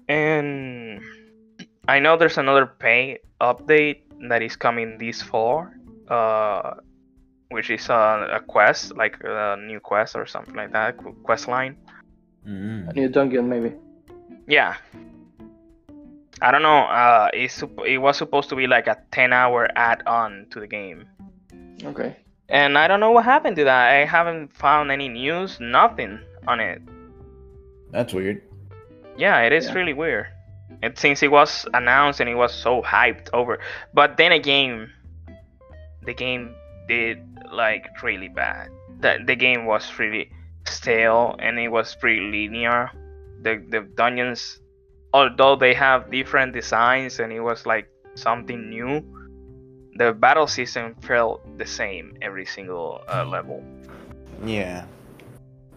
and 0.10 1.02
I 1.88 2.00
know 2.00 2.18
there's 2.18 2.38
another 2.38 2.66
pay 2.66 3.20
update 3.40 4.07
that 4.30 4.42
is 4.42 4.56
coming 4.56 4.98
this 4.98 5.22
fall, 5.22 5.68
uh, 6.10 6.72
which 7.52 7.70
is 7.70 7.90
a, 7.90 8.28
a 8.34 8.40
quest 8.40 8.96
like 8.96 9.18
a 9.24 9.56
new 9.58 9.80
quest 9.80 10.16
or 10.16 10.26
something 10.26 10.56
like 10.56 10.72
that, 10.74 10.98
quest 11.24 11.48
line. 11.48 11.78
Mm. 12.48 12.90
a 12.90 12.94
new 12.94 13.10
dungeon 13.10 13.50
maybe. 13.50 13.74
Yeah. 14.48 14.76
I 16.42 16.52
don't 16.52 16.62
know. 16.62 16.86
Uh, 16.86 17.30
it's 17.34 17.64
it 17.86 17.98
was 17.98 18.18
supposed 18.18 18.50
to 18.50 18.56
be 18.56 18.68
like 18.68 18.88
a 18.88 18.98
10 19.12 19.34
hour 19.34 19.68
add 19.76 20.04
on 20.06 20.46
to 20.52 20.60
the 20.60 20.68
game. 20.68 21.06
Okay. 21.84 22.16
And 22.50 22.78
I 22.78 22.88
don't 22.88 23.00
know 23.00 23.12
what 23.12 23.26
happened 23.26 23.56
to 23.58 23.64
that. 23.66 23.90
I 23.90 24.06
haven't 24.06 24.54
found 24.56 24.92
any 24.92 25.10
news, 25.10 25.58
nothing 25.60 26.20
on 26.48 26.60
it. 26.60 26.82
that's 27.92 28.14
weird. 28.14 28.42
Yeah, 29.18 29.40
it 29.42 29.52
is 29.52 29.66
Yeah. 29.68 29.74
really 29.74 29.94
weird. 29.94 30.28
It 30.84 30.98
since 31.00 31.24
it 31.24 31.32
was 31.32 31.66
announced 31.74 32.20
and 32.20 32.30
it 32.30 32.36
was 32.36 32.54
so 32.54 32.82
hyped 32.82 33.30
over. 33.34 33.60
But 33.94 34.18
then 34.18 34.32
again, 34.32 34.92
the 36.06 36.14
game 36.14 36.54
did 36.88 37.18
like 37.52 37.86
really 38.04 38.30
bad. 38.30 38.70
The 39.02 39.18
the 39.26 39.36
game 39.36 39.66
was 39.66 39.90
really 39.98 40.32
stale 40.66 41.36
and 41.40 41.58
it 41.60 41.70
was 41.70 41.96
pretty 41.96 42.22
linear. 42.22 42.92
The 43.42 43.64
the 43.70 43.82
dungeons 43.96 44.60
although 45.14 45.56
they 45.56 45.74
have 45.74 46.12
different 46.12 46.54
designs 46.54 47.20
and 47.20 47.32
it 47.32 47.40
was 47.40 47.66
like 47.66 47.90
something 48.16 48.70
new, 48.70 49.02
the 49.96 50.14
battle 50.14 50.48
system 50.48 50.94
felt 51.02 51.42
the 51.58 51.66
same 51.66 52.18
every 52.22 52.46
single 52.46 53.02
uh, 53.10 53.26
level. 53.26 53.64
Yeah. 54.46 54.86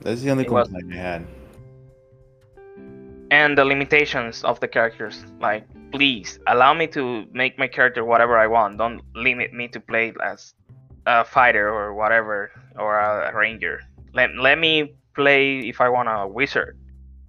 That's 0.02 0.20
the 0.22 0.30
only 0.30 0.44
It 0.44 0.50
was- 0.50 0.68
complaint 0.68 0.92
I 0.92 0.96
had. 0.96 1.26
And 3.30 3.56
the 3.56 3.64
limitations 3.64 4.42
of 4.44 4.58
the 4.60 4.68
characters. 4.68 5.24
Like, 5.40 5.64
please 5.92 6.38
allow 6.46 6.74
me 6.74 6.86
to 6.88 7.24
make 7.32 7.58
my 7.58 7.68
character 7.68 8.04
whatever 8.04 8.38
I 8.38 8.46
want. 8.46 8.78
Don't 8.78 9.02
limit 9.14 9.52
me 9.52 9.68
to 9.68 9.80
play 9.80 10.12
as 10.22 10.54
a 11.06 11.24
fighter 11.24 11.68
or 11.68 11.94
whatever 11.94 12.50
or 12.78 12.98
a 12.98 13.34
ranger. 13.34 13.80
Let 14.12 14.34
let 14.36 14.58
me 14.58 14.94
play 15.14 15.60
if 15.60 15.80
I 15.80 15.88
want 15.88 16.08
a 16.08 16.26
wizard. 16.26 16.76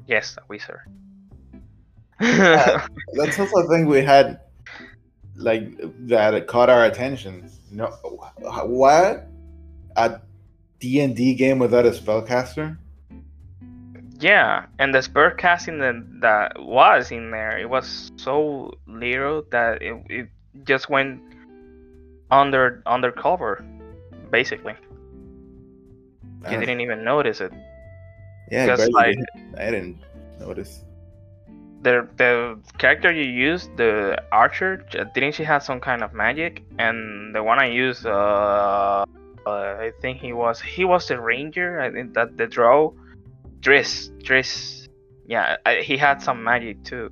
Yes, 0.07 0.37
a 0.37 0.41
wizard. 0.47 0.81
Yeah. 2.19 2.87
That's 3.13 3.39
also 3.39 3.57
a 3.57 3.67
thing 3.67 3.85
we 3.85 4.01
had, 4.01 4.41
like 5.35 5.69
that 6.07 6.47
caught 6.47 6.69
our 6.69 6.85
attention. 6.85 7.49
No, 7.71 7.87
what 8.65 9.27
a 9.95 10.21
D 10.79 10.99
and 10.99 11.15
D 11.15 11.35
game 11.35 11.59
without 11.59 11.85
a 11.85 11.91
spellcaster? 11.91 12.77
Yeah, 14.22 14.67
and 14.80 14.93
the 14.95 15.01
spell 15.01 15.32
casting 15.38 15.80
that, 15.80 15.95
that 16.22 16.61
was 16.61 17.11
in 17.11 17.32
there, 17.32 17.57
it 17.57 17.69
was 17.69 18.11
so 18.17 18.72
little 18.88 19.43
that 19.51 19.82
it, 19.82 19.95
it 20.09 20.30
just 20.63 20.89
went 20.89 21.22
under 22.32 22.84
undercover, 22.86 23.65
basically. 24.32 24.76
You 26.49 26.57
Uh, 26.57 26.59
didn't 26.59 26.82
even 26.82 27.03
notice 27.03 27.41
it. 27.41 27.53
yeah, 28.51 28.65
I 28.65 28.65
because, 28.65 28.80
barely 28.80 28.93
like-. 28.93 29.17
I 29.57 29.72
didn't 29.72 29.97
notice. 30.39 30.86
the 31.82 32.07
the 32.17 32.59
character 32.78 33.11
you 33.11 33.24
used, 33.26 33.76
the 33.78 34.22
archer, 34.32 34.86
didn't 35.15 35.34
she 35.34 35.43
have 35.43 35.63
some 35.63 35.80
kind 35.80 36.03
of 36.03 36.13
magic? 36.13 36.63
And 36.80 37.34
the 37.36 37.43
one 37.43 37.59
I 37.59 37.67
used, 37.67 38.05
uh, 38.05 39.05
uh 39.45 39.78
I 39.80 39.91
think 40.01 40.19
he 40.19 40.34
was 40.34 40.61
he 40.61 40.86
was 40.86 41.07
the 41.07 41.19
ranger. 41.19 41.80
I 41.82 41.91
think 41.91 42.13
that 42.13 42.38
the 42.38 42.47
drow, 42.47 42.93
Drizzt, 43.62 44.12
Drizzt, 44.24 44.89
yeah, 45.28 45.57
I, 45.66 45.82
he 45.82 45.95
had 45.95 46.22
some 46.22 46.43
magic 46.43 46.84
too, 46.84 47.12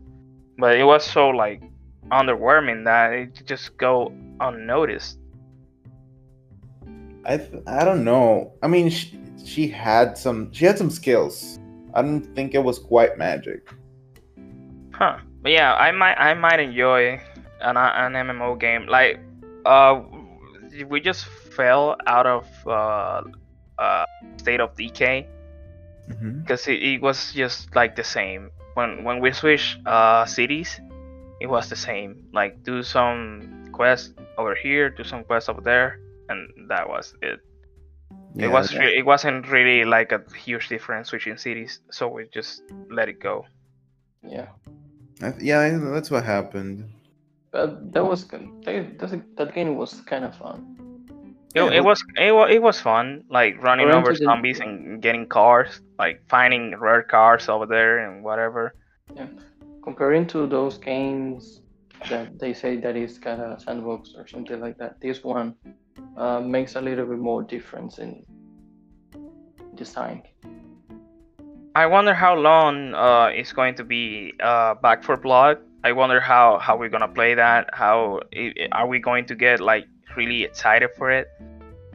but 0.58 0.76
it 0.76 0.84
was 0.84 1.06
so 1.06 1.30
like 1.30 1.62
underwhelming 2.12 2.86
that 2.86 3.14
it 3.14 3.46
just 3.46 3.78
go 3.78 4.12
unnoticed. 4.40 5.20
I 7.26 7.38
th- 7.38 7.64
I 7.68 7.86
don't 7.86 8.04
know. 8.04 8.54
I 8.64 8.68
mean, 8.68 8.90
she, 8.90 9.20
she 9.46 9.68
had 9.68 10.18
some 10.18 10.52
she 10.52 10.66
had 10.66 10.78
some 10.78 10.90
skills. 10.90 11.60
I 11.94 12.02
don't 12.02 12.26
think 12.36 12.56
it 12.56 12.64
was 12.64 12.80
quite 12.80 13.18
magic. 13.18 13.70
Huh. 14.92 15.20
But 15.42 15.52
yeah, 15.52 15.76
I 15.76 15.92
might 15.92 16.16
I 16.16 16.34
might 16.34 16.60
enjoy 16.60 17.22
an 17.62 17.78
an 17.78 18.14
MMO 18.14 18.60
game. 18.60 18.88
Like 18.88 19.20
uh 19.66 20.02
we 20.88 21.00
just 21.00 21.26
fell 21.26 21.96
out 22.08 22.26
of 22.26 22.48
uh 22.68 23.22
uh 23.78 24.06
state 24.38 24.60
of 24.60 24.76
decay 24.76 25.28
Mm-hmm. 26.10 26.42
because 26.42 26.68
it, 26.68 26.82
it 26.82 27.02
was 27.02 27.32
just 27.34 27.76
like 27.76 27.96
the 27.96 28.04
same. 28.04 28.50
When 28.74 29.04
when 29.04 29.20
we 29.22 29.32
switched 29.32 29.78
uh 29.86 30.26
cities, 30.26 30.80
it 31.40 31.48
was 31.48 31.70
the 31.70 31.76
same. 31.76 32.26
Like 32.34 32.64
do 32.64 32.82
some 32.84 33.70
quests 33.72 34.14
over 34.38 34.56
here, 34.56 34.90
do 34.90 35.04
some 35.04 35.24
quests 35.24 35.50
over 35.50 35.62
there, 35.62 36.00
and 36.30 36.50
that 36.70 36.88
was 36.90 37.14
it. 37.22 37.40
it 38.38 38.48
was 38.48 38.74
re- 38.76 38.98
it 38.98 39.06
wasn't 39.06 39.48
really 39.50 39.84
like 39.86 40.12
a 40.12 40.22
huge 40.36 40.68
difference 40.70 41.10
switching 41.10 41.38
cities, 41.38 41.82
so 41.92 42.08
we 42.08 42.26
just 42.34 42.64
let 42.90 43.10
it 43.10 43.20
go. 43.20 43.46
Yeah. 44.24 44.48
I 45.22 45.32
th- 45.32 45.44
yeah, 45.44 45.60
I- 45.60 45.92
that's 45.94 46.10
what 46.10 46.24
happened. 46.24 46.90
But 47.52 47.94
that 47.94 48.06
was 48.06 48.24
good. 48.24 48.48
That, 48.66 49.02
that 49.38 49.54
game 49.54 49.76
was 49.76 50.02
kind 50.06 50.24
of 50.24 50.36
fun. 50.36 50.79
It, 51.56 51.62
Yeah, 51.62 51.72
it 51.72 51.84
was 51.84 52.04
it 52.18 52.32
was 52.32 52.50
it 52.52 52.62
was 52.62 52.80
fun, 52.80 53.24
like 53.30 53.62
running 53.62 53.90
over 53.90 54.14
zombies 54.14 54.60
and 54.60 55.02
getting 55.02 55.28
cars, 55.28 55.82
like 55.98 56.22
finding 56.30 56.78
rare 56.78 57.02
cars 57.02 57.50
over 57.50 57.66
there 57.66 58.06
and 58.06 58.24
whatever. 58.24 58.76
Yeah, 59.16 59.28
Comparing 59.84 60.28
to 60.28 60.46
those 60.46 60.78
games 60.78 61.62
that 62.10 62.38
they 62.38 62.54
say 62.54 62.78
that 62.78 62.96
is 62.96 63.18
kind 63.18 63.42
of 63.42 63.62
sandbox 63.62 64.14
or 64.16 64.28
something 64.28 64.60
like 64.60 64.78
that, 64.78 65.02
this 65.02 65.24
one 65.24 65.56
uh, 66.18 66.40
makes 66.40 66.76
a 66.76 66.82
little 66.82 67.06
bit 67.06 67.18
more 67.18 67.42
difference 67.42 67.98
in 67.98 68.24
design. 69.76 70.22
I 71.76 71.86
wonder 71.86 72.14
how 72.14 72.36
long 72.36 72.94
uh, 72.94 73.32
it's 73.34 73.54
going 73.54 73.76
to 73.76 73.84
be 73.84 74.34
uh, 74.42 74.76
Back 74.76 75.04
4 75.04 75.18
Blood. 75.18 75.58
I 75.84 75.94
wonder 75.94 76.20
how 76.20 76.60
how 76.60 76.76
we're 76.76 76.90
gonna 76.90 77.08
play 77.08 77.36
that. 77.36 77.70
How 77.72 78.20
are 78.74 78.88
we 78.88 79.00
going 79.00 79.26
to 79.28 79.36
get 79.36 79.62
like 79.62 79.86
really 80.16 80.44
excited 80.44 80.90
for 80.98 81.12
it? 81.12 81.30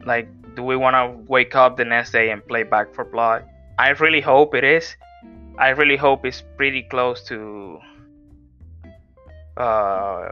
Like, 0.05 0.27
do 0.55 0.63
we 0.63 0.75
want 0.75 0.95
to 0.95 1.23
wake 1.31 1.55
up 1.55 1.77
the 1.77 1.85
next 1.85 2.11
day 2.11 2.29
and 2.31 2.45
play 2.45 2.63
Back 2.63 2.93
4 2.93 3.05
Blood? 3.05 3.45
I 3.77 3.89
really 3.89 4.21
hope 4.21 4.55
it 4.55 4.63
is. 4.63 4.95
I 5.57 5.69
really 5.69 5.95
hope 5.97 6.25
it's 6.25 6.43
pretty 6.57 6.83
close 6.83 7.23
to. 7.23 7.79
Uh, 9.57 10.27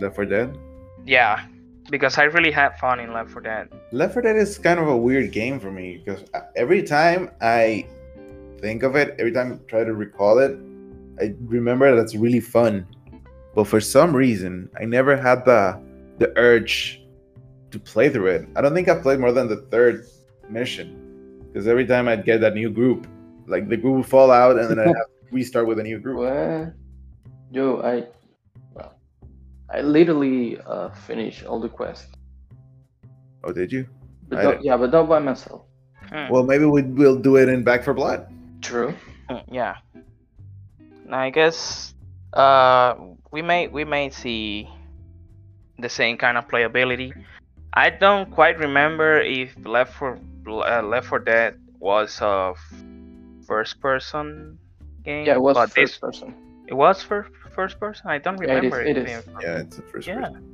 Left 0.00 0.16
4 0.16 0.24
Dead. 0.24 0.58
yeah, 1.04 1.44
because 1.90 2.16
I 2.18 2.24
really 2.24 2.50
had 2.50 2.78
fun 2.78 3.00
in 3.00 3.12
Left 3.12 3.30
4 3.30 3.42
Dead. 3.42 3.68
Left 3.92 4.14
4 4.14 4.22
Dead 4.22 4.36
is 4.36 4.56
kind 4.58 4.80
of 4.80 4.88
a 4.88 4.96
weird 4.96 5.30
game 5.32 5.60
for 5.60 5.70
me 5.70 6.02
because 6.04 6.24
every 6.56 6.82
time 6.82 7.30
I 7.40 7.86
think 8.60 8.82
of 8.82 8.96
it, 8.96 9.14
every 9.18 9.32
time 9.32 9.52
I 9.52 9.56
try 9.70 9.84
to 9.84 9.92
recall 9.94 10.38
it, 10.38 10.58
I 11.20 11.34
remember 11.44 11.94
that's 11.94 12.14
really 12.14 12.40
fun. 12.40 12.86
But 13.54 13.64
for 13.66 13.80
some 13.80 14.14
reason, 14.14 14.70
I 14.80 14.84
never 14.84 15.16
had 15.16 15.44
the 15.44 15.80
the 16.18 16.32
urge 16.36 17.02
to 17.70 17.78
play 17.78 18.08
through 18.08 18.26
it. 18.28 18.48
I 18.56 18.60
don't 18.60 18.74
think 18.74 18.88
I've 18.88 19.02
played 19.02 19.20
more 19.20 19.32
than 19.32 19.48
the 19.48 19.62
third 19.70 20.06
mission 20.48 21.42
because 21.48 21.66
every 21.68 21.86
time 21.86 22.08
I'd 22.08 22.24
get 22.24 22.40
that 22.40 22.54
new 22.54 22.70
group, 22.70 23.06
like 23.46 23.68
the 23.68 23.76
group 23.76 23.96
would 23.96 24.06
fall 24.06 24.30
out 24.30 24.58
and 24.58 24.68
then 24.70 24.78
I'd 24.78 24.86
have 24.86 24.94
to 24.96 25.06
restart 25.32 25.66
with 25.66 25.78
a 25.78 25.82
new 25.82 25.98
group. 25.98 26.18
Well, 26.18 26.72
yo, 27.50 27.80
I, 27.82 28.06
well, 28.74 28.94
I 29.70 29.80
literally 29.82 30.58
uh, 30.66 30.90
finished 30.90 31.44
all 31.44 31.60
the 31.60 31.68
quests. 31.68 32.06
Oh, 33.44 33.52
did 33.52 33.70
you? 33.72 33.86
But 34.28 34.38
I 34.38 34.42
don't, 34.42 34.52
don't- 34.54 34.64
yeah, 34.64 34.76
but 34.76 34.90
not 34.92 35.08
by 35.08 35.18
myself. 35.20 35.62
Hmm. 36.10 36.30
Well, 36.32 36.42
maybe 36.42 36.64
we 36.64 36.82
will 36.82 37.16
do 37.16 37.36
it 37.36 37.48
in 37.50 37.62
Back 37.64 37.84
4 37.84 37.92
Blood. 37.92 38.32
True. 38.62 38.94
Mm, 39.28 39.44
yeah. 39.52 39.76
Now 41.06 41.18
I 41.20 41.30
guess 41.30 41.94
uh 42.32 42.94
we 43.30 43.40
may 43.40 43.68
we 43.68 43.84
may 43.84 44.10
see 44.10 44.68
the 45.78 45.88
same 45.88 46.16
kind 46.16 46.36
of 46.36 46.48
playability. 46.48 47.12
I 47.74 47.90
don't 47.90 48.30
quite 48.30 48.58
remember 48.58 49.20
if 49.20 49.54
Left 49.64 49.92
for 49.94 50.18
uh, 50.48 50.82
Left 50.82 51.06
4 51.06 51.18
Dead 51.20 51.54
was 51.78 52.20
a 52.20 52.52
f- 52.56 52.82
first 53.46 53.80
person 53.80 54.58
game. 55.04 55.26
Yeah, 55.26 55.34
it 55.34 55.40
was 55.42 55.56
first 55.56 55.74
this 55.76 55.98
person. 55.98 56.34
it 56.66 56.74
was 56.74 57.02
for 57.02 57.28
first 57.54 57.78
person. 57.78 58.06
I 58.08 58.18
don't 58.18 58.38
Yeah, 58.40 58.56
it 58.58 58.64
is, 58.64 58.72
remember 58.72 58.82
it 58.82 58.96
it 58.96 59.06
is. 59.08 59.24
being- 59.24 59.36
Yeah, 59.42 59.58
it's 59.58 59.78
a 59.78 59.82
first 59.82 60.06
Yeah. 60.08 60.20
person. 60.20 60.44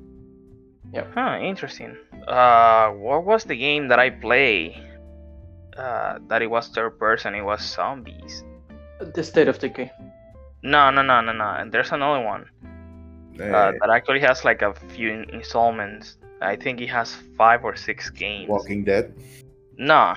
Yeah. 0.93 1.05
Huh, 1.15 1.39
interesting. 1.41 1.97
Uh, 2.29 2.91
what 2.91 3.25
was 3.25 3.45
the 3.45 3.57
game 3.57 3.89
that 3.89 3.99
I 3.99 4.11
play? 4.11 4.77
Uh, 5.77 6.19
that 6.29 6.41
it 6.43 6.47
was 6.51 6.69
third 6.69 6.99
person. 6.99 7.35
It 7.35 7.43
was 7.43 7.61
zombies. 7.63 8.45
The 9.01 9.25
state 9.25 9.49
of 9.49 9.59
decay. 9.59 9.91
No, 10.63 10.91
no, 10.91 11.03
no, 11.03 11.21
no, 11.21 11.33
no. 11.33 11.45
And 11.59 11.73
there's 11.73 11.91
another 11.93 12.23
one. 12.25 12.47
Uh, 13.41 13.73
that 13.81 13.91
actually 13.91 14.21
has 14.21 14.45
like 14.45 14.63
a 14.63 14.73
few 14.73 15.25
installments. 15.33 16.17
I 16.41 16.57
think 16.57 16.81
it 16.81 16.89
has 16.89 17.15
five 17.37 17.65
or 17.65 17.75
six 17.77 18.11
games. 18.11 18.49
Walking 18.49 18.85
Dead. 18.85 19.15
Nah, 19.79 20.17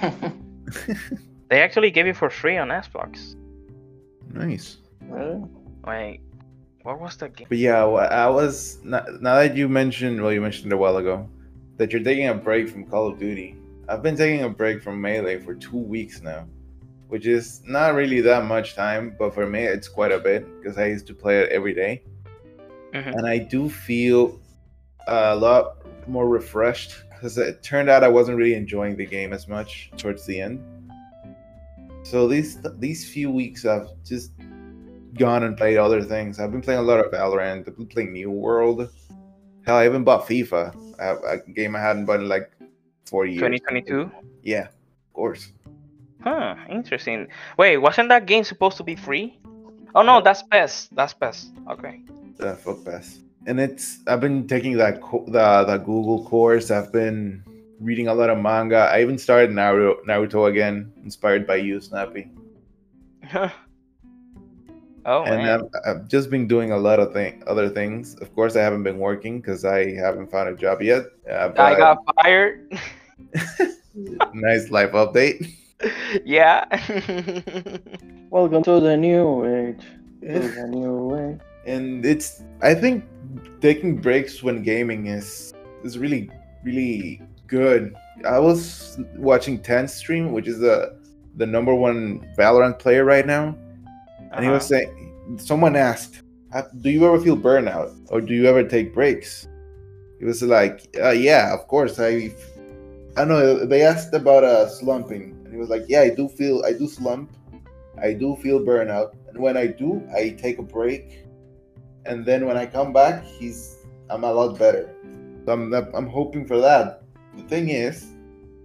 they 1.48 1.62
actually 1.62 1.90
gave 1.90 2.06
it 2.06 2.16
for 2.16 2.30
free 2.30 2.56
on 2.58 2.68
Xbox. 2.68 3.36
Nice. 4.32 4.78
really? 5.08 5.42
Wait, 5.86 6.20
what 6.82 7.00
was 7.00 7.16
the 7.16 7.28
game? 7.28 7.46
But 7.48 7.58
yeah, 7.58 7.84
wha- 7.84 8.00
I 8.02 8.28
was 8.28 8.78
now, 8.84 9.04
now 9.20 9.36
that 9.36 9.56
you 9.56 9.68
mentioned, 9.68 10.22
well, 10.22 10.32
you 10.32 10.40
mentioned 10.40 10.72
it 10.72 10.74
a 10.74 10.78
while 10.78 10.96
ago 10.96 11.28
that 11.76 11.92
you're 11.92 12.02
taking 12.02 12.28
a 12.28 12.34
break 12.34 12.68
from 12.68 12.84
Call 12.86 13.08
of 13.08 13.18
Duty. 13.18 13.56
I've 13.88 14.02
been 14.02 14.16
taking 14.16 14.44
a 14.44 14.48
break 14.48 14.82
from 14.82 15.00
Melee 15.00 15.40
for 15.40 15.54
two 15.54 15.78
weeks 15.78 16.20
now, 16.20 16.46
which 17.08 17.26
is 17.26 17.62
not 17.66 17.94
really 17.94 18.20
that 18.20 18.44
much 18.44 18.74
time, 18.74 19.16
but 19.18 19.34
for 19.34 19.46
me, 19.46 19.64
it's 19.64 19.88
quite 19.88 20.12
a 20.12 20.18
bit 20.18 20.46
because 20.60 20.78
I 20.78 20.86
used 20.86 21.06
to 21.08 21.14
play 21.14 21.40
it 21.40 21.50
every 21.50 21.74
day, 21.74 22.02
Mhm. 22.92 23.14
and 23.16 23.26
I 23.26 23.38
do 23.38 23.68
feel 23.68 24.38
a 25.06 25.34
lot 25.36 25.76
more 26.08 26.28
refreshed 26.28 27.04
because 27.10 27.36
it 27.38 27.62
turned 27.62 27.88
out 27.88 28.02
I 28.02 28.08
wasn't 28.08 28.36
really 28.38 28.54
enjoying 28.54 28.96
the 28.96 29.06
game 29.06 29.32
as 29.32 29.46
much 29.48 29.90
towards 29.96 30.24
the 30.26 30.40
end. 30.40 30.60
So 32.02 32.26
these 32.26 32.58
these 32.78 33.08
few 33.08 33.30
weeks 33.30 33.64
I've 33.66 33.88
just 34.04 34.32
gone 35.18 35.42
and 35.42 35.56
played 35.56 35.76
other 35.76 36.02
things. 36.02 36.40
I've 36.40 36.50
been 36.50 36.62
playing 36.62 36.80
a 36.80 36.82
lot 36.82 37.04
of 37.04 37.12
Valorant. 37.12 37.68
I've 37.68 37.76
been 37.76 37.86
playing 37.86 38.12
New 38.12 38.30
World. 38.30 38.88
Hell, 39.66 39.76
I 39.76 39.84
even 39.84 40.04
bought 40.04 40.26
FIFA, 40.26 40.74
a, 40.98 41.16
a 41.34 41.50
game 41.52 41.76
I 41.76 41.80
hadn't 41.80 42.06
bought 42.06 42.20
in 42.20 42.28
like 42.28 42.50
four 43.06 43.26
years. 43.26 43.40
2022. 43.40 44.10
Yeah, 44.42 44.68
of 44.68 45.12
course. 45.12 45.52
Huh, 46.22 46.54
interesting. 46.68 47.28
Wait, 47.58 47.76
wasn't 47.78 48.08
that 48.08 48.26
game 48.26 48.44
supposed 48.44 48.76
to 48.78 48.84
be 48.84 48.96
free? 48.96 49.38
Oh 49.94 50.02
no, 50.02 50.20
that's 50.20 50.42
best. 50.44 50.94
That's 50.94 51.14
best. 51.14 51.50
Okay. 51.68 52.00
The 52.40 52.56
fuck 52.56 52.84
pass. 52.86 53.18
And 53.46 53.60
it's 53.60 53.98
I've 54.06 54.20
been 54.20 54.48
taking 54.48 54.78
that 54.78 55.02
co- 55.02 55.26
the 55.26 55.64
the 55.64 55.76
Google 55.76 56.24
course. 56.24 56.70
I've 56.70 56.90
been 56.90 57.44
reading 57.80 58.08
a 58.08 58.14
lot 58.14 58.30
of 58.30 58.38
manga. 58.38 58.88
I 58.88 59.02
even 59.02 59.18
started 59.18 59.50
Naruto 59.50 60.02
Naruto 60.08 60.48
again, 60.48 60.90
inspired 61.04 61.46
by 61.46 61.56
you, 61.56 61.80
Snappy. 61.80 62.30
oh 63.34 63.50
and 65.04 65.44
man. 65.44 65.48
I've, 65.48 65.68
I've 65.84 66.08
just 66.08 66.30
been 66.30 66.48
doing 66.48 66.72
a 66.72 66.78
lot 66.78 66.98
of 66.98 67.12
thing, 67.12 67.42
other 67.46 67.68
things. 67.68 68.14
Of 68.16 68.34
course, 68.34 68.56
I 68.56 68.62
haven't 68.62 68.84
been 68.84 68.98
working 68.98 69.40
because 69.40 69.66
I 69.66 69.94
haven't 69.94 70.30
found 70.30 70.48
a 70.48 70.56
job 70.56 70.80
yet. 70.80 71.04
Uh, 71.30 71.48
but 71.48 71.60
I 71.60 71.76
got 71.76 71.98
fired. 72.22 72.72
nice 74.32 74.70
life 74.70 74.92
update. 74.92 75.52
yeah. 76.24 76.64
Welcome 78.30 78.62
to 78.64 78.80
the 78.80 78.96
new 78.96 79.44
age. 79.44 79.84
To 80.22 80.40
the 80.40 80.66
new 80.68 81.16
age. 81.16 81.49
And 81.66 82.04
it's 82.06 82.42
I 82.62 82.74
think 82.74 83.04
taking 83.60 83.96
breaks 83.96 84.42
when 84.42 84.62
gaming 84.62 85.06
is 85.06 85.52
is 85.84 85.98
really 85.98 86.30
really 86.64 87.20
good. 87.46 87.94
I 88.26 88.38
was 88.38 88.98
watching 89.16 89.58
TenZ 89.60 89.90
stream, 89.90 90.32
which 90.32 90.48
is 90.48 90.58
the 90.58 90.98
the 91.36 91.46
number 91.46 91.74
one 91.74 92.26
Valorant 92.38 92.78
player 92.78 93.04
right 93.04 93.26
now, 93.26 93.56
and 94.32 94.44
he 94.44 94.50
was 94.50 94.70
Uh-huh. 94.70 94.80
saying 94.80 95.38
someone 95.38 95.76
asked, 95.76 96.22
"Uh, 96.52 96.62
"Do 96.80 96.90
you 96.90 97.06
ever 97.06 97.20
feel 97.20 97.36
burnout, 97.36 97.92
or 98.10 98.20
do 98.20 98.34
you 98.34 98.46
ever 98.46 98.64
take 98.64 98.92
breaks?" 98.94 99.46
He 100.18 100.24
was 100.24 100.42
like, 100.42 100.82
uh, 101.02 101.10
"Yeah, 101.10 101.54
of 101.54 101.66
course. 101.68 101.98
I 102.00 102.32
I 103.16 103.24
know." 103.24 103.64
They 103.66 103.82
asked 103.82 104.12
about 104.14 104.44
uh, 104.44 104.68
slumping, 104.68 105.36
and 105.44 105.52
he 105.52 105.58
was 105.58 105.68
like, 105.70 105.84
"Yeah, 105.88 106.02
I 106.02 106.10
do 106.10 106.28
feel 106.28 106.64
I 106.64 106.72
do 106.72 106.86
slump, 106.88 107.30
I 108.00 108.12
do 108.12 108.36
feel 108.36 108.60
burnout, 108.60 109.12
and 109.28 109.38
when 109.38 109.56
I 109.56 109.66
do, 109.68 110.02
I 110.14 110.30
take 110.30 110.58
a 110.58 110.62
break." 110.66 111.24
And 112.06 112.24
then 112.24 112.46
when 112.46 112.56
I 112.56 112.66
come 112.66 112.92
back, 112.92 113.24
he's 113.24 113.78
I'm 114.08 114.24
a 114.24 114.32
lot 114.32 114.58
better. 114.58 114.94
So 115.44 115.52
I'm 115.52 115.72
I'm 115.72 116.06
hoping 116.08 116.46
for 116.46 116.58
that. 116.58 117.02
The 117.36 117.42
thing 117.44 117.70
is, 117.70 118.06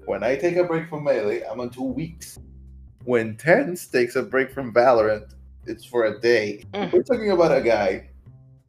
when 0.06 0.24
I 0.24 0.36
take 0.36 0.56
a 0.56 0.64
break 0.64 0.90
from 0.90 1.04
melee, 1.04 1.44
I'm 1.50 1.60
on 1.60 1.70
two 1.70 1.84
weeks. 1.84 2.40
When 3.04 3.38
TenZ 3.38 3.92
takes 3.92 4.16
a 4.16 4.24
break 4.24 4.52
from 4.52 4.74
Valorant, 4.74 5.34
it's 5.66 5.86
for 5.86 6.06
a 6.06 6.20
day. 6.20 6.64
Mm. 6.74 6.92
We're 6.92 7.04
talking 7.04 7.32
about 7.32 7.56
a 7.56 7.62
guy 7.62 8.10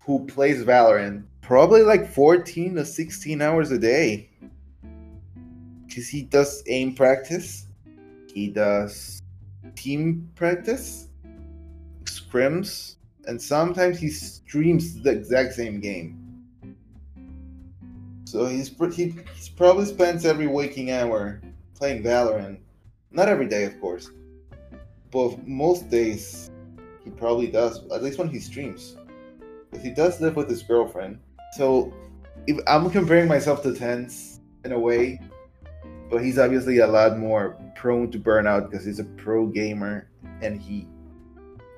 who 0.01 0.27
plays 0.27 0.62
Valorant 0.62 1.25
probably 1.41 1.83
like 1.83 2.09
14 2.09 2.75
to 2.75 2.85
16 2.85 3.41
hours 3.41 3.71
a 3.71 3.79
day. 3.79 4.29
Because 5.87 6.09
he 6.09 6.23
does 6.23 6.62
aim 6.67 6.95
practice, 6.95 7.69
he 8.33 8.49
does 8.49 9.23
team 9.77 10.29
practice, 10.35 11.09
scrims, 12.05 12.96
and 13.27 13.41
sometimes 13.41 13.99
he 13.99 14.09
streams 14.09 15.03
the 15.03 15.11
exact 15.11 15.55
same 15.55 15.81
game. 15.81 16.22
So 18.24 18.47
he's 18.47 18.68
he, 18.95 19.14
probably 19.57 19.87
spends 19.87 20.24
every 20.24 20.47
waking 20.47 20.91
hour 20.91 21.41
playing 21.74 22.03
Valorant. 22.03 22.59
Not 23.11 23.29
every 23.29 23.47
day, 23.47 23.64
of 23.64 23.81
course, 23.81 24.11
but 25.11 25.47
most 25.47 25.89
days 25.91 26.51
he 27.05 27.11
probably 27.11 27.47
does. 27.47 27.81
At 27.93 28.03
least 28.03 28.18
when 28.18 28.29
he 28.29 28.41
streams, 28.41 28.97
because 29.70 29.85
he 29.85 29.91
does 29.91 30.20
live 30.20 30.37
with 30.37 30.51
his 30.51 30.62
girlfriend. 30.62 31.20
So 31.53 31.95
if 32.47 32.59
I'm 32.66 32.91
comparing 32.91 33.29
myself 33.29 33.62
to 33.62 33.70
TenZ 33.70 34.41
in 34.64 34.72
a 34.72 34.79
way, 34.79 35.20
but 36.11 36.22
he's 36.22 36.39
obviously 36.39 36.79
a 36.79 36.87
lot 36.87 37.18
more 37.18 37.57
prone 37.74 38.11
to 38.11 38.18
burnout 38.18 38.70
because 38.70 38.85
he's 38.85 38.99
a 38.99 39.05
pro 39.05 39.47
gamer 39.47 40.09
and 40.43 40.61
he 40.61 40.87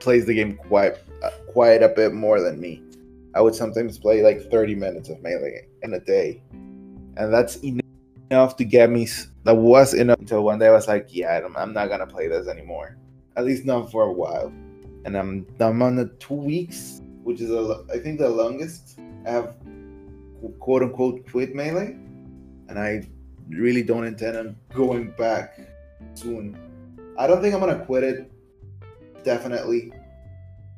plays 0.00 0.26
the 0.26 0.34
game 0.34 0.56
quite 0.56 0.94
uh, 1.22 1.30
quite 1.52 1.82
a 1.82 1.88
bit 1.88 2.12
more 2.12 2.40
than 2.40 2.60
me. 2.60 2.82
I 3.34 3.40
would 3.40 3.54
sometimes 3.54 3.98
play 3.98 4.22
like 4.22 4.50
30 4.50 4.74
minutes 4.74 5.08
of 5.08 5.22
melee 5.22 5.66
in 5.82 5.94
a 5.94 6.00
day, 6.00 6.42
and 6.52 7.32
that's 7.32 7.58
enough 8.30 8.56
to 8.56 8.64
get 8.64 8.90
me. 8.90 9.08
That 9.44 9.56
was 9.56 9.94
enough 9.94 10.18
until 10.18 10.44
one 10.44 10.58
day 10.58 10.68
I 10.68 10.72
was 10.72 10.88
like, 10.88 11.08
"Yeah, 11.10 11.40
I'm, 11.44 11.56
I'm 11.56 11.72
not 11.72 11.88
gonna 11.88 12.06
play 12.06 12.28
this 12.28 12.48
anymore. 12.48 12.96
At 13.36 13.44
least 13.44 13.64
not 13.64 13.90
for 13.90 14.04
a 14.04 14.12
while." 14.12 14.52
and 15.04 15.16
I'm 15.16 15.46
I'm 15.60 15.82
on 15.82 15.96
the 15.96 16.06
two 16.18 16.34
weeks, 16.34 17.00
which 17.22 17.40
is 17.40 17.50
a, 17.50 17.84
I 17.92 17.98
think 17.98 18.18
the 18.18 18.28
longest 18.28 18.98
I 19.26 19.30
have 19.30 19.56
quote 20.58 20.82
unquote 20.82 21.26
quit 21.30 21.54
melee, 21.54 21.96
and 22.68 22.78
I 22.78 23.08
really 23.48 23.82
don't 23.82 24.04
intend 24.04 24.36
on 24.36 24.56
going 24.74 25.12
back 25.12 25.58
soon. 26.14 26.56
I 27.18 27.26
don't 27.26 27.40
think 27.40 27.54
I'm 27.54 27.60
gonna 27.60 27.84
quit 27.84 28.04
it. 28.04 28.30
Definitely, 29.24 29.92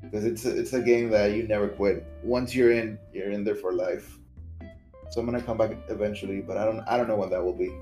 because 0.02 0.24
it's 0.24 0.44
a, 0.44 0.58
it's 0.58 0.72
a 0.72 0.80
game 0.80 1.10
that 1.10 1.32
you 1.32 1.46
never 1.46 1.68
quit. 1.68 2.04
Once 2.22 2.54
you're 2.54 2.72
in, 2.72 2.98
you're 3.12 3.30
in 3.30 3.44
there 3.44 3.54
for 3.54 3.72
life. 3.72 4.18
So 5.10 5.20
I'm 5.20 5.26
gonna 5.26 5.42
come 5.42 5.58
back 5.58 5.72
eventually, 5.88 6.40
but 6.40 6.56
I 6.56 6.64
don't 6.64 6.80
I 6.88 6.96
don't 6.96 7.08
know 7.08 7.16
when 7.16 7.30
that 7.30 7.44
will 7.44 7.52
be. 7.56 7.72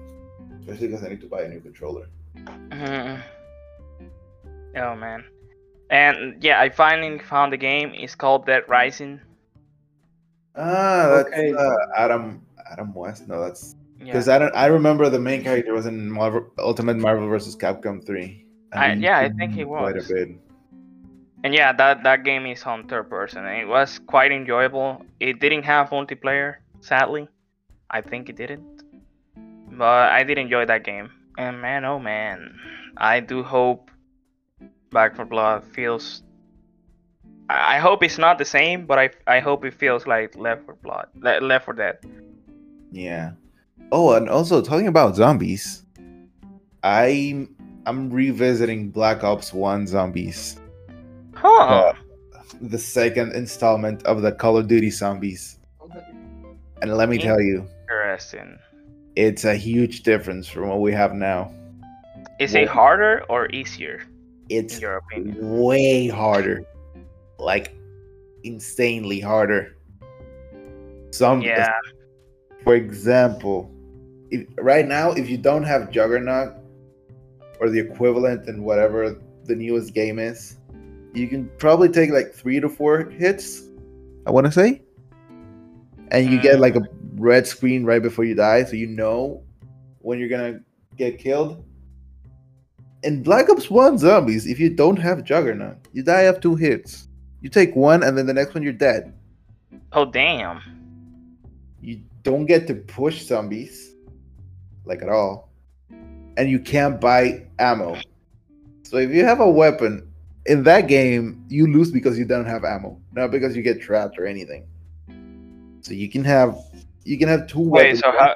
Especially 0.60 0.88
because 0.88 1.04
I 1.04 1.08
need 1.08 1.20
to 1.20 1.26
buy 1.28 1.42
a 1.42 1.48
new 1.48 1.60
controller. 1.60 2.06
Mhm. 2.36 3.20
Oh 4.76 4.94
man. 4.96 5.24
And 5.90 6.42
yeah, 6.42 6.60
I 6.60 6.68
finally 6.68 7.18
found 7.18 7.52
the 7.52 7.56
game. 7.56 7.92
It's 7.94 8.14
called 8.14 8.46
Dead 8.46 8.62
Rising. 8.68 9.20
Ah, 10.56 11.08
that's 11.16 11.28
Okay. 11.28 11.52
uh, 11.54 11.76
Adam 11.96 12.42
Adam 12.70 12.92
West. 12.94 13.28
No, 13.28 13.40
that's 13.40 13.74
Yeah. 13.98 14.06
because 14.06 14.28
I 14.28 14.38
don't. 14.38 14.54
I 14.54 14.66
remember 14.66 15.08
the 15.08 15.20
main 15.20 15.42
character 15.42 15.72
was 15.72 15.86
in 15.86 16.10
Marvel, 16.10 16.46
Ultimate 16.58 16.96
Marvel 16.98 17.28
vs. 17.28 17.56
Capcom 17.56 18.04
three. 18.04 18.44
I- 18.72 18.88
And 18.88 19.02
yeah, 19.02 19.18
I 19.18 19.30
think 19.30 19.52
he 19.52 19.62
him 19.62 19.68
quite 19.68 19.92
a 19.96 19.98
was. 19.98 20.08
bit. 20.12 20.28
And 21.44 21.54
yeah, 21.54 21.72
that 21.72 22.02
that 22.02 22.24
game 22.24 22.46
is 22.46 22.64
on 22.64 22.88
third 22.88 23.08
person. 23.08 23.46
It 23.46 23.66
was 23.66 24.00
quite 24.06 24.32
enjoyable. 24.32 25.04
It 25.20 25.40
didn't 25.40 25.62
have 25.62 25.90
multiplayer, 25.90 26.56
sadly. 26.80 27.28
I 27.90 28.00
think 28.00 28.28
it 28.28 28.36
didn't. 28.36 28.82
But 29.70 30.10
I 30.10 30.24
did 30.24 30.38
enjoy 30.38 30.66
that 30.66 30.82
game. 30.84 31.10
And 31.38 31.62
man, 31.62 31.84
oh 31.84 32.00
man, 32.00 32.58
I 32.96 33.20
do 33.20 33.42
hope 33.44 33.90
Back 34.90 35.14
4 35.14 35.24
Blood 35.26 35.64
feels. 35.64 36.22
I 37.48 37.78
hope 37.78 38.02
it's 38.02 38.18
not 38.18 38.38
the 38.38 38.44
same, 38.44 38.86
but 38.86 38.98
I 38.98 39.10
I 39.26 39.38
hope 39.40 39.64
it 39.64 39.74
feels 39.74 40.06
like 40.06 40.36
Left 40.36 40.66
for 40.66 40.74
Blood, 40.74 41.06
Le- 41.14 41.40
Left 41.40 41.66
4 41.66 41.74
Dead. 41.74 41.98
Yeah. 42.90 43.32
Oh, 43.92 44.12
and 44.14 44.28
also 44.28 44.60
talking 44.60 44.88
about 44.88 45.16
zombies, 45.16 45.84
I'm 46.82 47.54
I'm 47.86 48.10
revisiting 48.10 48.90
Black 48.90 49.24
Ops 49.24 49.54
One 49.54 49.86
Zombies, 49.86 50.57
Huh? 51.40 51.48
Uh, 51.48 51.92
the 52.62 52.78
second 52.78 53.32
installment 53.32 54.02
of 54.04 54.22
the 54.22 54.32
Call 54.32 54.56
of 54.56 54.66
Duty 54.66 54.90
Zombies, 54.90 55.58
and 56.82 56.92
let 56.96 57.08
me 57.08 57.18
tell 57.18 57.40
you, 57.40 57.66
Interesting. 57.82 58.58
it's 59.16 59.44
a 59.44 59.54
huge 59.54 60.02
difference 60.02 60.48
from 60.48 60.68
what 60.68 60.80
we 60.80 60.92
have 60.92 61.14
now. 61.14 61.52
Is 62.40 62.54
it 62.54 62.68
harder 62.68 63.24
or 63.28 63.48
easier, 63.50 64.02
It's 64.48 64.80
your 64.80 64.96
opinion? 64.96 65.36
way 65.62 66.08
harder, 66.08 66.64
like 67.38 67.72
insanely 68.44 69.20
harder. 69.20 69.76
Some, 71.10 71.40
Yeah. 71.42 71.72
for 72.64 72.74
example, 72.74 73.70
if, 74.30 74.46
right 74.58 74.86
now, 74.86 75.12
if 75.12 75.28
you 75.30 75.38
don't 75.38 75.64
have 75.64 75.90
Juggernaut 75.90 76.54
or 77.60 77.70
the 77.70 77.78
equivalent 77.78 78.48
in 78.48 78.62
whatever 78.62 79.16
the 79.44 79.54
newest 79.56 79.94
game 79.94 80.18
is, 80.18 80.57
you 81.14 81.28
can 81.28 81.48
probably 81.58 81.88
take 81.88 82.10
like 82.10 82.32
three 82.32 82.60
to 82.60 82.68
four 82.68 83.10
hits. 83.10 83.62
I 84.26 84.30
want 84.30 84.46
to 84.46 84.52
say, 84.52 84.82
and 86.10 86.30
you 86.30 86.40
get 86.40 86.60
like 86.60 86.76
a 86.76 86.82
red 87.14 87.46
screen 87.46 87.84
right 87.84 88.02
before 88.02 88.24
you 88.24 88.34
die, 88.34 88.64
so 88.64 88.76
you 88.76 88.86
know 88.86 89.42
when 90.00 90.18
you're 90.18 90.28
gonna 90.28 90.60
get 90.96 91.18
killed. 91.18 91.64
In 93.02 93.22
Black 93.22 93.48
Ops 93.48 93.70
One 93.70 93.96
Zombies, 93.96 94.46
if 94.46 94.58
you 94.58 94.70
don't 94.70 94.96
have 94.96 95.24
Juggernaut, 95.24 95.76
you 95.92 96.02
die 96.02 96.22
of 96.22 96.40
two 96.40 96.56
hits. 96.56 97.08
You 97.40 97.48
take 97.48 97.76
one, 97.76 98.02
and 98.02 98.18
then 98.18 98.26
the 98.26 98.34
next 98.34 98.54
one 98.54 98.62
you're 98.62 98.72
dead. 98.72 99.14
Oh 99.92 100.04
damn. 100.04 100.60
you 101.80 102.02
don't 102.22 102.46
get 102.46 102.66
to 102.66 102.74
push 102.74 103.22
zombies 103.22 103.94
like 104.84 105.02
at 105.02 105.08
all 105.08 105.50
and 106.36 106.50
you 106.50 106.58
can't 106.58 107.00
buy 107.00 107.46
ammo 107.58 107.96
so 108.82 108.96
if 108.96 109.10
you 109.10 109.24
have 109.24 109.40
a 109.40 109.48
weapon 109.48 110.07
in 110.48 110.62
that 110.64 110.88
game 110.88 111.44
you 111.48 111.66
lose 111.72 111.90
because 111.92 112.18
you 112.18 112.24
don't 112.24 112.46
have 112.46 112.64
ammo 112.64 112.98
not 113.12 113.30
because 113.30 113.54
you 113.56 113.62
get 113.62 113.80
trapped 113.80 114.18
or 114.18 114.26
anything 114.26 114.66
so 115.82 115.92
you 115.92 116.08
can 116.08 116.24
have 116.24 116.56
you 117.04 117.18
can 117.18 117.28
have 117.28 117.46
two 117.46 117.60
Wait, 117.60 117.82
weapons 117.82 118.00
so 118.00 118.12
how, 118.12 118.34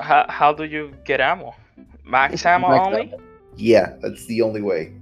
how 0.00 0.26
how 0.28 0.52
do 0.52 0.64
you 0.64 0.92
get 1.04 1.20
ammo? 1.20 1.54
Max 2.04 2.44
ammo 2.46 2.68
Max 2.68 2.86
only? 2.86 3.12
ammo. 3.12 3.18
yeah 3.56 3.94
that's 4.00 4.24
the 4.26 4.40
only 4.42 4.62
way 4.62 4.92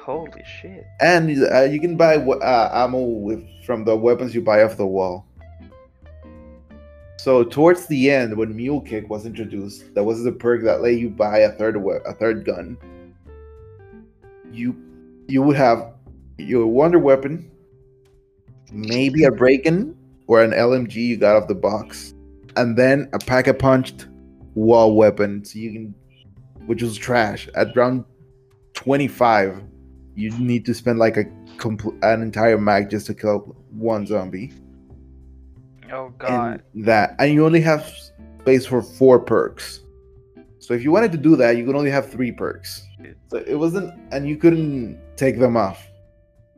Holy 0.00 0.42
shit. 0.60 0.86
and 1.00 1.28
uh, 1.52 1.62
you 1.64 1.78
can 1.80 1.94
buy 1.96 2.16
we- 2.16 2.40
uh, 2.40 2.84
ammo 2.84 3.02
with 3.02 3.44
from 3.66 3.84
the 3.84 3.94
weapons 3.94 4.34
you 4.34 4.40
buy 4.40 4.62
off 4.62 4.76
the 4.76 4.86
wall 4.86 5.26
so 7.18 7.42
towards 7.44 7.86
the 7.88 8.10
end 8.10 8.34
when 8.36 8.54
mule 8.56 8.80
kick 8.80 9.10
was 9.10 9.26
introduced 9.26 9.92
that 9.94 10.02
was 10.04 10.22
the 10.24 10.32
perk 10.32 10.62
that 10.62 10.80
let 10.80 10.94
you 10.94 11.10
buy 11.10 11.38
a 11.40 11.50
third 11.52 11.76
we- 11.76 12.00
a 12.06 12.12
third 12.14 12.44
gun 12.44 12.76
you 14.50 14.72
you 15.28 15.42
would 15.42 15.56
have 15.56 15.92
your 16.38 16.66
wonder 16.66 16.98
weapon 16.98 17.50
maybe 18.72 19.24
a 19.24 19.30
break-in 19.30 19.96
or 20.26 20.42
an 20.42 20.50
lmg 20.50 20.94
you 20.94 21.16
got 21.16 21.36
off 21.36 21.48
the 21.48 21.54
box 21.54 22.14
and 22.56 22.76
then 22.76 23.08
a 23.12 23.18
pack 23.18 23.46
a 23.46 23.54
punched 23.54 24.08
wall 24.58 24.96
weapon. 24.96 25.44
So 25.44 25.58
you 25.58 25.72
can 25.72 25.94
which 26.66 26.82
was 26.82 26.98
trash. 26.98 27.48
At 27.54 27.74
round 27.74 28.04
25 28.74 29.62
you 30.14 30.30
need 30.38 30.66
to 30.66 30.74
spend 30.74 30.98
like 30.98 31.16
a 31.16 31.24
compl- 31.56 31.96
an 32.02 32.20
entire 32.20 32.58
mag 32.58 32.90
just 32.90 33.06
to 33.06 33.14
kill 33.14 33.56
one 33.70 34.06
zombie. 34.06 34.52
Oh 35.90 36.12
god. 36.18 36.62
and 36.74 36.84
that 36.84 37.14
and 37.18 37.32
you 37.32 37.46
only 37.46 37.60
have 37.60 37.90
space 38.40 38.66
for 38.66 38.82
four 38.82 39.20
perks. 39.20 39.80
So 40.58 40.74
if 40.74 40.82
you 40.82 40.90
wanted 40.90 41.12
to 41.12 41.18
do 41.18 41.36
that 41.36 41.56
you 41.56 41.64
could 41.64 41.76
only 41.76 41.90
have 41.90 42.10
three 42.10 42.32
perks 42.32 42.82
so 43.30 43.38
it 43.38 43.54
wasn't 43.54 43.94
and 44.12 44.28
you 44.28 44.36
couldn't 44.36 44.98
take 45.16 45.38
them 45.38 45.56
off. 45.56 45.86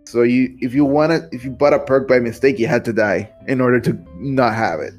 So 0.05 0.23
you 0.23 0.57
if 0.61 0.75
you 0.75 0.85
wanted 0.85 1.33
if 1.33 1.45
you 1.45 1.51
bought 1.51 1.73
a 1.75 1.79
perk 1.79 2.09
by 2.09 2.19
mistake 2.19 2.59
you 2.59 2.67
had 2.67 2.85
to 2.87 2.93
die 2.93 3.31
in 3.47 3.61
order 3.61 3.81
to 3.81 3.93
not 4.17 4.55
have 4.55 4.81
it. 4.81 4.95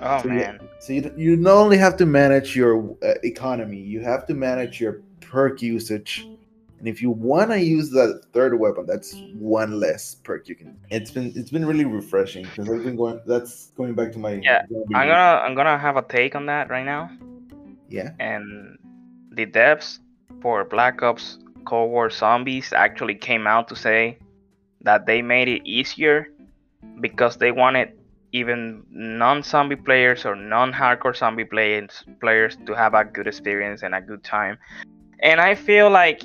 Oh 0.00 0.22
so 0.22 0.28
you- 0.28 0.34
man. 0.34 0.60
so 0.78 0.92
you, 0.92 1.12
you 1.16 1.36
not 1.36 1.54
only 1.56 1.76
have 1.78 1.96
to 1.98 2.06
manage 2.06 2.54
your 2.56 2.96
uh, 3.02 3.14
economy 3.24 3.78
you 3.80 4.00
have 4.00 4.26
to 4.26 4.34
manage 4.34 4.80
your 4.80 5.02
perk 5.20 5.62
usage. 5.62 6.28
And 6.78 6.86
if 6.86 7.00
you 7.00 7.10
want 7.10 7.50
to 7.52 7.58
use 7.58 7.88
the 7.88 8.20
third 8.34 8.58
weapon 8.60 8.84
that's 8.86 9.14
one 9.34 9.80
less 9.80 10.14
perk 10.16 10.46
you 10.48 10.54
can 10.54 10.76
it's 10.90 11.10
been 11.10 11.32
it's 11.34 11.50
been 11.50 11.64
really 11.64 11.86
refreshing 11.86 12.44
because 12.44 12.68
i've 12.68 12.84
been 12.84 12.96
going 12.96 13.18
that's 13.26 13.70
going 13.78 13.94
back 13.94 14.12
to 14.12 14.18
my 14.18 14.32
Yeah, 14.44 14.62
I'm 14.94 15.08
gonna 15.08 15.40
I'm 15.44 15.54
gonna 15.54 15.78
have 15.78 15.96
a 15.96 16.02
take 16.02 16.34
on 16.34 16.44
that 16.46 16.68
right 16.68 16.84
now. 16.84 17.10
yeah. 17.88 18.10
And 18.20 18.78
the 19.36 19.46
devs 19.46 19.98
for 20.40 20.64
Black 20.64 21.02
Ops 21.02 21.38
Cold 21.64 21.90
War 21.90 22.10
Zombies 22.10 22.72
actually 22.72 23.14
came 23.14 23.46
out 23.46 23.68
to 23.68 23.76
say 23.76 24.18
that 24.80 25.06
they 25.06 25.20
made 25.22 25.48
it 25.48 25.62
easier 25.64 26.28
because 27.00 27.36
they 27.36 27.52
wanted 27.52 27.92
even 28.32 28.82
non-zombie 28.90 29.76
players 29.76 30.24
or 30.24 30.34
non-hardcore 30.34 31.16
zombie 31.16 31.44
players 31.44 32.04
players 32.20 32.56
to 32.66 32.74
have 32.74 32.94
a 32.94 33.04
good 33.04 33.26
experience 33.26 33.82
and 33.82 33.94
a 33.94 34.00
good 34.00 34.22
time. 34.24 34.58
And 35.20 35.40
I 35.40 35.54
feel 35.54 35.90
like 35.90 36.22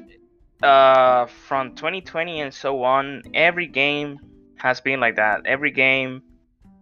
uh, 0.64 1.26
from 1.48 1.76
2020 1.76 2.42
and 2.42 2.54
so 2.54 2.84
on, 2.84 3.24
every 3.34 3.68
game 3.68 4.20
has 4.58 4.82
been 4.82 5.00
like 5.00 5.16
that. 5.16 5.46
Every 5.46 5.72
game 5.72 6.22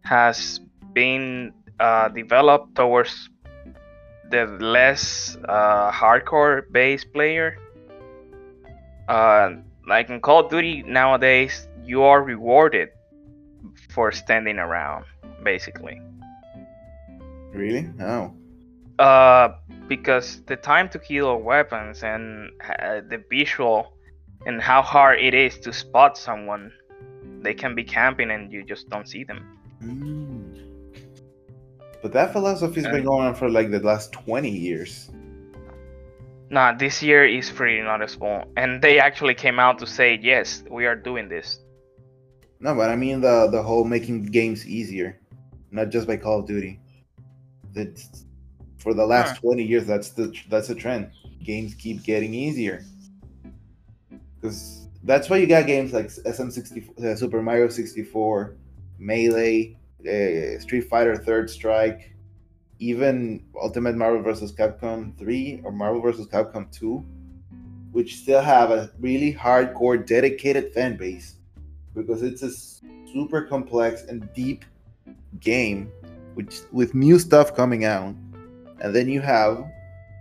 has 0.04 0.60
been 0.94 1.54
uh, 1.80 2.10
developed 2.10 2.76
towards 2.76 3.30
the 4.30 4.46
less 4.60 5.38
uh, 5.48 5.92
hardcore 5.92 6.72
based 6.72 7.12
player. 7.14 7.58
Uh, 9.08 9.56
like 9.88 10.10
in 10.10 10.22
Call 10.22 10.46
of 10.46 10.52
Duty 10.52 10.84
nowadays, 10.84 11.68
you 11.84 12.04
are 12.04 12.22
rewarded 12.22 12.90
for 13.90 14.12
standing 14.12 14.58
around, 14.60 15.06
basically. 15.44 16.00
really 17.54 17.90
oh 18.00 18.34
Uh, 19.00 19.56
because 19.88 20.42
the 20.46 20.56
time 20.56 20.88
to 20.90 21.00
kill 21.00 21.38
weapons 21.38 22.04
and 22.04 22.52
uh, 22.62 23.02
the 23.10 23.24
visual 23.30 23.94
and 24.46 24.62
how 24.62 24.82
hard 24.82 25.20
it 25.20 25.34
is 25.34 25.58
to 25.60 25.74
spot 25.74 26.18
someone, 26.18 26.72
they 27.42 27.54
can 27.54 27.74
be 27.76 27.84
camping 27.84 28.30
and 28.30 28.52
you 28.52 28.64
just 28.64 28.90
don't 28.90 29.08
see 29.08 29.24
them. 29.24 29.58
Mm. 29.82 30.69
But 32.02 32.14
that 32.14 32.32
philosophy's 32.34 32.86
been 32.88 33.04
going 33.04 33.28
on 33.28 33.36
for 33.36 33.50
like 33.50 33.72
the 33.72 33.80
last 33.80 34.12
20 34.14 34.50
years. 34.50 35.10
Nah, 36.50 36.74
this 36.74 37.04
year 37.04 37.26
is 37.26 37.52
pretty 37.52 37.82
noticeable, 37.82 38.44
and 38.58 38.82
they 38.82 39.00
actually 39.00 39.36
came 39.36 39.60
out 39.60 39.78
to 39.80 39.86
say 39.86 40.20
yes, 40.22 40.64
we 40.70 40.86
are 40.86 40.96
doing 40.96 41.30
this. 41.30 41.60
no 42.60 42.76
but 42.76 42.90
i 42.90 42.96
mean 42.96 43.22
the 43.22 43.48
the 43.52 43.62
whole 43.64 43.86
making 43.86 44.26
games 44.26 44.68
easier 44.68 45.20
not 45.72 45.90
just 45.90 46.08
by 46.08 46.18
call 46.18 46.40
of 46.40 46.48
duty. 46.48 46.80
That's 47.74 48.26
for 48.78 48.94
the 48.94 49.06
last 49.06 49.40
20 49.42 49.64
years 49.64 49.86
that's 49.86 50.10
the 50.10 50.34
that's 50.50 50.68
the 50.68 50.76
trend. 50.76 51.12
Games 51.44 51.74
keep 51.76 52.04
getting 52.04 52.34
easier. 52.34 52.84
Because 54.36 54.88
that's 55.04 55.30
why 55.30 55.38
you 55.38 55.48
got 55.48 55.68
games 55.68 55.94
like 55.94 56.08
SM64, 56.08 57.04
uh, 57.04 57.16
Super 57.16 57.42
Mario 57.42 57.70
64, 57.70 58.56
Melee, 58.98 59.78
uh, 60.02 60.60
Street 60.60 60.82
Fighter 60.82 61.18
Third 61.18 61.50
Strike, 61.50 62.14
even 62.80 63.44
Ultimate 63.62 63.96
Marvel 63.96 64.22
vs. 64.22 64.52
Capcom 64.52 65.18
3 65.18 65.62
or 65.64 65.72
Marvel 65.72 66.02
vs. 66.02 66.28
Capcom 66.28 66.72
2, 66.72 67.04
which 67.92 68.18
still 68.18 68.42
have 68.42 68.72
a 68.72 68.92
really 69.00 69.34
hardcore, 69.34 70.06
dedicated 70.06 70.74
fan 70.74 70.96
base 70.96 71.36
because 71.94 72.22
it's 72.22 72.44
a 72.44 72.52
super 73.12 73.42
complex 73.42 74.04
and 74.04 74.30
deep 74.34 74.64
game, 75.40 75.92
which 76.36 76.60
with 76.72 76.96
new 76.96 77.20
stuff 77.20 77.56
coming 77.56 77.86
out, 77.86 78.16
and 78.82 78.96
then 78.96 79.10
you 79.10 79.20
have 79.22 79.66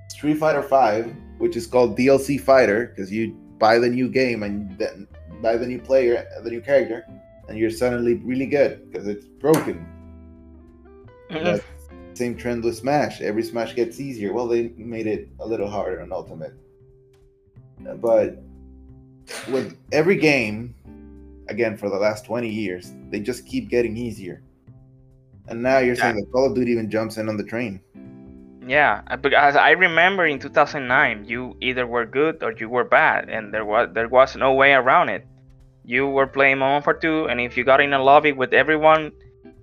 Street 0.08 0.38
Fighter 0.38 0.62
5, 0.62 1.14
which 1.38 1.56
is 1.56 1.66
called 1.66 1.96
DLC 1.96 2.40
Fighter 2.40 2.86
because 2.86 3.12
you 3.12 3.34
buy 3.58 3.78
the 3.78 3.88
new 3.88 4.08
game 4.08 4.42
and 4.42 4.76
then 4.78 5.06
buy 5.42 5.56
the 5.56 5.66
new 5.66 5.78
player, 5.78 6.26
the 6.42 6.50
new 6.50 6.60
character, 6.60 7.06
and 7.48 7.58
you're 7.58 7.70
suddenly 7.70 8.14
really 8.14 8.46
good 8.46 8.90
because 8.90 9.06
it's 9.08 9.26
broken. 9.26 9.86
Mm-hmm. 11.30 11.44
That 11.44 11.64
same 12.14 12.36
trend 12.36 12.64
with 12.64 12.76
Smash. 12.76 13.20
Every 13.20 13.42
Smash 13.42 13.74
gets 13.74 14.00
easier. 14.00 14.32
Well, 14.32 14.48
they 14.48 14.68
made 14.76 15.06
it 15.06 15.28
a 15.40 15.46
little 15.46 15.68
harder 15.68 16.00
on 16.00 16.12
Ultimate, 16.12 16.54
but 17.96 18.42
with 19.48 19.76
every 19.92 20.16
game, 20.16 20.74
again 21.48 21.76
for 21.76 21.88
the 21.88 21.96
last 21.96 22.24
20 22.24 22.48
years, 22.48 22.92
they 23.10 23.20
just 23.20 23.46
keep 23.46 23.68
getting 23.68 23.96
easier. 23.96 24.42
And 25.48 25.62
now 25.62 25.78
you're 25.78 25.96
saying 25.96 26.16
that 26.16 26.30
Call 26.30 26.46
of 26.46 26.54
Duty 26.54 26.72
even 26.72 26.90
jumps 26.90 27.16
in 27.16 27.28
on 27.28 27.36
the 27.36 27.44
train. 27.44 27.80
Yeah, 28.66 29.00
because 29.22 29.56
I 29.56 29.70
remember 29.70 30.26
in 30.26 30.38
2009, 30.38 31.24
you 31.24 31.56
either 31.62 31.86
were 31.86 32.04
good 32.04 32.42
or 32.42 32.52
you 32.52 32.68
were 32.68 32.84
bad, 32.84 33.30
and 33.30 33.52
there 33.52 33.64
was 33.64 33.88
there 33.94 34.08
was 34.08 34.36
no 34.36 34.52
way 34.52 34.74
around 34.74 35.08
it. 35.08 35.26
You 35.88 36.06
were 36.06 36.26
playing 36.26 36.58
Modern 36.58 36.82
Warfare 36.84 37.00
2, 37.00 37.28
and 37.30 37.40
if 37.40 37.56
you 37.56 37.64
got 37.64 37.80
in 37.80 37.94
a 37.94 38.02
lobby 38.02 38.32
with 38.32 38.52
everyone 38.52 39.10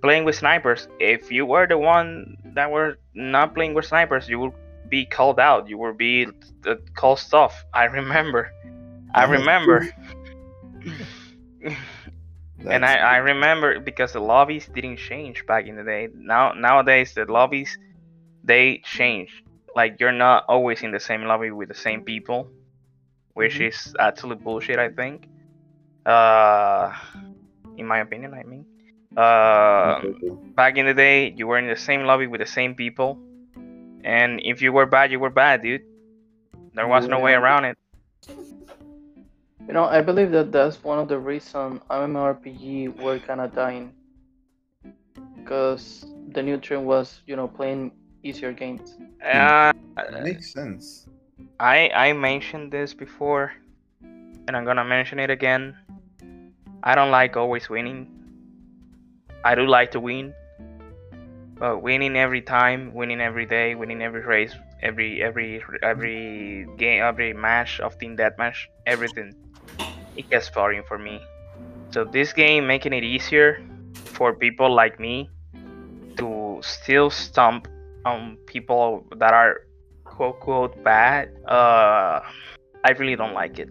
playing 0.01 0.26
with 0.26 0.36
snipers, 0.36 0.88
if 0.99 1.32
you 1.32 1.45
were 1.45 1.67
the 1.67 1.78
one 1.78 2.36
that 2.55 2.71
were 2.71 2.97
not 3.13 3.53
playing 3.53 3.76
with 3.76 3.86
snipers, 3.86 4.28
you 4.28 4.39
would 4.39 4.53
be 4.89 5.05
called 5.05 5.39
out. 5.39 5.69
You 5.69 5.78
would 5.78 5.99
be 5.99 6.28
called 6.95 7.19
stuff. 7.19 7.63
I 7.76 7.84
remember. 7.86 8.49
I 9.13 9.26
remember. 9.26 9.88
and 12.67 12.84
I, 12.84 12.95
I 12.95 13.17
remember 13.17 13.80
because 13.80 14.13
the 14.13 14.19
lobbies 14.19 14.67
didn't 14.73 14.97
change 14.97 15.45
back 15.45 15.67
in 15.67 15.76
the 15.76 15.84
day. 15.84 16.09
Now 16.15 16.53
nowadays 16.53 17.13
the 17.13 17.26
lobbies 17.26 17.78
they 18.43 18.82
change. 18.84 19.30
Like 19.76 19.99
you're 19.99 20.11
not 20.11 20.45
always 20.49 20.82
in 20.82 20.91
the 20.91 20.99
same 20.99 21.26
lobby 21.26 21.51
with 21.51 21.67
the 21.69 21.76
same 21.76 22.01
people, 22.01 22.49
which 23.36 23.59
Mhm. 23.59 23.67
is 23.69 23.95
absolute 23.99 24.43
bullshit. 24.43 24.80
I 24.80 24.89
think. 24.89 25.28
Uh, 26.06 26.93
in 27.78 27.86
my 27.86 27.99
opinion, 27.99 28.34
I 28.34 28.43
mean. 28.43 28.66
Uh, 29.18 30.01
back 30.56 30.78
in 30.78 30.86
the 30.86 30.93
day, 30.93 31.34
you 31.38 31.47
were 31.47 31.58
in 31.58 31.68
the 31.68 31.76
same 31.76 32.03
lobby 32.03 32.28
with 32.28 32.41
the 32.41 32.45
same 32.45 32.76
people, 32.76 33.18
and 34.03 34.41
if 34.43 34.62
you 34.62 34.74
were 34.74 34.86
bad, 34.86 35.12
you 35.12 35.20
were 35.20 35.30
bad, 35.30 35.62
dude. 35.62 35.82
There 36.74 36.88
was 36.88 37.08
no 37.08 37.20
way 37.20 37.34
around 37.34 37.66
it. 37.66 37.78
You 39.68 39.74
know, 39.74 39.86
I 39.86 40.01
believe 40.01 40.32
that 40.32 40.51
that's 40.51 40.84
one 40.84 40.99
of 40.99 41.08
the 41.08 41.18
reasons 41.18 41.82
MMORPG 41.89 43.01
were 43.01 43.20
kind 43.20 43.41
of 43.41 43.56
dying. 43.56 43.93
Because 45.38 46.06
the 46.34 46.43
new 46.43 46.58
trend 46.58 46.86
was, 46.86 47.22
you 47.26 47.36
know, 47.36 47.47
playing 47.47 47.91
easier 48.22 48.51
games. 48.51 48.97
Uh, 49.24 49.72
makes 50.22 50.51
sense. 50.51 51.08
I 51.60 51.89
I 51.89 52.14
mentioned 52.14 52.72
this 52.72 52.93
before, 52.93 53.53
and 54.48 54.56
I'm 54.56 54.66
gonna 54.66 54.86
mention 54.86 55.20
it 55.20 55.30
again. 55.30 55.76
I 56.84 56.96
don't 56.96 57.12
like 57.12 57.36
always 57.36 57.70
winning. 57.70 58.08
I 59.43 59.56
do 59.56 59.66
like 59.66 59.91
to 59.91 60.00
win, 60.00 60.34
but 61.58 61.82
winning 61.82 62.16
every 62.18 62.41
time, 62.41 62.93
winning 62.93 63.22
every 63.22 63.46
day, 63.46 63.76
winning 63.76 64.02
every 64.02 64.22
race, 64.22 64.54
every 64.82 65.22
every 65.22 65.64
every 65.84 66.68
game, 66.78 67.04
every 67.04 67.34
match 67.34 67.80
of 67.80 67.98
team 67.98 68.18
deathmatch, 68.18 68.68
everything, 68.86 69.34
it 70.16 70.30
gets 70.30 70.50
boring 70.50 70.84
for 70.88 70.98
me. 70.98 71.22
So 71.91 72.04
this 72.04 72.34
game 72.34 72.68
making 72.68 72.93
it 72.93 73.04
easier 73.04 73.64
for 74.06 74.34
people 74.34 74.74
like 74.74 75.00
me 75.00 75.30
to 76.18 76.60
still 76.62 77.10
stomp 77.10 77.68
on 78.06 78.38
people 78.46 79.06
that 79.18 79.34
are 79.34 79.68
quote 80.04 80.39
quote 80.39 80.84
bad, 80.84 81.30
uh, 81.48 82.22
I 82.84 82.91
really 82.98 83.16
don't 83.16 83.34
like 83.34 83.60
it. 83.60 83.70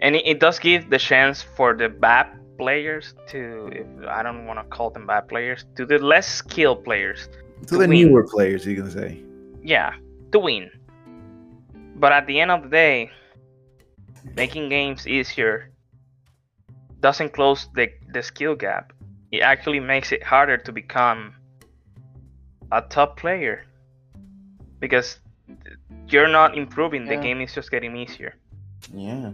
And 0.00 0.14
it, 0.16 0.26
it 0.26 0.40
does 0.40 0.58
give 0.58 0.90
the 0.90 0.98
chance 0.98 1.42
for 1.42 1.74
the 1.76 1.88
bad 1.88 2.26
players 2.56 3.14
to, 3.28 3.68
if, 3.72 3.86
I 4.08 4.22
don't 4.22 4.46
want 4.46 4.58
to 4.58 4.64
call 4.64 4.90
them 4.90 5.06
bad 5.06 5.28
players, 5.28 5.64
to 5.76 5.86
the 5.86 5.98
less 5.98 6.26
skilled 6.26 6.84
players, 6.84 7.28
To 7.62 7.66
To 7.66 7.74
the 7.74 7.88
win. 7.88 7.90
newer 7.90 8.26
players, 8.26 8.66
you 8.66 8.76
can 8.76 8.90
say. 8.90 9.22
yeah, 9.62 9.94
to 10.32 10.38
win. 10.38 10.70
But 11.96 12.12
at 12.12 12.26
the 12.26 12.38
end 12.40 12.50
of 12.50 12.62
the 12.62 12.68
day, 12.68 13.10
making 14.36 14.68
games 14.68 15.06
easier 15.06 15.70
doesn't 17.00 17.32
close 17.32 17.68
the, 17.74 17.88
the 18.12 18.22
skill 18.22 18.54
gap. 18.54 18.92
It 19.32 19.40
actually 19.40 19.80
makes 19.80 20.12
it 20.12 20.22
harder 20.22 20.56
to 20.58 20.72
become 20.72 21.34
a 22.72 22.82
top 22.82 23.16
player 23.18 23.64
because 24.80 25.18
you're 26.08 26.28
not 26.28 26.56
improving, 26.56 27.04
the 27.06 27.16
game 27.16 27.40
is 27.40 27.52
just 27.54 27.70
getting 27.70 27.96
easier. 27.96 28.34
Yeah. 28.94 29.30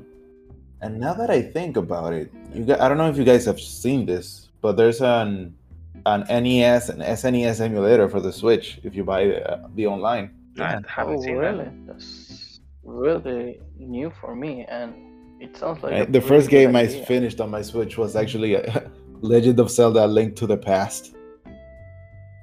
And 0.85 1.01
now 1.01 1.15
that 1.15 1.31
I 1.31 1.41
think 1.41 1.79
about 1.79 2.13
it, 2.13 2.31
you 2.53 2.63
got, 2.67 2.79
I 2.83 2.91
don't 2.91 2.99
know 2.99 3.09
if 3.09 3.17
you 3.17 3.25
guys 3.25 3.47
have 3.47 3.59
seen 3.59 4.05
this, 4.05 4.51
but 4.61 4.77
there's 4.77 5.01
an 5.01 5.57
an 6.05 6.21
NES 6.29 6.91
and 6.91 7.01
SNES 7.01 7.63
emulator 7.63 8.07
for 8.07 8.21
the 8.21 8.31
Switch 8.31 8.81
if 8.83 8.95
you 8.95 9.03
buy 9.03 9.33
uh, 9.33 9.67
the 9.77 9.87
online. 9.87 10.27
I 10.61 10.83
haven't 10.87 11.21
oh, 11.21 11.23
seen 11.23 11.37
really? 11.37 11.71
That's 11.87 12.61
really 12.83 13.63
new 13.79 14.13
for 14.21 14.37
me, 14.37 14.67
and 14.69 14.93
it 15.41 15.57
sounds 15.57 15.83
like 15.83 15.93
Right? 15.93 16.13
The 16.13 16.21
pretty 16.21 16.29
first 16.29 16.51
good 16.51 16.59
game 16.59 16.77
I 16.77 16.87
finished 16.87 17.41
on 17.41 17.51
my 17.51 17.63
Switch 17.63 17.97
was 17.97 18.15
actually 18.15 18.55
uh 18.55 18.81
Legend 19.23 19.59
of 19.61 19.71
Zelda: 19.71 20.07
Link 20.07 20.37
to 20.37 20.47
the 20.47 20.59
Past. 20.59 21.17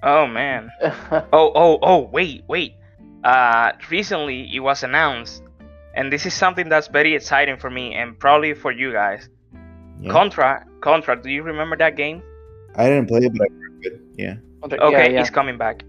Oh 0.01 0.25
man. 0.25 0.71
Oh, 1.31 1.51
oh, 1.53 1.77
oh, 1.83 1.99
wait, 2.11 2.43
wait. 2.47 2.73
Uh, 3.23 3.73
recently 3.91 4.49
it 4.55 4.61
was 4.61 4.81
announced, 4.81 5.43
and 5.93 6.11
this 6.11 6.25
is 6.25 6.33
something 6.33 6.69
that's 6.69 6.87
very 6.87 7.15
exciting 7.15 7.57
for 7.57 7.69
me 7.69 7.93
and 7.93 8.17
probably 8.17 8.53
for 8.53 8.71
you 8.71 8.91
guys. 8.91 9.29
Yeah. 9.99 10.11
Contra, 10.11 10.65
Contra. 10.81 11.21
Do 11.21 11.29
you 11.29 11.43
remember 11.43 11.77
that 11.77 11.95
game? 11.95 12.23
I 12.75 12.85
didn't 12.87 13.07
play 13.07 13.25
it, 13.25 13.33
but 13.33 13.47
I 13.49 13.53
heard 13.53 13.85
it. 13.85 14.01
Yeah. 14.17 14.35
Okay, 14.63 14.77
Okay, 14.77 15.03
yeah, 15.05 15.09
yeah. 15.09 15.21
it's 15.21 15.29
coming 15.29 15.57
back. 15.57 15.83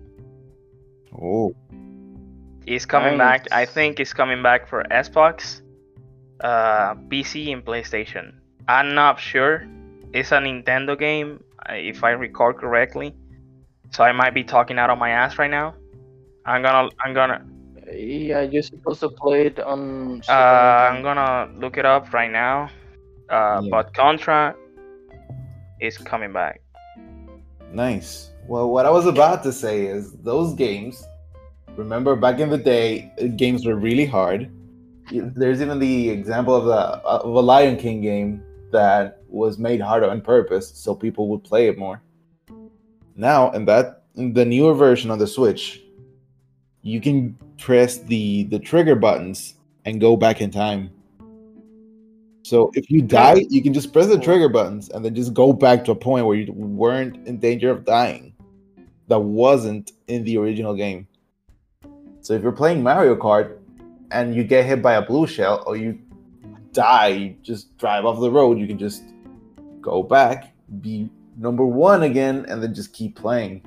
Oh. 1.21 1.55
He's 2.67 2.87
coming 2.87 3.19
back. 3.19 3.49
I 3.53 3.65
think 3.67 3.99
he's 3.99 4.13
coming 4.13 4.43
back 4.43 4.69
for 4.69 4.85
Xbox, 4.85 5.63
uh, 6.41 6.95
PC, 6.95 7.53
and 7.53 7.65
PlayStation. 7.65 8.35
I'm 8.69 8.95
not 8.95 9.19
sure. 9.19 9.67
It's 10.13 10.31
a 10.31 10.39
Nintendo 10.39 10.99
game, 10.99 11.43
uh, 11.69 11.75
if 11.75 12.05
I 12.05 12.11
recall 12.11 12.53
correctly. 12.53 13.15
So 13.91 14.05
I 14.05 14.13
might 14.13 14.33
be 14.33 14.45
talking 14.45 14.79
out 14.79 14.91
of 14.91 14.99
my 14.99 15.11
ass 15.11 15.39
right 15.39 15.51
now. 15.51 15.75
I'm 16.47 16.63
gonna, 16.63 16.89
I'm 17.05 17.15
gonna, 17.15 17.45
Yeah, 17.95 18.41
you're 18.43 18.63
supposed 18.63 19.01
to 19.01 19.09
play 19.09 19.47
it 19.47 19.59
on. 19.61 20.23
Uh, 20.29 20.33
I'm 20.33 21.03
gonna 21.03 21.51
look 21.59 21.77
it 21.77 21.85
up 21.85 22.13
right 22.13 22.31
now. 22.31 22.71
Uh, 23.29 23.61
Yeah. 23.63 23.69
But 23.71 23.95
Contra 23.95 24.55
is 25.81 25.99
coming 25.99 26.33
back. 26.33 26.61
Nice. 27.73 28.31
Well, 28.47 28.71
what 28.71 28.87
I 28.87 28.91
was 28.91 29.07
about 29.07 29.43
to 29.45 29.53
say 29.53 29.87
is 29.87 30.13
those 30.23 30.55
games. 30.55 31.07
Remember, 31.77 32.17
back 32.17 32.39
in 32.39 32.51
the 32.51 32.59
day, 32.59 33.13
uh, 33.21 33.27
games 33.29 33.65
were 33.65 33.77
really 33.77 34.05
hard. 34.05 34.51
There's 35.11 35.61
even 35.63 35.79
the 35.79 36.11
example 36.11 36.55
of, 36.55 36.65
the, 36.67 36.81
of 37.07 37.35
a 37.35 37.41
Lion 37.41 37.77
King 37.77 38.01
game 38.01 38.43
that 38.73 39.23
was 39.29 39.59
made 39.59 39.81
harder 39.81 40.09
on 40.09 40.21
purpose 40.21 40.71
so 40.75 40.95
people 40.95 41.29
would 41.29 41.45
play 41.45 41.69
it 41.69 41.79
more. 41.79 42.03
Now, 43.17 43.51
in 43.53 43.65
that 43.67 44.05
in 44.15 44.33
the 44.33 44.45
newer 44.45 44.75
version 44.75 45.11
of 45.11 45.19
the 45.19 45.27
Switch, 45.27 45.83
you 46.83 47.01
can 47.01 47.37
press 47.59 47.99
the 47.99 48.45
the 48.45 48.59
trigger 48.59 48.95
buttons 48.95 49.55
and 49.85 50.01
go 50.01 50.17
back 50.17 50.41
in 50.41 50.51
time. 50.51 50.91
So 52.43 52.71
if 52.75 52.91
you 52.91 53.03
die, 53.03 53.45
you 53.49 53.63
can 53.63 53.73
just 53.73 53.93
press 53.93 54.09
the 54.09 54.19
oh. 54.19 54.21
trigger 54.21 54.49
buttons 54.49 54.89
and 54.89 55.05
then 55.05 55.15
just 55.15 55.33
go 55.33 55.53
back 55.53 55.85
to 55.85 55.93
a 55.93 55.95
point 55.95 56.27
where 56.27 56.37
you 56.37 56.53
weren't 56.53 57.27
in 57.27 57.39
danger 57.39 57.71
of 57.71 57.85
dying. 57.85 58.35
That 59.09 59.21
wasn't 59.21 59.93
in 60.09 60.25
the 60.25 60.39
original 60.39 60.75
game. 60.75 61.07
So 62.21 62.35
if 62.35 62.43
you're 62.43 62.53
playing 62.53 62.83
Mario 62.83 63.15
Kart 63.17 63.59
and 64.11 64.35
you 64.35 64.45
get 64.45 64.65
hit 64.65 64.83
by 64.83 64.95
a 64.95 65.03
blue 65.03 65.27
shell 65.27 65.63
or 65.67 65.77
you 65.77 65.99
die, 66.73 67.09
you 67.09 67.37
just 67.43 67.77
drive 67.79 68.05
off 68.05 68.21
the 68.21 68.31
road, 68.31 68.59
you 68.59 68.67
can 68.67 68.79
just 68.79 69.03
go 69.81 70.03
back, 70.03 70.55
be 70.81 71.11
number 71.37 71.65
one 71.65 72.05
again, 72.05 72.47
and 72.49 72.63
then 72.63 72.75
just 72.75 72.93
keep 72.93 73.17
playing. 73.17 73.63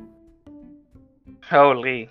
Holy. 1.50 2.10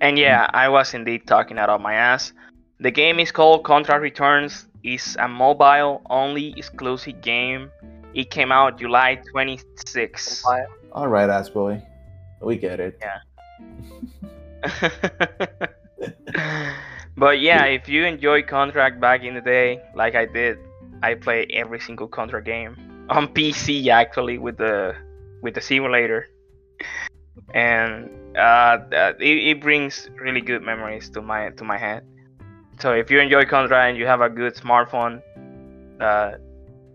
And 0.00 0.18
yeah, 0.18 0.46
mm. 0.46 0.50
I 0.54 0.68
was 0.68 0.94
indeed 0.94 1.26
talking 1.26 1.58
out 1.58 1.68
of 1.68 1.80
my 1.80 1.94
ass. 1.94 2.32
The 2.78 2.90
game 2.90 3.20
is 3.20 3.30
called 3.32 3.64
Contra 3.64 4.00
Returns. 4.00 4.66
is 4.82 5.16
a 5.20 5.28
mobile 5.28 6.00
only 6.08 6.54
exclusive 6.56 7.20
game. 7.20 7.70
It 8.14 8.30
came 8.30 8.50
out 8.50 8.78
July 8.78 9.20
26. 9.32 10.44
All 10.92 11.08
right, 11.08 11.28
ass 11.28 11.50
boy. 11.50 11.82
We 12.40 12.56
get 12.56 12.80
it. 12.80 12.98
Yeah. 13.00 13.20
but 17.16 17.40
yeah, 17.40 17.64
if 17.66 17.88
you 17.88 18.04
enjoy 18.04 18.42
Contra 18.42 18.90
back 18.90 19.22
in 19.22 19.34
the 19.34 19.42
day, 19.42 19.80
like 19.94 20.14
I 20.14 20.24
did, 20.24 20.58
I 21.02 21.14
play 21.14 21.46
every 21.52 21.80
single 21.80 22.08
Contra 22.08 22.42
game 22.42 22.76
on 23.10 23.28
PC 23.28 23.88
actually 23.88 24.38
with 24.38 24.56
the 24.56 24.94
with 25.42 25.54
the 25.54 25.60
simulator, 25.60 26.28
and 27.54 28.10
uh, 28.36 28.78
it, 29.18 29.56
it 29.56 29.60
brings 29.60 30.08
really 30.20 30.40
good 30.40 30.62
memories 30.62 31.10
to 31.10 31.22
my 31.22 31.50
to 31.50 31.64
my 31.64 31.78
head. 31.78 32.04
So 32.78 32.92
if 32.92 33.10
you 33.10 33.20
enjoy 33.20 33.44
Contra 33.44 33.86
and 33.86 33.96
you 33.96 34.06
have 34.06 34.20
a 34.20 34.30
good 34.30 34.54
smartphone, 34.54 35.20
uh, 36.00 36.32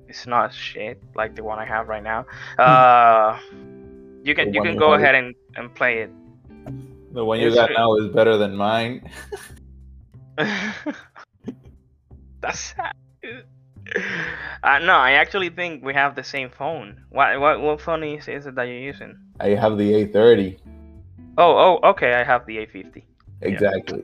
it's 0.07 0.25
not 0.25 0.53
shit 0.53 1.01
like 1.15 1.35
the 1.35 1.43
one 1.43 1.59
I 1.59 1.65
have 1.65 1.87
right 1.87 2.03
now. 2.03 2.25
Uh, 2.57 3.39
you 4.23 4.33
can 4.33 4.53
you 4.53 4.61
can 4.61 4.77
go 4.77 4.93
ahead 4.93 5.15
and, 5.15 5.35
and 5.55 5.73
play 5.73 5.99
it. 5.99 6.09
The 7.13 7.23
one 7.23 7.39
you 7.39 7.47
It's 7.47 7.55
got 7.55 7.69
now 7.71 7.95
is 7.95 8.07
better 8.09 8.37
than 8.37 8.55
mine. 8.55 9.09
That's 12.41 12.59
sad. 12.59 12.93
Uh, 14.63 14.79
no, 14.79 14.93
I 14.93 15.11
actually 15.11 15.49
think 15.49 15.85
we 15.85 15.93
have 15.93 16.15
the 16.15 16.23
same 16.23 16.49
phone. 16.49 16.99
What 17.11 17.39
what 17.39 17.61
what 17.61 17.79
phone 17.79 18.03
is, 18.03 18.27
is 18.27 18.47
it 18.47 18.55
that 18.55 18.63
you're 18.63 18.79
using? 18.79 19.15
I 19.39 19.49
have 19.49 19.77
the 19.77 19.91
A30. 20.07 20.57
Oh 21.37 21.79
oh 21.83 21.89
okay, 21.89 22.15
I 22.15 22.23
have 22.23 22.47
the 22.47 22.57
A50. 22.57 23.03
Exactly. 23.41 24.03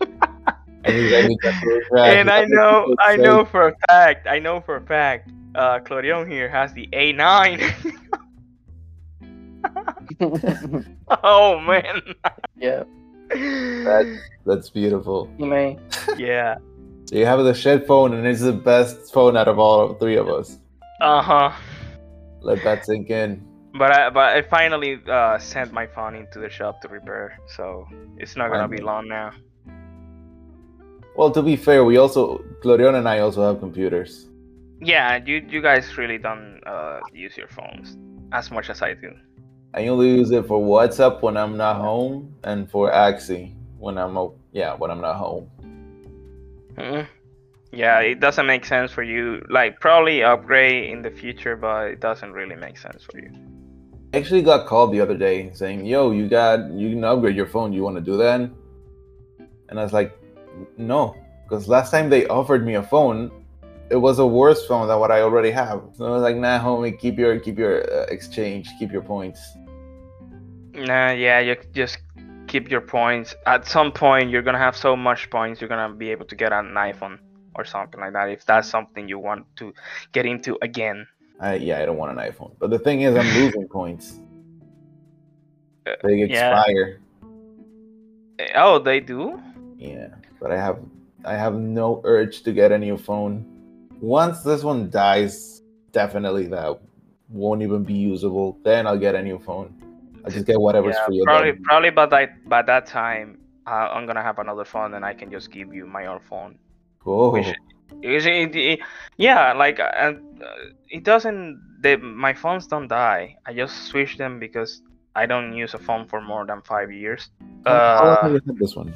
and 0.00 0.96
you 0.96 1.10
got 1.10 1.24
me 1.24 1.38
that 1.42 1.54
little 1.64 1.80
trash. 1.88 2.14
and 2.14 2.30
I 2.30 2.44
know 2.46 2.94
I 2.98 3.14
know 3.16 3.44
for 3.44 3.68
a 3.68 3.76
fact 3.86 4.26
I 4.26 4.40
know 4.40 4.60
for 4.60 4.76
a 4.76 4.80
fact 4.80 5.30
uh 5.54 5.78
Claudion 5.80 6.28
here 6.28 6.48
has 6.48 6.72
the 6.72 6.88
A9. 6.88 7.62
oh 11.22 11.60
man. 11.60 12.02
yeah, 12.56 12.82
That's, 13.30 14.18
that's 14.44 14.70
beautiful. 14.70 15.30
you 15.38 15.46
may. 15.46 15.78
yeah. 16.18 16.56
So 17.06 17.14
you 17.14 17.24
have 17.24 17.42
the 17.44 17.54
shed 17.54 17.86
phone, 17.86 18.14
and 18.14 18.26
it's 18.26 18.40
the 18.40 18.52
best 18.52 19.12
phone 19.12 19.36
out 19.36 19.46
of 19.46 19.60
all 19.60 19.94
three 19.94 20.16
of 20.16 20.28
us. 20.28 20.58
Uh 21.00 21.22
huh. 21.22 21.52
Let 22.40 22.64
that 22.64 22.84
sink 22.84 23.10
in. 23.10 23.46
But 23.78 23.92
I 23.92 24.10
but 24.10 24.36
I 24.36 24.42
finally 24.42 24.98
uh 25.08 25.38
sent 25.38 25.72
my 25.72 25.86
phone 25.86 26.16
into 26.16 26.40
the 26.40 26.50
shop 26.50 26.80
to 26.82 26.88
repair, 26.88 27.38
so 27.46 27.86
it's 28.18 28.34
not 28.34 28.50
gonna 28.50 28.68
be 28.68 28.78
long 28.78 29.06
now. 29.06 29.30
Well, 31.16 31.30
to 31.30 31.42
be 31.42 31.56
fair, 31.56 31.84
we 31.84 31.96
also 31.96 32.38
Glorion 32.60 32.96
and 32.98 33.08
I 33.08 33.20
also 33.20 33.46
have 33.46 33.60
computers. 33.60 34.26
Yeah, 34.80 35.22
you 35.24 35.46
you 35.48 35.62
guys 35.62 35.96
really 35.96 36.18
don't 36.18 36.60
uh 36.66 37.00
use 37.12 37.36
your 37.36 37.48
phones 37.48 37.96
as 38.32 38.50
much 38.50 38.68
as 38.68 38.82
I 38.82 38.94
do. 38.94 39.12
I 39.74 39.86
only 39.88 40.08
use 40.08 40.30
it 40.30 40.46
for 40.46 40.58
WhatsApp 40.58 41.22
when 41.22 41.36
I'm 41.36 41.56
not 41.56 41.76
home, 41.76 42.34
and 42.42 42.68
for 42.68 42.90
Axie 42.90 43.54
when 43.78 43.96
I'm 43.96 44.16
yeah 44.52 44.74
when 44.74 44.90
I'm 44.90 45.00
not 45.00 45.16
home. 45.16 45.50
Mhm. 46.76 47.06
Yeah, 47.72 48.00
it 48.00 48.20
doesn't 48.20 48.46
make 48.46 48.64
sense 48.64 48.90
for 48.92 49.02
you. 49.02 49.44
Like 49.50 49.80
probably 49.80 50.22
upgrade 50.22 50.90
in 50.90 51.02
the 51.02 51.10
future, 51.10 51.56
but 51.56 51.88
it 51.88 52.00
doesn't 52.00 52.32
really 52.32 52.56
make 52.56 52.78
sense 52.78 53.04
for 53.04 53.18
you. 53.18 53.30
I 54.14 54.18
actually 54.18 54.42
got 54.42 54.66
called 54.66 54.92
the 54.92 55.00
other 55.00 55.16
day 55.16 55.50
saying, 55.52 55.84
"Yo, 55.84 56.10
you 56.10 56.28
got 56.28 56.70
you 56.70 56.90
can 56.90 57.04
upgrade 57.04 57.36
your 57.36 57.46
phone. 57.46 57.72
You 57.72 57.82
want 57.82 57.96
to 57.96 58.02
do 58.02 58.16
that?" 58.16 58.40
And 59.68 59.80
I 59.80 59.82
was 59.82 59.92
like, 59.92 60.16
"No," 60.78 61.14
because 61.42 61.68
last 61.68 61.90
time 61.90 62.08
they 62.08 62.26
offered 62.28 62.64
me 62.64 62.74
a 62.74 62.82
phone, 62.82 63.30
it 63.90 63.96
was 63.96 64.18
a 64.18 64.26
worse 64.26 64.66
phone 64.66 64.88
than 64.88 64.98
what 64.98 65.10
I 65.10 65.20
already 65.20 65.50
have. 65.50 65.82
So 65.94 66.06
I 66.06 66.10
was 66.10 66.22
like, 66.22 66.36
"Nah, 66.36 66.58
homie, 66.60 66.98
keep 66.98 67.18
your 67.18 67.38
keep 67.40 67.58
your 67.58 67.82
uh, 67.92 68.06
exchange, 68.08 68.70
keep 68.78 68.92
your 68.92 69.02
points." 69.02 69.40
Nah, 70.72 71.12
yeah, 71.12 71.40
you 71.40 71.56
just 71.72 71.98
keep 72.46 72.70
your 72.70 72.80
points. 72.80 73.34
At 73.46 73.66
some 73.66 73.92
point, 73.92 74.30
you're 74.30 74.42
gonna 74.42 74.58
have 74.58 74.76
so 74.76 74.96
much 74.96 75.30
points, 75.30 75.60
you're 75.60 75.68
gonna 75.68 75.92
be 75.94 76.10
able 76.10 76.26
to 76.26 76.34
get 76.36 76.52
an 76.52 76.74
iPhone 76.74 77.18
or 77.54 77.64
something 77.64 78.00
like 78.00 78.12
that. 78.12 78.28
If 78.28 78.44
that's 78.46 78.68
something 78.68 79.08
you 79.08 79.18
want 79.18 79.46
to 79.56 79.72
get 80.12 80.26
into 80.26 80.58
again. 80.62 81.06
I 81.40 81.54
yeah, 81.56 81.80
I 81.80 81.86
don't 81.86 81.96
want 81.96 82.18
an 82.18 82.24
iPhone. 82.24 82.52
But 82.58 82.70
the 82.70 82.78
thing 82.78 83.02
is, 83.02 83.16
I'm 83.16 83.26
losing 83.40 83.68
points. 83.68 84.20
Uh, 85.86 85.92
They 86.02 86.22
expire. 86.22 87.00
Eh, 88.38 88.52
Oh, 88.54 88.78
they 88.78 89.00
do. 89.00 89.40
Yeah, 89.78 90.08
but 90.40 90.50
I 90.50 90.56
have 90.56 90.78
I 91.24 91.34
have 91.34 91.54
no 91.54 92.00
urge 92.04 92.42
to 92.42 92.52
get 92.52 92.72
a 92.72 92.78
new 92.78 92.96
phone. 92.96 93.44
Once 94.00 94.42
this 94.42 94.62
one 94.62 94.90
dies, 94.90 95.62
definitely 95.92 96.46
that 96.48 96.78
won't 97.28 97.62
even 97.62 97.82
be 97.82 97.94
usable. 97.94 98.58
Then 98.62 98.86
I'll 98.86 98.98
get 98.98 99.14
a 99.14 99.22
new 99.22 99.38
phone. 99.38 99.74
I'll 100.26 100.32
just 100.32 100.46
get 100.46 100.60
whatever's 100.60 100.96
Yeah, 100.96 101.06
free. 101.06 101.22
probably 101.24 101.50
again. 101.50 101.62
probably 101.62 101.90
by 101.90 102.06
that 102.06 102.48
by 102.48 102.62
that 102.62 102.86
time, 102.86 103.38
uh, 103.66 103.88
I'm 103.94 104.06
gonna 104.06 104.22
have 104.22 104.38
another 104.38 104.64
phone, 104.64 104.94
and 104.94 105.04
I 105.04 105.14
can 105.14 105.30
just 105.30 105.50
give 105.52 105.72
you 105.72 105.86
my 105.86 106.06
own 106.06 106.20
phone. 106.20 106.58
Oh, 107.06 107.30
Which- 107.30 107.54
Because 108.02 108.26
it, 108.26 108.56
it- 108.56 108.80
yeah, 109.16 109.52
like 109.52 109.78
uh, 109.78 109.92
and 109.94 110.42
uh, 110.42 110.74
it 110.90 111.04
doesn't. 111.04 111.62
The, 111.82 111.96
my 111.98 112.34
phones 112.34 112.66
don't 112.66 112.88
die. 112.88 113.36
I 113.46 113.54
just 113.54 113.86
switch 113.86 114.18
them 114.18 114.40
because 114.40 114.82
I 115.14 115.24
don't 115.26 115.52
use 115.54 115.72
a 115.74 115.78
phone 115.78 116.04
for 116.08 116.20
more 116.20 116.44
than 116.44 116.60
five 116.62 116.90
years. 116.90 117.30
how, 117.64 117.72
how 117.72 118.04
long 118.04 118.16
have 118.22 118.30
Uh, 118.32 118.34
you 118.34 118.40
had 118.46 118.58
this 118.58 118.74
one? 118.74 118.90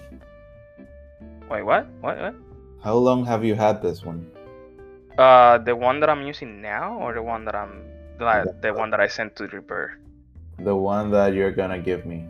wait, 1.49 1.63
what? 1.63 1.87
What? 2.01 2.19
What? 2.19 2.35
How 2.83 2.95
long 2.95 3.25
have 3.25 3.45
you 3.45 3.55
had 3.55 3.81
this 3.81 4.05
one? 4.05 4.27
Uh, 5.19 5.59
the 5.59 5.77
one 5.77 6.01
that 6.01 6.11
I'm 6.11 6.23
using 6.27 6.61
now, 6.61 6.99
or 6.99 7.15
the 7.15 7.23
one 7.23 7.45
that 7.45 7.55
I'm 7.55 7.83
like 8.19 8.45
The- 8.45 8.59
the 8.69 8.73
one 8.75 8.91
that 8.91 9.01
I 9.01 9.07
sent 9.07 9.37
to 9.37 9.47
repair? 9.49 9.99
The 10.65 10.75
one 10.75 11.11
that 11.11 11.35
you're 11.35 11.53
gonna 11.53 11.79
give 11.79 12.07
me. 12.07 12.27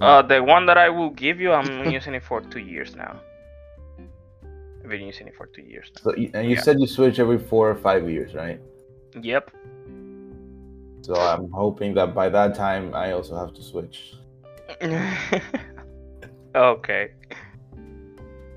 Uh, 0.00 0.22
the 0.22 0.42
one 0.42 0.66
that 0.66 0.78
I 0.78 0.88
will 0.88 1.10
give 1.10 1.40
you, 1.40 1.52
I'm 1.52 1.90
using 1.98 2.14
it 2.14 2.22
for 2.22 2.40
two 2.40 2.60
years 2.60 2.94
now. 2.94 3.20
I've 4.82 4.90
been 4.90 5.06
using 5.06 5.26
it 5.26 5.34
for 5.36 5.46
two 5.46 5.62
years 5.62 5.90
now. 5.96 6.02
So 6.02 6.12
and 6.12 6.48
you 6.48 6.54
yeah. 6.56 6.60
said 6.62 6.80
you 6.80 6.86
switch 6.86 7.18
every 7.18 7.38
four 7.38 7.68
or 7.68 7.74
five 7.74 8.08
years, 8.08 8.34
right? 8.34 8.60
Yep. 9.20 9.50
So 11.02 11.14
I'm 11.14 11.50
hoping 11.50 11.94
that 11.94 12.14
by 12.14 12.28
that 12.28 12.54
time 12.54 12.94
I 12.94 13.12
also 13.12 13.36
have 13.36 13.52
to 13.54 13.62
switch. 13.62 14.14
okay. 16.54 17.10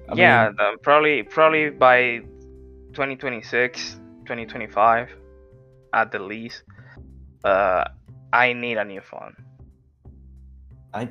I 0.09 0.15
yeah, 0.15 0.47
mean, 0.47 0.55
the- 0.57 0.77
probably 0.83 1.23
probably 1.23 1.69
by 1.69 2.19
2026, 2.93 3.95
2025 4.25 5.09
at 5.93 6.11
the 6.11 6.19
least. 6.19 6.63
Uh, 7.43 7.85
I 8.33 8.53
need 8.53 8.77
a 8.77 8.85
new 8.85 9.01
phone. 9.01 9.35
I 10.93 11.09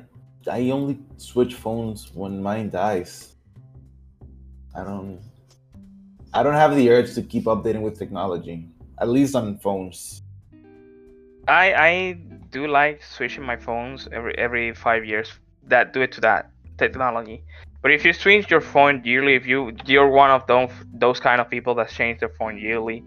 I 0.49 0.69
only 0.71 0.99
switch 1.17 1.55
phones 1.55 2.11
when 2.13 2.41
mine 2.41 2.69
dies. 2.69 3.35
I 4.75 4.83
don't 4.83 5.19
I 6.33 6.43
don't 6.43 6.55
have 6.55 6.75
the 6.75 6.89
urge 6.89 7.13
to 7.15 7.21
keep 7.21 7.45
updating 7.45 7.81
with 7.81 7.97
technology. 7.99 8.67
At 8.99 9.09
least 9.09 9.35
on 9.35 9.57
phones. 9.57 10.21
I 11.47 11.73
I 11.73 12.17
do 12.51 12.67
like 12.67 13.03
switching 13.03 13.43
my 13.43 13.57
phones 13.57 14.07
every 14.11 14.37
every 14.37 14.73
five 14.73 15.05
years. 15.05 15.31
That 15.67 15.93
do 15.93 16.01
it 16.01 16.11
to 16.13 16.21
that 16.21 16.51
technology. 16.77 17.43
But 17.81 17.91
if 17.91 18.05
you 18.05 18.13
switch 18.13 18.49
your 18.49 18.61
phone 18.61 19.01
yearly, 19.03 19.35
if 19.35 19.45
you 19.45 19.73
you're 19.85 20.09
one 20.09 20.31
of 20.31 20.45
those 20.47 20.71
those 20.93 21.19
kind 21.19 21.41
of 21.41 21.49
people 21.49 21.75
that 21.75 21.89
change 21.89 22.19
their 22.19 22.29
phone 22.29 22.57
yearly, 22.57 23.03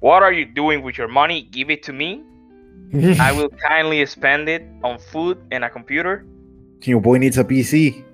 what 0.00 0.22
are 0.22 0.32
you 0.32 0.44
doing 0.44 0.82
with 0.82 0.98
your 0.98 1.08
money? 1.08 1.42
Give 1.42 1.70
it 1.70 1.82
to 1.84 1.92
me. 1.92 2.22
I 3.20 3.32
will 3.36 3.48
kindly 3.48 4.04
spend 4.06 4.48
it 4.48 4.62
on 4.82 4.98
food 4.98 5.38
and 5.50 5.64
a 5.64 5.70
computer. 5.70 6.24
Your 6.82 7.00
boy 7.00 7.18
needs 7.18 7.38
a 7.38 7.44
PC. 7.44 8.04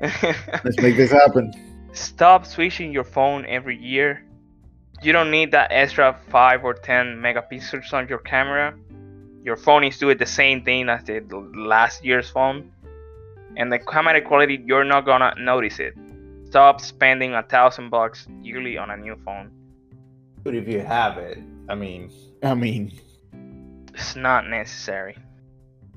Let's 0.00 0.80
make 0.80 0.96
this 0.96 1.12
happen. 1.12 1.52
Stop 1.92 2.46
switching 2.46 2.92
your 2.92 3.04
phone 3.04 3.46
every 3.46 3.76
year. 3.78 4.24
You 5.02 5.12
don't 5.12 5.30
need 5.30 5.50
that 5.52 5.68
extra 5.70 6.18
5 6.30 6.64
or 6.64 6.74
10 6.74 7.16
megapixels 7.16 7.92
on 7.92 8.08
your 8.08 8.18
camera. 8.18 8.74
Your 9.44 9.56
phone 9.56 9.84
is 9.84 9.98
doing 9.98 10.18
the 10.18 10.26
same 10.26 10.62
thing 10.62 10.88
as 10.88 11.04
the 11.04 11.22
last 11.54 12.04
year's 12.04 12.30
phone. 12.30 12.70
And 13.56 13.72
the 13.72 13.78
camera 13.78 14.20
quality, 14.20 14.62
you're 14.64 14.84
not 14.84 15.04
gonna 15.04 15.34
notice 15.38 15.78
it. 15.78 15.94
Stop 16.46 16.80
spending 16.80 17.34
a 17.34 17.42
thousand 17.42 17.90
bucks 17.90 18.26
yearly 18.42 18.78
on 18.78 18.90
a 18.90 18.96
new 18.96 19.16
phone. 19.24 19.50
But 20.44 20.54
if 20.54 20.68
you 20.68 20.80
have 20.80 21.18
it, 21.18 21.38
I 21.68 21.74
mean 21.74 22.10
I 22.42 22.54
mean 22.54 22.92
It's 23.94 24.16
not 24.16 24.48
necessary. 24.48 25.16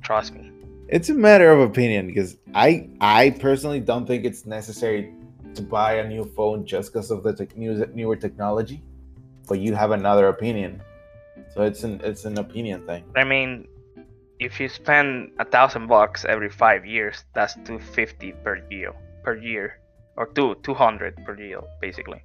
Trust 0.01 0.33
me. 0.35 0.51
it's 0.87 1.09
a 1.09 1.13
matter 1.13 1.49
of 1.51 1.59
opinion 1.59 2.07
because 2.07 2.37
I 2.53 2.89
I 3.01 3.31
personally 3.31 3.79
don't 3.79 4.05
think 4.05 4.23
it's 4.25 4.45
necessary 4.45 5.13
to 5.55 5.61
buy 5.61 5.93
a 6.03 6.07
new 6.07 6.25
phone 6.35 6.65
just 6.65 6.93
because 6.93 7.09
of 7.11 7.23
the 7.23 7.33
tech 7.33 7.57
new, 7.57 7.73
newer 7.93 8.15
technology. 8.15 8.83
But 9.47 9.59
you 9.59 9.73
have 9.75 9.91
another 9.91 10.27
opinion, 10.27 10.81
so 11.53 11.61
it's 11.63 11.83
an 11.83 12.01
it's 12.03 12.25
an 12.25 12.37
opinion 12.37 12.85
thing. 12.85 13.03
I 13.15 13.23
mean, 13.23 13.67
if 14.39 14.59
you 14.59 14.67
spend 14.69 15.31
a 15.39 15.45
thousand 15.45 15.87
bucks 15.87 16.25
every 16.25 16.49
five 16.49 16.85
years, 16.85 17.23
that's 17.33 17.55
two 17.65 17.79
fifty 17.79 18.33
per 18.43 18.61
year. 18.69 18.93
Per 19.23 19.37
year. 19.37 19.79
or 20.17 20.27
two 20.35 20.55
two 20.63 20.73
hundred 20.73 21.13
per 21.25 21.35
year 21.37 21.61
basically. 21.81 22.21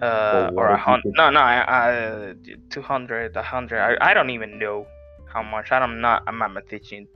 Uh, 0.00 0.50
or 0.56 0.68
a 0.68 0.76
hundred? 0.76 1.14
No, 1.16 1.30
no, 1.30 1.40
I, 1.40 1.64
I, 1.68 2.34
two 2.70 2.82
hundred, 2.82 3.34
a 3.36 3.42
hundred. 3.42 3.80
I, 3.80 4.10
I 4.10 4.14
don't 4.14 4.30
even 4.30 4.58
know 4.58 4.86
how 5.32 5.42
much. 5.42 5.72
I'm 5.72 6.00
not 6.00 6.22
a 6.26 6.32
mathematician. 6.32 7.08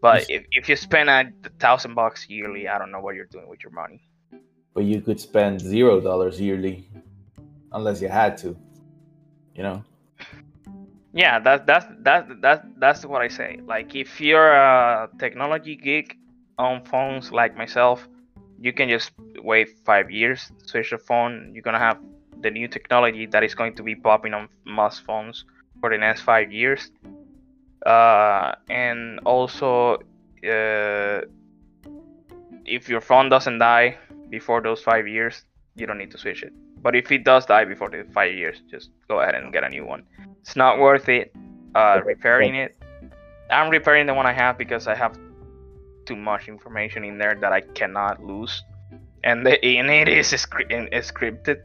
But 0.00 0.28
if, 0.28 0.44
if 0.50 0.68
you 0.68 0.76
spend 0.76 1.08
a 1.10 1.30
thousand 1.60 1.94
bucks 1.94 2.28
yearly, 2.28 2.68
I 2.68 2.78
don't 2.78 2.90
know 2.90 3.00
what 3.00 3.14
you're 3.14 3.26
doing 3.26 3.48
with 3.48 3.62
your 3.62 3.72
money. 3.72 4.02
But 4.74 4.84
you 4.84 5.00
could 5.00 5.20
spend 5.20 5.60
zero 5.60 6.00
dollars 6.00 6.40
yearly, 6.40 6.88
unless 7.72 8.00
you 8.00 8.08
had 8.08 8.36
to. 8.38 8.56
You 9.54 9.62
know. 9.62 9.84
Yeah, 11.12 11.38
that's 11.38 11.64
that's 11.66 11.86
that's 12.00 12.32
that's 12.40 12.66
that's 12.78 13.04
what 13.04 13.20
I 13.20 13.28
say. 13.28 13.60
Like 13.66 13.94
if 13.94 14.20
you're 14.20 14.52
a 14.52 15.10
technology 15.18 15.76
geek 15.76 16.16
on 16.58 16.84
phones 16.84 17.30
like 17.30 17.56
myself, 17.56 18.08
you 18.58 18.72
can 18.72 18.88
just 18.88 19.12
wait 19.36 19.68
five 19.84 20.10
years, 20.10 20.50
switch 20.64 20.90
the 20.90 20.98
phone. 20.98 21.52
You're 21.52 21.62
gonna 21.62 21.78
have 21.78 21.98
the 22.42 22.50
new 22.50 22.68
technology 22.68 23.26
that 23.26 23.42
is 23.42 23.54
going 23.54 23.74
to 23.76 23.82
be 23.82 23.94
popping 23.94 24.34
on 24.34 24.48
most 24.64 25.04
phones 25.04 25.44
for 25.80 25.90
the 25.90 25.98
next 25.98 26.22
five 26.22 26.52
years. 26.52 26.90
Uh, 27.86 28.54
and 28.70 29.18
also, 29.24 29.94
uh, 30.44 31.20
if 32.64 32.88
your 32.88 33.00
phone 33.00 33.28
doesn't 33.28 33.58
die 33.58 33.96
before 34.30 34.60
those 34.60 34.80
five 34.82 35.08
years, 35.08 35.44
you 35.74 35.86
don't 35.86 35.98
need 35.98 36.10
to 36.10 36.18
switch 36.18 36.42
it. 36.42 36.52
But 36.82 36.96
if 36.96 37.10
it 37.12 37.24
does 37.24 37.46
die 37.46 37.64
before 37.64 37.90
the 37.90 38.04
five 38.12 38.34
years, 38.34 38.60
just 38.70 38.90
go 39.08 39.20
ahead 39.20 39.34
and 39.34 39.52
get 39.52 39.64
a 39.64 39.68
new 39.68 39.84
one. 39.86 40.04
It's 40.40 40.56
not 40.56 40.78
worth 40.78 41.08
it 41.08 41.32
uh, 41.74 42.00
repairing 42.04 42.54
it. 42.56 42.76
I'm 43.50 43.70
repairing 43.70 44.06
the 44.06 44.14
one 44.14 44.26
I 44.26 44.32
have 44.32 44.58
because 44.58 44.86
I 44.86 44.94
have 44.94 45.18
too 46.06 46.16
much 46.16 46.48
information 46.48 47.04
in 47.04 47.18
there 47.18 47.36
that 47.40 47.52
I 47.52 47.60
cannot 47.60 48.22
lose, 48.24 48.64
and 49.22 49.46
the, 49.46 49.62
and 49.64 49.90
it 49.90 50.08
is 50.08 50.32
scri- 50.32 50.90
scripted 50.94 51.62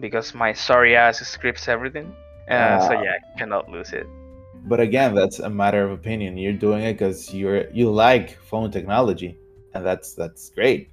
because 0.00 0.34
my 0.34 0.52
sorry 0.52 0.96
ass 0.96 1.18
scripts 1.26 1.68
everything. 1.68 2.14
Uh, 2.48 2.78
so 2.86 2.94
Ah. 2.94 3.02
yeah, 3.02 3.14
I 3.34 3.38
cannot 3.38 3.68
lose 3.68 3.92
it. 3.92 4.06
But 4.68 4.80
again, 4.80 5.14
that's 5.14 5.38
a 5.38 5.50
matter 5.50 5.82
of 5.84 5.90
opinion. 5.92 6.36
You're 6.36 6.52
doing 6.52 6.82
it 6.82 6.94
because 6.94 7.32
you're 7.34 7.70
you 7.70 7.90
like 7.90 8.36
phone 8.50 8.70
technology, 8.70 9.38
and 9.74 9.84
that's 9.86 10.14
that's 10.14 10.50
great. 10.50 10.90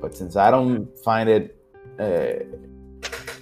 But 0.00 0.14
since 0.14 0.36
I 0.36 0.50
don't 0.50 0.86
find 1.04 1.28
it 1.28 1.56
uh, 1.98 2.44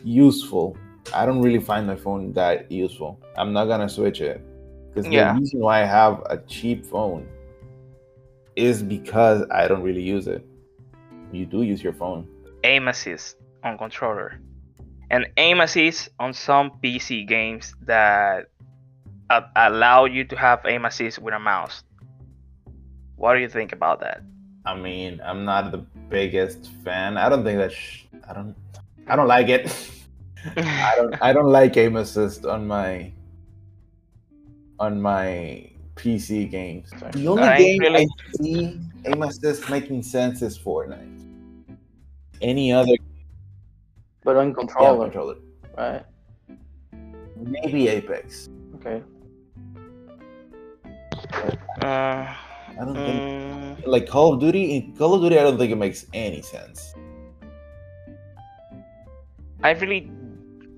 useful, 0.04 0.76
I 1.14 1.26
don't 1.26 1.42
really 1.42 1.60
find 1.60 1.86
my 1.86 1.96
phone 1.96 2.32
that 2.34 2.70
useful. 2.70 3.20
I'm 3.36 3.52
not 3.52 3.66
gonna 3.66 3.88
switch 3.88 4.20
it 4.20 4.40
because 4.88 5.06
Yeah. 5.06 5.32
the 5.34 5.40
reason 5.40 5.60
why 5.60 5.82
I 5.82 5.86
have 5.86 6.22
a 6.30 6.38
cheap 6.38 6.84
phone 6.86 7.26
is 8.56 8.82
because 8.82 9.44
I 9.50 9.68
don't 9.68 9.82
really 9.82 10.02
use 10.02 10.26
it. 10.26 10.44
You 11.32 11.46
do 11.46 11.62
use 11.62 11.82
your 11.82 11.92
phone. 11.92 12.26
aim 12.64 12.88
assist 12.88 13.36
on 13.62 13.78
controller 13.78 14.40
and 15.10 15.26
aim 15.36 15.60
assist 15.60 16.08
on 16.18 16.32
some 16.32 16.72
PC 16.82 17.26
games 17.26 17.74
that 17.82 18.46
uh, 19.30 19.42
allow 19.56 20.04
you 20.04 20.24
to 20.24 20.36
have 20.36 20.60
aim 20.66 20.84
assist 20.84 21.18
with 21.18 21.34
a 21.34 21.38
mouse. 21.38 21.82
What 23.16 23.34
do 23.34 23.40
you 23.40 23.48
think 23.48 23.72
about 23.72 24.00
that? 24.00 24.22
I 24.64 24.74
mean, 24.76 25.20
I'm 25.24 25.44
not 25.44 25.72
the 25.72 25.78
biggest 26.08 26.70
fan. 26.84 27.16
I 27.16 27.28
don't 27.28 27.42
think 27.44 27.58
that. 27.58 27.72
Sh- 27.72 28.04
I 28.28 28.34
don't. 28.34 28.54
I 29.06 29.16
don't 29.16 29.26
like 29.28 29.48
it. 29.48 29.90
I 30.56 30.94
don't. 30.96 31.22
I 31.22 31.32
don't 31.32 31.50
like 31.50 31.76
aim 31.76 31.96
assist 31.96 32.44
on 32.44 32.66
my 32.66 33.10
on 34.78 35.00
my 35.00 35.70
PC 35.96 36.50
games. 36.50 36.90
The 37.12 37.26
only 37.26 37.42
I 37.42 37.58
game 37.58 37.78
really- 37.80 38.06
I 38.06 38.32
see 38.36 38.80
aim 39.06 39.22
assist 39.22 39.68
making 39.70 40.02
sense 40.02 40.42
is 40.42 40.58
Fortnite. 40.58 41.16
Any 42.40 42.72
other 42.72 42.92
But 44.28 44.36
on 44.36 44.48
yeah, 44.48 44.54
controller, 44.60 45.04
controller? 45.08 45.36
right? 45.78 46.04
Maybe 47.34 47.88
Apex. 47.88 48.50
Okay. 48.74 49.00
Uh, 51.80 51.86
I 51.88 52.36
don't 52.76 52.92
think 52.94 53.22
mm, 53.22 53.86
like 53.86 54.06
Call 54.06 54.34
of 54.34 54.40
Duty. 54.40 54.76
In 54.76 54.94
Call 54.98 55.14
of 55.14 55.22
Duty, 55.22 55.38
I 55.38 55.44
don't 55.44 55.56
think 55.56 55.72
it 55.72 55.76
makes 55.76 56.04
any 56.12 56.42
sense. 56.42 56.92
I 59.64 59.70
really, 59.70 60.10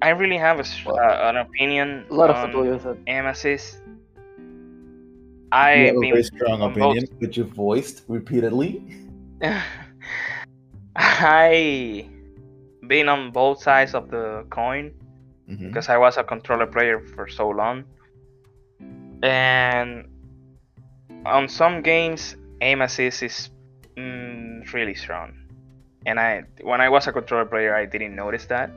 I 0.00 0.10
really 0.10 0.38
have 0.38 0.58
a, 0.58 0.60
s- 0.60 0.86
Well, 0.86 0.94
uh, 1.00 1.28
an 1.30 1.38
opinion 1.38 2.06
A 2.08 2.14
lot 2.14 2.30
of 2.30 2.46
people 2.46 2.64
use 2.64 2.84
it. 2.84 2.98
aim 3.08 3.26
assist. 3.26 3.82
You 3.82 5.50
I 5.50 5.70
have 5.90 5.96
a 5.96 6.00
very 6.02 6.22
strong 6.22 6.62
on 6.62 6.70
opinion, 6.70 7.04
which 7.18 7.36
you 7.36 7.42
voiced 7.42 8.04
repeatedly. 8.06 8.86
I 10.94 12.08
been 12.90 13.08
on 13.08 13.30
both 13.30 13.62
sides 13.62 13.94
of 13.94 14.10
the 14.10 14.44
coin 14.50 14.90
Mhm. 15.48 15.68
because 15.68 15.88
I 15.88 15.96
was 15.96 16.18
a 16.18 16.24
controller 16.24 16.66
player 16.66 16.98
for 17.14 17.28
so 17.28 17.46
long. 17.48 17.84
And 19.22 20.10
on 21.24 21.48
some 21.48 21.82
games, 21.82 22.36
aim 22.60 22.82
assist 22.82 23.22
is 23.22 23.50
mm, 23.96 24.72
really 24.72 24.94
strong. 24.94 25.28
And 26.06 26.18
I, 26.18 26.42
when 26.62 26.80
I 26.80 26.88
was 26.88 27.06
a 27.06 27.12
controller 27.12 27.44
player, 27.44 27.74
I 27.74 27.84
didn't 27.86 28.14
notice 28.16 28.46
that. 28.46 28.70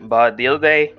But 0.00 0.36
the 0.36 0.48
other 0.48 0.58
day, 0.58 0.94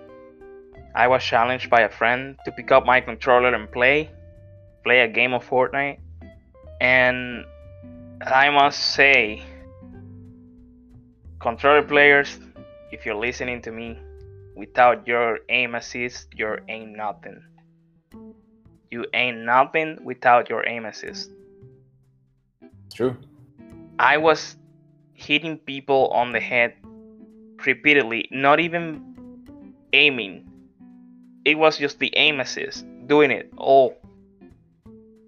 I 0.95 1.07
was 1.07 1.21
challenged 1.23 1.69
by 1.69 1.81
a 1.81 1.89
friend 1.89 2.37
to 2.45 2.51
pick 2.51 2.71
up 2.71 2.85
my 2.85 3.01
controller 3.01 3.53
and 3.53 3.69
play, 3.71 4.09
play 4.83 5.01
a 5.01 5.07
game 5.07 5.33
of 5.33 5.47
Fortnite. 5.47 5.99
And 6.79 7.45
I 8.25 8.49
must 8.49 8.79
say, 8.95 9.43
controller 11.41 11.81
players, 11.81 12.39
if 12.91 13.05
you're 13.05 13.15
listening 13.15 13.61
to 13.63 13.71
me, 13.71 13.99
without 14.55 15.07
your 15.07 15.39
aim 15.49 15.75
assist, 15.75 16.27
you're 16.35 16.61
aim 16.69 16.93
nothing. 16.93 17.41
You 18.91 19.05
aim 19.13 19.43
nothing 19.45 19.97
without 20.03 20.49
your 20.49 20.67
aim 20.67 20.85
assist. 20.85 21.31
True. 22.93 23.17
I 23.97 24.17
was 24.17 24.55
hitting 25.13 25.57
people 25.57 26.09
on 26.09 26.31
the 26.31 26.39
head 26.39 26.75
repeatedly, 27.65 28.27
not 28.31 28.59
even 28.59 29.73
aiming. 29.93 30.47
It 31.45 31.57
was 31.57 31.77
just 31.77 31.99
the 31.99 32.13
aim 32.15 32.39
assist, 32.39 32.85
doing 33.07 33.31
it 33.31 33.51
all. 33.57 33.97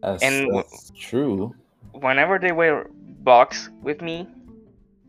That's, 0.02 0.22
And- 0.22 0.54
that's 0.54 0.92
true. 0.96 1.56
Whenever 1.94 2.38
they 2.40 2.52
were 2.52 2.90
boxed 3.24 3.70
with 3.82 4.02
me, 4.02 4.28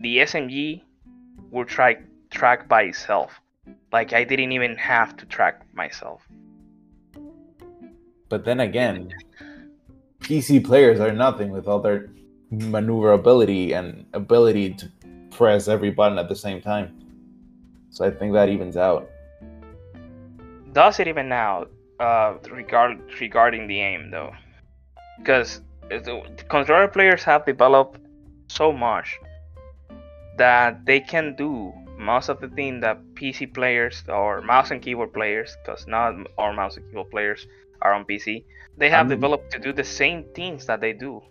the 0.01 0.19
SMG 0.19 0.83
would 1.51 1.69
try 1.69 1.97
track 2.31 2.69
by 2.69 2.83
itself. 2.83 3.41
Like 3.93 4.13
I 4.13 4.25
didn't 4.25 4.53
even 4.53 4.77
have 4.77 5.17
to 5.19 5.27
track 5.27 5.63
myself. 5.75 6.27
But 8.29 8.45
then 8.45 8.61
again, 8.61 9.13
PC 10.21 10.65
players 10.65 11.01
are 11.01 11.13
nothing 11.13 11.51
with 11.51 11.69
all 11.69 11.81
their 11.81 12.11
maneuverability 12.51 13.73
and 13.73 14.07
ability 14.13 14.75
to 14.75 14.91
press 15.31 15.69
every 15.69 15.91
button 15.91 16.19
at 16.19 16.29
the 16.29 16.37
same 16.37 16.61
time. 16.61 17.01
So 17.91 18.05
I 18.05 18.11
think 18.11 18.33
that 18.33 18.49
evens 18.49 18.77
out. 18.77 19.09
Does 20.73 20.99
it 20.99 21.07
even 21.07 21.29
now? 21.29 21.67
Uh, 22.01 22.35
regard 22.51 23.01
regarding 23.21 23.69
the 23.69 23.81
aim 23.81 24.11
though, 24.11 24.33
because 25.19 25.61
controller 26.49 26.89
players 26.89 27.23
have 27.23 27.47
developed 27.47 28.01
so 28.49 28.73
much 28.73 29.17
that 30.37 30.85
they 30.85 31.01
can 31.01 31.35
do 31.37 31.73
most 31.99 32.29
of 32.29 32.41
the 32.41 32.49
thing 32.49 32.81
that 32.81 32.99
PC 33.15 33.53
players 33.55 34.03
or 34.09 34.43
mouse 34.43 34.71
and 34.71 34.83
keyboard 34.83 35.13
players, 35.13 35.57
because 35.63 35.87
not 35.87 36.15
all 36.37 36.53
mouse 36.53 36.77
and 36.77 36.87
keyboard 36.89 37.11
players 37.11 37.47
are 37.83 37.93
on 37.93 38.05
PC, 38.05 38.45
they 38.77 38.91
have 38.91 39.07
Um, 39.07 39.11
developed 39.11 39.53
to 39.53 39.59
do 39.59 39.73
the 39.73 39.85
same 39.85 40.25
things 40.35 40.67
that 40.67 40.81
they 40.81 40.93
do. 40.93 41.23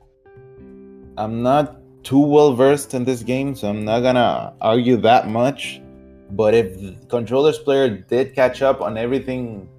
I'm 1.17 1.43
not 1.43 1.77
too 2.03 2.19
well 2.19 2.53
versed 2.53 2.93
in 2.93 3.03
this 3.03 3.23
game, 3.23 3.55
so 3.55 3.69
I'm 3.69 3.85
not 3.85 3.99
gonna 4.01 4.53
argue 4.61 4.97
that 4.97 5.27
much. 5.27 5.81
But 6.31 6.53
if 6.53 6.79
the 6.79 6.95
controllers 7.09 7.59
player 7.59 7.89
did 7.89 8.33
catch 8.33 8.61
up 8.61 8.81
on 8.81 8.97
everything 8.97 9.69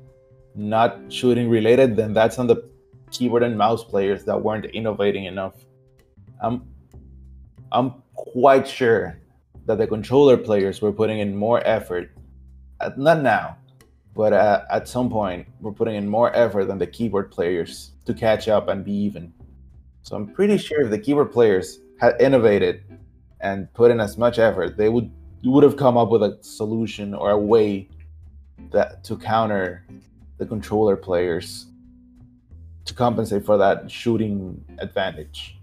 not 0.54 1.00
shooting 1.08 1.48
related, 1.50 1.96
then 1.96 2.12
that's 2.12 2.38
on 2.38 2.46
the 2.46 2.62
keyboard 3.10 3.42
and 3.42 3.58
mouse 3.58 3.82
players 3.82 4.24
that 4.24 4.40
weren't 4.40 4.66
innovating 4.66 5.24
enough. 5.24 5.54
I'm 6.40 6.62
I'm 7.72 8.03
quite 8.34 8.66
sure 8.66 9.16
that 9.64 9.78
the 9.78 9.86
controller 9.86 10.36
players 10.36 10.82
were 10.82 10.92
putting 10.92 11.20
in 11.20 11.36
more 11.36 11.64
effort. 11.64 12.10
Uh, 12.80 12.90
Not 12.96 13.22
now, 13.22 13.56
but 14.12 14.32
uh, 14.32 14.64
at 14.72 14.88
some 14.88 15.08
point, 15.08 15.46
we're 15.60 15.70
putting 15.70 15.94
in 15.94 16.08
more 16.08 16.34
effort 16.34 16.64
than 16.64 16.78
the 16.78 16.86
keyboard 16.86 17.30
players 17.30 17.92
to 18.06 18.12
catch 18.12 18.48
up 18.48 18.66
and 18.66 18.84
be 18.84 18.90
even. 18.90 19.32
So 20.02 20.16
I'm 20.16 20.26
pretty 20.26 20.58
sure 20.58 20.82
if 20.82 20.90
the 20.90 20.98
keyboard 20.98 21.30
players 21.30 21.78
had 22.00 22.20
innovated 22.20 22.82
and 23.40 23.72
put 23.72 23.92
in 23.92 24.00
as 24.00 24.18
much 24.18 24.40
effort, 24.40 24.76
they 24.76 24.88
would 24.88 25.12
would 25.44 25.62
have 25.62 25.76
come 25.76 25.96
up 25.96 26.08
with 26.08 26.22
a 26.22 26.36
solution 26.40 27.14
or 27.14 27.30
a 27.30 27.38
way 27.38 27.88
that 28.72 29.04
to 29.04 29.16
counter 29.16 29.84
the 30.38 30.46
controller 30.46 30.96
players 30.96 31.66
to 32.84 32.94
compensate 32.94 33.44
for 33.44 33.56
that 33.58 33.88
shooting 33.88 34.64
advantage. 34.78 35.56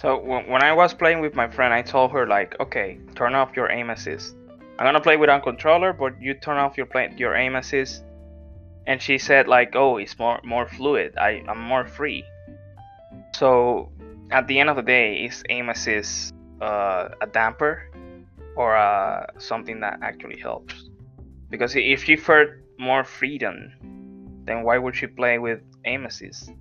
So 0.00 0.18
when, 0.18 0.62
I 0.62 0.72
was 0.72 0.94
playing 0.94 1.20
with 1.20 1.34
my 1.34 1.46
friend, 1.46 1.74
I 1.74 1.82
told 1.82 2.12
her 2.12 2.26
like, 2.26 2.58
okay, 2.58 2.98
turn 3.14 3.34
off 3.34 3.54
your 3.54 3.70
aim 3.70 3.90
assist. 3.90 4.34
I'm 4.78 4.86
gonna 4.86 4.98
play 4.98 5.18
without 5.18 5.42
controller, 5.42 5.92
but 5.92 6.18
you 6.18 6.32
turn 6.32 6.56
off 6.56 6.78
your 6.78 6.86
play 6.86 7.12
your 7.18 7.34
aim 7.34 7.54
assist. 7.54 8.02
And 8.86 9.02
she 9.02 9.18
said 9.18 9.46
like, 9.46 9.76
oh, 9.76 9.98
it's 9.98 10.18
more 10.18 10.40
more 10.42 10.66
fluid. 10.66 11.18
I 11.18 11.44
I'm 11.46 11.60
more 11.60 11.86
free. 11.86 12.24
So 13.34 13.92
at 14.30 14.48
the 14.48 14.58
end 14.58 14.70
of 14.70 14.76
the 14.76 14.82
day, 14.82 15.26
is 15.26 15.42
aim 15.50 15.68
assist 15.68 16.32
uh, 16.62 17.10
a 17.20 17.26
damper 17.26 17.90
or 18.56 18.74
uh, 18.74 19.26
something 19.36 19.80
that 19.80 19.98
actually 20.00 20.40
helps? 20.40 20.88
Because 21.50 21.76
if 21.76 22.04
she 22.04 22.16
felt 22.16 22.48
more 22.78 23.04
freedom, 23.04 23.74
then 24.46 24.62
why 24.62 24.78
would 24.78 24.96
she 24.96 25.08
play 25.08 25.38
with 25.38 25.60
aim 25.84 26.06
assist? 26.06 26.52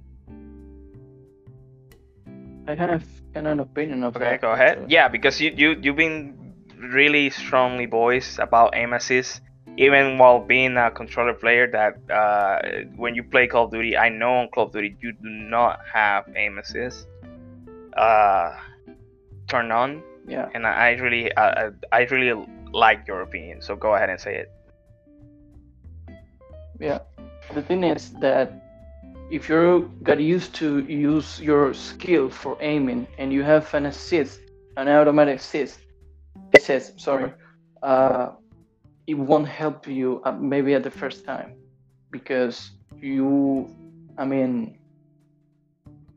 I 2.70 2.76
have 2.76 3.04
kind 3.34 3.48
of 3.48 3.54
an 3.54 3.60
opinion 3.60 4.04
of 4.04 4.16
Okay, 4.16 4.38
that. 4.38 4.42
go 4.42 4.52
ahead. 4.52 4.86
Yeah, 4.88 5.08
because 5.10 5.42
you 5.42 5.50
you 5.58 5.70
you've 5.82 5.96
been 5.98 6.54
really 6.78 7.30
strongly 7.32 7.88
voiced 7.88 8.38
about 8.38 8.76
aim 8.76 8.94
assist, 8.94 9.42
even 9.78 10.18
while 10.22 10.40
being 10.40 10.78
a 10.78 10.92
controller 10.92 11.34
player. 11.34 11.66
That 11.66 11.98
uh, 12.14 12.60
when 12.96 13.16
you 13.16 13.24
play 13.24 13.48
Call 13.48 13.66
of 13.66 13.72
Duty, 13.72 13.98
I 13.98 14.10
know 14.10 14.34
on 14.46 14.48
Call 14.54 14.66
of 14.68 14.72
Duty 14.72 14.96
you 15.02 15.14
do 15.14 15.30
not 15.30 15.80
have 15.92 16.30
aim 16.36 16.60
assist 16.60 17.08
uh, 17.98 18.54
turned 19.48 19.74
on, 19.74 20.04
Yeah. 20.28 20.50
and 20.54 20.68
I 20.68 20.72
I 20.72 20.90
really 21.02 21.34
uh, 21.34 21.72
I 21.92 22.02
really 22.14 22.38
like 22.72 23.08
your 23.10 23.22
opinion. 23.22 23.62
So 23.66 23.76
go 23.76 23.96
ahead 23.96 24.10
and 24.14 24.20
say 24.22 24.36
it. 24.46 24.50
Yeah. 26.80 27.00
The 27.54 27.62
thing 27.64 27.84
is 27.84 28.12
that 28.22 28.54
if 29.30 29.48
you 29.48 29.92
got 30.04 30.20
used 30.20 30.56
to 30.56 30.80
use 30.80 31.40
your 31.40 31.74
skill 31.74 32.30
for 32.30 32.58
aiming 32.62 33.08
and 33.18 33.32
you 33.32 33.44
have 33.44 33.72
an 33.74 33.86
assist, 33.86 34.40
an 34.78 34.88
automatic 34.88 35.40
assist, 35.40 35.80
assist, 36.56 37.00
sorry, 37.00 37.32
uh, 37.84 38.32
it 39.06 39.14
won't 39.14 39.48
help 39.48 39.88
you 39.88 40.22
uh, 40.26 40.32
maybe 40.32 40.74
at 40.74 40.84
the 40.84 40.92
first 40.92 41.26
time 41.26 41.54
because 42.12 42.72
you, 43.02 43.74
I 44.18 44.26
mean, 44.26 44.80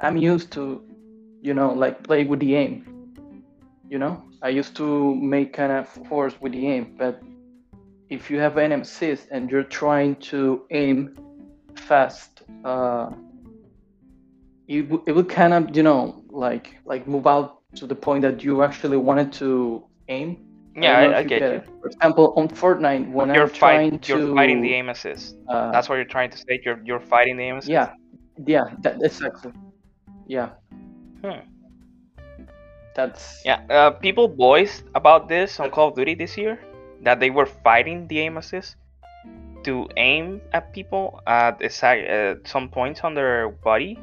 I'm 0.01 0.17
used 0.17 0.51
to, 0.53 0.83
you 1.43 1.55
know, 1.55 1.73
like 1.73 2.03
play 2.03 2.25
with 2.25 2.41
the 2.41 2.55
aim. 2.57 3.13
You 3.89 3.99
know, 3.99 4.25
I 4.41 4.49
used 4.49 4.75
to 4.77 5.15
make 5.15 5.53
kind 5.53 5.71
of 5.71 5.87
force 6.09 6.35
with 6.41 6.53
the 6.53 6.67
aim, 6.67 6.95
but 6.97 7.23
if 8.09 8.31
you 8.31 8.39
have 8.39 8.57
an 8.57 8.73
assist 8.73 9.29
and 9.31 9.51
you're 9.51 9.63
trying 9.63 10.17
to 10.33 10.63
aim 10.71 11.15
fast, 11.77 12.32
uh, 12.65 13.11
it, 14.69 14.83
w- 14.83 15.03
it 15.07 15.13
will 15.13 15.25
kind 15.25 15.53
of 15.53 15.77
you 15.77 15.83
know 15.83 16.23
like 16.31 16.77
like 16.85 17.07
move 17.07 17.27
out 17.27 17.61
to 17.77 17.87
the 17.87 17.95
point 17.95 18.23
that 18.23 18.43
you 18.45 18.63
actually 18.63 18.97
wanted 18.97 19.33
to 19.35 19.85
aim. 20.09 20.39
Yeah, 20.77 21.01
don't 21.01 21.15
I, 21.15 21.19
I 21.19 21.23
if 21.23 21.27
get 21.29 21.43
you. 21.43 21.47
it. 21.47 21.65
For 21.81 21.87
example, 21.89 22.33
on 22.37 22.49
Fortnite, 22.49 23.11
when 23.13 23.33
You're 23.33 23.45
I'm 23.45 23.51
trying 23.51 23.91
fight, 23.91 24.03
to 24.03 24.19
you're 24.19 24.35
fighting 24.35 24.61
the 24.61 24.73
aim 24.75 24.89
assist. 24.89 25.37
uh, 25.49 25.71
That's 25.73 25.89
what 25.89 25.97
you're 25.97 26.05
trying 26.17 26.31
to 26.31 26.39
say. 26.39 26.61
You're 26.65 26.81
you're 26.85 27.01
fighting 27.01 27.37
the 27.37 27.45
aim 27.45 27.57
assist. 27.57 27.71
yeah, 27.71 27.91
yeah, 28.47 28.65
that, 28.83 28.97
exactly. 29.03 29.53
Yeah. 30.27 30.51
Hmm. 31.23 31.41
That's 32.95 33.43
Yeah, 33.45 33.61
uh, 33.71 33.91
people 33.91 34.29
voiced 34.29 34.85
about 34.95 35.29
this 35.29 35.59
on 35.61 35.71
Call 35.71 35.89
of 35.89 35.95
Duty 35.95 36.15
this 36.15 36.37
year 36.37 36.59
that 37.03 37.21
they 37.21 37.31
were 37.31 37.47
fighting 37.47 38.07
the 38.09 38.21
aim 38.21 38.37
assist 38.37 38.77
to 39.65 39.89
aim 39.97 40.41
at 40.53 40.73
people 40.73 41.21
at 41.27 41.61
exact, 41.63 42.09
uh, 42.11 42.35
some 42.45 42.69
points 42.69 43.01
on 43.03 43.15
their 43.15 43.51
body. 43.51 43.99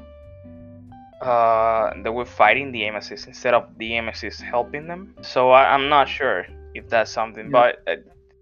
Uh, 1.21 1.91
they 2.03 2.09
were 2.09 2.25
fighting 2.25 2.71
the 2.71 2.85
assist 2.87 3.27
instead 3.27 3.53
of 3.53 3.65
the 3.77 3.97
assist 3.97 4.41
helping 4.41 4.87
them. 4.87 5.13
So 5.21 5.51
I, 5.51 5.73
I'm 5.73 5.89
not 5.89 6.07
sure 6.07 6.45
if 6.73 6.87
that's 6.89 7.11
something, 7.11 7.45
Yeah. 7.45 7.51
but 7.51 7.83
uh, 7.87 7.95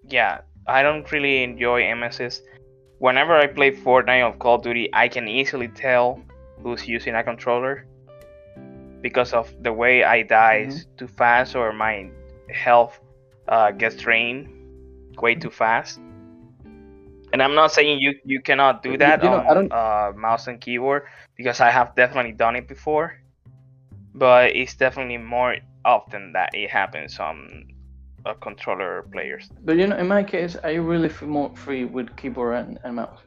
yeah, 0.08 0.42
I 0.68 0.84
don't 0.84 1.10
really 1.12 1.44
enjoy 1.44 1.82
assist. 2.04 2.44
Whenever 3.00 3.36
I 3.36 3.48
play 3.48 3.72
Fortnite 3.72 4.28
or 4.30 4.38
Call 4.38 4.56
of 4.56 4.62
Duty, 4.64 4.90
I 4.94 5.08
can 5.08 5.28
easily 5.28 5.68
tell 5.70 6.22
who's 6.62 6.88
using 6.88 7.16
a 7.16 7.24
controller 7.24 7.86
because 9.02 9.34
of 9.34 9.52
the 9.64 9.72
way 9.74 10.04
I 10.04 10.24
die 10.24 10.66
Mhm. 10.68 10.86
too 10.98 11.08
fast 11.08 11.56
or 11.56 11.72
my 11.74 12.10
health 12.52 13.00
uh, 13.48 13.72
gets 13.72 13.96
drained 13.96 14.48
way 15.22 15.36
too 15.36 15.50
fast. 15.50 16.00
And 17.34 17.42
I'm 17.42 17.56
not 17.56 17.72
saying 17.72 18.00
you 18.00 18.16
you 18.26 18.42
cannot 18.42 18.84
do 18.84 18.98
that 18.98 19.24
you 19.24 19.30
know, 19.30 19.44
on 19.48 19.72
uh, 19.72 20.12
mouse 20.16 20.48
and 20.48 20.60
keyboard 20.62 21.04
because 21.36 21.60
I 21.60 21.70
have 21.70 21.96
definitely 21.96 22.32
done 22.32 22.56
it 22.56 22.68
before, 22.68 23.16
but 24.16 24.56
it's 24.56 24.76
definitely 24.76 25.18
more 25.18 25.56
often 25.84 26.34
that 26.34 26.54
it 26.54 26.70
happens 26.70 27.20
on 27.20 27.66
uh, 28.26 28.34
controller 28.36 29.04
players. 29.12 29.50
But 29.64 29.78
you 29.78 29.88
know, 29.88 29.98
in 29.98 30.08
my 30.08 30.24
case, 30.24 30.58
I 30.64 30.74
really 30.76 31.10
feel 31.10 31.30
more 31.30 31.52
free 31.56 31.86
with 31.86 32.16
keyboard 32.16 32.56
and, 32.56 32.80
and 32.84 32.96
mouse. 32.96 33.20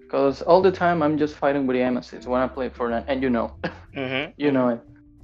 Because 0.00 0.42
all 0.42 0.60
the 0.60 0.72
time 0.72 1.02
I'm 1.02 1.16
just 1.16 1.36
fighting 1.36 1.66
with 1.66 1.76
the 1.76 1.82
aim 1.82 1.96
assist 1.96 2.26
when 2.26 2.42
I 2.42 2.48
play 2.48 2.68
Fortnite, 2.68 3.04
and 3.08 3.22
you 3.22 3.30
know, 3.30 3.54
hmm 3.94 4.24
you 4.36 4.52
know 4.52 4.68
it. 4.70 4.80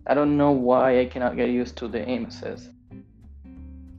I 0.07 0.15
don't 0.15 0.37
know 0.37 0.53
why 0.53 1.01
I 1.01 1.07
cannot 1.07 1.37
get 1.37 1.51
used 1.51 1.77
to 1.79 1.89
the 1.89 2.01
aim 2.09 2.25
assist. 2.27 2.71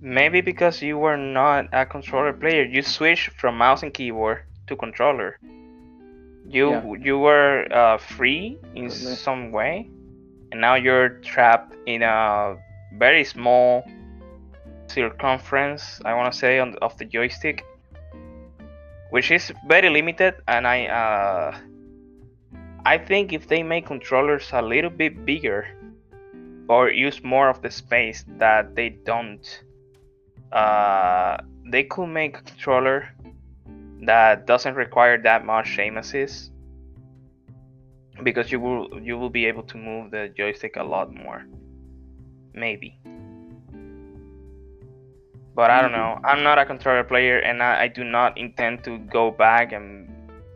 Maybe 0.02 0.41
because 0.41 0.82
you 0.82 0.97
were 0.97 1.18
not 1.18 1.68
a 1.74 1.86
controller 1.86 2.32
player, 2.34 2.64
you 2.64 2.82
switched 2.82 3.32
from 3.32 3.58
mouse 3.58 3.84
and 3.84 3.93
keyboard 3.93 4.43
to 4.68 4.76
controller. 4.76 5.38
You 6.45 6.72
Yeah. 6.72 6.93
you 7.08 7.20
were 7.20 7.68
uh, 7.72 7.97
free 7.97 8.58
in 8.76 8.89
Totally. 8.89 9.16
some 9.16 9.52
way, 9.52 9.89
and 10.52 10.62
now 10.62 10.76
you're 10.76 11.10
trapped 11.22 11.76
in 11.86 12.02
a 12.02 12.56
very 12.97 13.24
small 13.24 13.84
circumference. 14.88 16.02
I 16.06 16.14
want 16.16 16.32
to 16.32 16.38
say 16.38 16.60
on 16.60 16.76
of 16.82 16.97
the 16.97 17.06
joystick, 17.06 17.64
which 19.12 19.32
is 19.32 19.52
very 19.68 19.89
limited. 19.89 20.36
And 20.47 20.66
I 20.66 20.88
uh, 20.88 21.58
I 22.86 22.97
think 22.97 23.34
if 23.34 23.47
they 23.47 23.64
make 23.64 23.86
controllers 23.86 24.50
a 24.54 24.62
little 24.62 24.89
bit 24.89 25.26
bigger, 25.26 25.68
or 26.70 26.89
use 26.89 27.22
more 27.24 27.50
of 27.50 27.62
the 27.62 27.70
space 27.70 28.24
that 28.39 28.76
they 28.76 28.89
don't 28.89 29.43
uh, 30.51 31.38
they 31.70 31.84
could 31.84 32.08
make 32.08 32.38
a 32.38 32.42
controller 32.42 33.09
that 34.01 34.47
doesn't 34.47 34.76
require 34.76 35.21
that 35.21 35.46
much 35.46 35.78
aim 35.78 35.97
assist 35.97 36.51
because 38.24 38.51
you 38.51 38.59
will 38.59 39.00
you 39.01 39.17
will 39.17 39.30
be 39.30 39.46
able 39.46 39.63
to 39.63 39.78
move 39.78 40.12
the 40.12 40.32
joystick 40.36 40.76
a 40.76 40.84
lot 40.84 41.13
more. 41.13 41.46
Maybe. 42.54 43.00
But 45.55 45.71
i 45.71 45.82
don't 45.82 45.92
know. 45.92 46.20
I'm 46.24 46.43
not 46.43 46.58
a 46.58 46.66
controller 46.66 47.04
player 47.04 47.39
and 47.39 47.62
i, 47.62 47.84
I 47.84 47.88
do 47.88 48.04
not 48.04 48.38
intend 48.38 48.84
to 48.86 48.97
go 48.97 49.32
back 49.32 49.71
and 49.74 50.09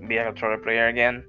be 0.08 0.18
a 0.18 0.26
controller 0.26 0.58
player 0.58 0.88
again. 0.88 1.24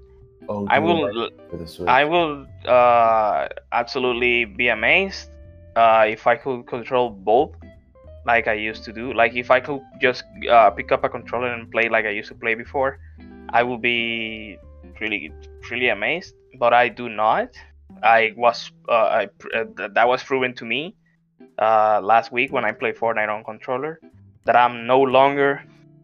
Oh, 0.47 0.67
i 0.69 0.79
will 0.79 1.11
like 1.11 1.33
for 1.49 1.57
the 1.57 1.67
Switch. 1.67 1.87
I 1.87 2.05
will 2.05 2.45
uh, 2.65 3.47
absolutely 3.71 4.45
be 4.45 4.69
amazed 4.69 5.29
uh, 5.75 6.05
if 6.07 6.27
I 6.27 6.35
could 6.35 6.67
control 6.67 7.09
both 7.09 7.51
like 8.25 8.47
I 8.47 8.53
used 8.53 8.83
to 8.85 8.93
do. 8.93 9.13
Like 9.13 9.35
if 9.35 9.51
I 9.51 9.59
could 9.59 9.81
just 10.01 10.23
uh, 10.49 10.69
pick 10.71 10.91
up 10.91 11.03
a 11.03 11.09
controller 11.09 11.53
and 11.53 11.71
play 11.71 11.89
like 11.89 12.05
I 12.05 12.09
used 12.09 12.29
to 12.29 12.35
play 12.35 12.55
before, 12.55 12.99
I 13.49 13.63
would 13.63 13.81
be 13.81 14.57
really, 14.99 15.31
really 15.69 15.89
amazed. 15.89 16.33
But 16.57 16.73
I 16.73 16.89
do 16.89 17.09
not. 17.09 17.49
I 18.03 18.33
was 18.35 18.71
uh, 18.89 18.93
I, 18.93 19.23
uh, 19.53 19.65
th- 19.77 19.91
that 19.93 20.07
was 20.07 20.23
proven 20.23 20.53
to 20.55 20.65
me 20.65 20.95
uh, 21.59 22.01
last 22.01 22.31
week 22.31 22.51
when 22.51 22.65
I 22.65 22.71
played 22.71 22.95
Fortnite 22.95 23.29
on 23.29 23.43
controller 23.43 23.99
that 24.45 24.55
I'm 24.55 24.87
no 24.87 25.01
longer 25.01 25.63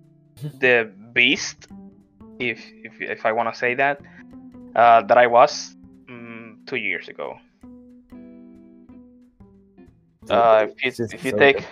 the 0.59 0.91
beast, 1.13 1.67
if 2.39 2.59
if 2.83 3.01
if 3.01 3.25
I 3.25 3.31
want 3.31 3.53
to 3.53 3.57
say 3.57 3.75
that, 3.75 4.01
uh, 4.75 5.01
that 5.03 5.17
I 5.17 5.27
was 5.27 5.75
mm, 6.09 6.65
two 6.67 6.77
years 6.77 7.07
ago. 7.07 7.37
Uh, 10.29 10.67
if 10.77 10.99
you, 10.99 11.05
if 11.11 11.25
you 11.25 11.31
take. 11.37 11.65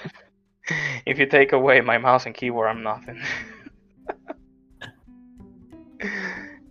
If 1.05 1.19
you 1.19 1.25
take 1.25 1.53
away 1.53 1.81
my 1.81 1.97
mouse 1.97 2.25
and 2.25 2.35
keyboard, 2.35 2.69
I'm 2.69 2.83
nothing. 2.83 3.21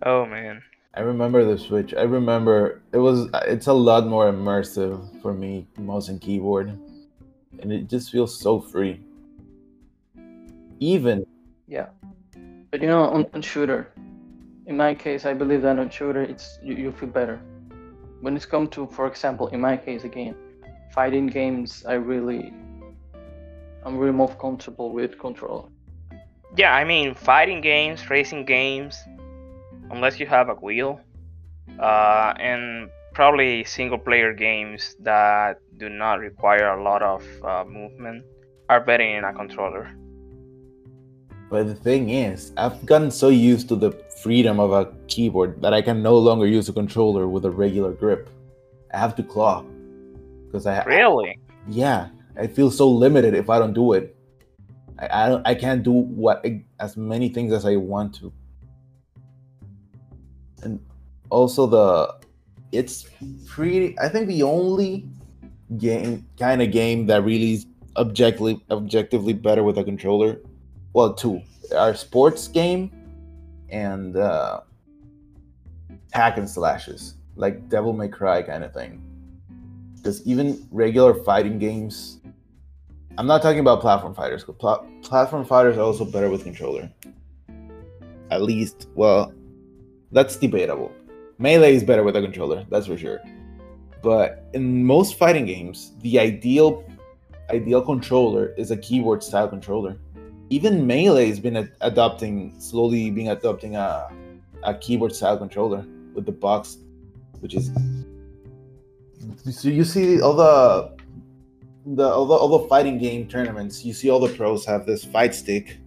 oh 0.05 0.25
man. 0.25 0.61
I 0.95 1.01
remember 1.01 1.45
the 1.45 1.57
Switch. 1.57 1.93
I 1.93 2.01
remember 2.03 2.81
it 2.91 2.97
was. 2.97 3.29
It's 3.45 3.67
a 3.67 3.73
lot 3.73 4.07
more 4.07 4.31
immersive 4.31 5.21
for 5.21 5.33
me, 5.33 5.67
mouse 5.77 6.09
and 6.09 6.19
keyboard, 6.19 6.77
and 7.61 7.71
it 7.71 7.87
just 7.87 8.11
feels 8.11 8.37
so 8.37 8.59
free. 8.59 8.99
Even 10.79 11.25
Yeah. 11.67 11.89
But 12.71 12.81
you 12.81 12.87
know, 12.87 13.03
on, 13.03 13.25
on 13.33 13.41
shooter, 13.41 13.91
in 14.65 14.77
my 14.77 14.93
case, 14.93 15.25
I 15.25 15.33
believe 15.33 15.61
that 15.63 15.79
on 15.79 15.89
shooter, 15.89 16.21
it's 16.21 16.59
you, 16.63 16.75
you 16.75 16.91
feel 16.91 17.09
better. 17.09 17.39
When 18.21 18.35
it's 18.35 18.45
come 18.45 18.67
to, 18.69 18.85
for 18.87 19.07
example, 19.07 19.47
in 19.47 19.61
my 19.61 19.75
case 19.77 20.03
again, 20.03 20.35
fighting 20.93 21.27
games, 21.27 21.85
I 21.87 21.93
really, 21.93 22.53
I'm 23.85 23.97
really 23.97 24.13
more 24.13 24.33
comfortable 24.35 24.91
with 24.91 25.17
control. 25.19 25.69
Yeah, 26.57 26.73
I 26.73 26.83
mean 26.83 27.15
fighting 27.15 27.61
games, 27.61 28.09
racing 28.09 28.45
games, 28.45 28.97
unless 29.91 30.19
you 30.19 30.25
have 30.25 30.49
a 30.49 30.55
wheel, 30.55 30.99
uh, 31.79 32.33
and 32.39 32.89
probably 33.13 33.63
single 33.63 33.97
player 33.97 34.33
games 34.33 34.95
that 35.01 35.59
do 35.77 35.89
not 35.89 36.19
require 36.19 36.73
a 36.73 36.83
lot 36.83 37.01
of 37.01 37.23
uh, 37.43 37.63
movement 37.65 38.25
are 38.69 38.79
better 38.79 39.03
in 39.03 39.23
a 39.23 39.33
controller. 39.33 39.91
But 41.49 41.67
the 41.67 41.75
thing 41.75 42.09
is, 42.09 42.51
I've 42.57 42.85
gotten 42.85 43.09
so 43.09 43.29
used 43.29 43.69
to 43.69 43.75
the 43.75 43.91
freedom 44.21 44.59
of 44.59 44.71
a 44.71 44.93
keyboard 45.07 45.61
that 45.61 45.73
I 45.73 45.81
can 45.81 46.03
no 46.03 46.15
longer 46.17 46.45
use 46.45 46.69
a 46.69 46.73
controller 46.73 47.27
with 47.27 47.45
a 47.45 47.49
regular 47.49 47.91
grip. 47.91 48.29
I 48.93 48.97
have 48.97 49.15
to 49.15 49.23
claw 49.23 49.63
because 50.45 50.65
I 50.65 50.83
Really? 50.83 51.39
yeah 51.67 52.09
I 52.39 52.47
feel 52.47 52.71
so 52.71 52.89
limited 52.89 53.33
if 53.33 53.49
I 53.49 53.59
don't 53.59 53.73
do 53.73 53.93
it. 53.93 54.15
I 54.97 55.05
I, 55.07 55.51
I 55.51 55.55
can't 55.55 55.83
do 55.83 55.91
what 55.91 56.45
as 56.79 56.97
many 56.97 57.29
things 57.29 57.53
as 57.53 57.65
I 57.65 57.75
want 57.75 58.15
to. 58.15 58.31
And 60.63 60.79
also 61.29 61.67
the 61.67 62.15
it's 62.71 63.07
pretty. 63.45 63.97
I 63.99 64.09
think 64.09 64.27
the 64.27 64.43
only 64.43 65.07
game 65.77 66.25
kind 66.37 66.61
of 66.61 66.71
game 66.71 67.05
that 67.07 67.23
really 67.23 67.53
is 67.53 67.65
objectively 67.97 68.63
objectively 68.71 69.33
better 69.33 69.63
with 69.63 69.77
a 69.77 69.83
controller. 69.83 70.39
Well, 70.93 71.13
two 71.13 71.41
our 71.75 71.93
sports 71.93 72.47
game 72.47 72.91
and 73.69 74.17
uh, 74.17 74.61
hack 76.11 76.37
and 76.37 76.49
slashes 76.49 77.15
like 77.35 77.69
Devil 77.69 77.93
May 77.93 78.07
Cry 78.07 78.41
kind 78.41 78.63
of 78.63 78.73
thing. 78.73 79.01
Because 79.95 80.25
even 80.25 80.67
regular 80.71 81.13
fighting 81.23 81.59
games, 81.59 82.18
I'm 83.19 83.27
not 83.27 83.41
talking 83.41 83.59
about 83.59 83.81
platform 83.81 84.15
fighters. 84.15 84.45
Pl- 84.45 84.87
platform 85.01 85.43
fighters 85.43 85.75
are 85.75 85.81
also 85.81 86.05
better 86.05 86.29
with 86.29 86.43
controller. 86.43 86.89
At 88.31 88.43
least, 88.43 88.87
well, 88.95 89.33
that's 90.13 90.37
debatable. 90.37 90.89
Melee 91.37 91.75
is 91.75 91.83
better 91.83 92.01
with 92.01 92.15
a 92.15 92.21
controller, 92.21 92.65
that's 92.69 92.87
for 92.87 92.97
sure. 92.97 93.19
But 94.01 94.45
in 94.53 94.85
most 94.85 95.15
fighting 95.15 95.45
games, 95.45 95.91
the 95.99 96.17
ideal 96.17 96.85
ideal 97.49 97.81
controller 97.81 98.53
is 98.57 98.71
a 98.71 98.77
keyboard 98.77 99.21
style 99.21 99.49
controller. 99.49 99.97
Even 100.49 100.87
Melee 100.87 101.27
has 101.27 101.41
been 101.41 101.57
ad- 101.57 101.73
adopting 101.81 102.57
slowly 102.57 103.11
being 103.11 103.27
adopting 103.27 103.75
a 103.75 104.09
a 104.63 104.73
keyboard 104.75 105.13
style 105.13 105.37
controller 105.37 105.85
with 106.13 106.25
the 106.25 106.31
box, 106.31 106.77
which 107.41 107.53
is 107.53 107.69
so 109.51 109.67
you 109.67 109.83
see 109.83 110.21
all 110.21 110.35
the 110.35 110.98
the 111.95 112.07
all 112.07 112.25
the, 112.25 112.33
all 112.33 112.59
the 112.59 112.67
fighting 112.67 112.97
game 112.97 113.27
tournaments. 113.27 113.83
You 113.83 113.93
see 113.93 114.09
all 114.09 114.19
the 114.19 114.33
pros 114.35 114.65
have 114.65 114.85
this 114.85 115.03
fight 115.03 115.33
stick. 115.33 115.79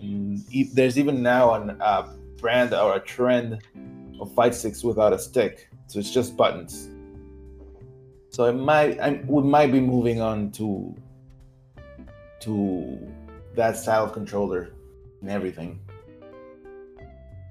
And 0.00 0.40
e- 0.50 0.70
there's 0.72 0.98
even 0.98 1.22
now 1.22 1.54
an 1.54 1.76
uh, 1.80 2.12
brand 2.38 2.72
or 2.72 2.96
a 2.96 3.00
trend 3.00 3.62
of 4.20 4.32
fight 4.34 4.54
sticks 4.54 4.82
without 4.82 5.12
a 5.12 5.18
stick, 5.18 5.68
so 5.86 5.98
it's 5.98 6.10
just 6.10 6.36
buttons. 6.36 6.88
So 8.30 8.44
it 8.46 8.52
might 8.52 9.00
I 9.00 9.20
we 9.26 9.42
might 9.42 9.72
be 9.72 9.80
moving 9.80 10.20
on 10.20 10.52
to 10.52 10.94
to 12.40 13.12
that 13.54 13.76
style 13.76 14.04
of 14.04 14.12
controller 14.12 14.70
and 15.20 15.30
everything. 15.30 15.80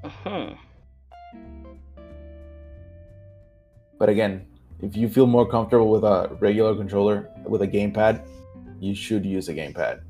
hmm 0.04 0.54
But 4.00 4.08
again, 4.08 4.49
if 4.82 4.96
you 4.96 5.10
feel 5.10 5.28
more 5.28 5.48
comfortable 5.48 5.90
with 5.90 6.04
a 6.04 6.36
regular 6.40 6.76
controller 6.76 7.30
with 7.46 7.62
a 7.62 7.68
gamepad, 7.68 8.26
you 8.80 8.96
should 8.96 9.26
use 9.26 9.50
a 9.50 9.54
gamepad. 9.54 10.02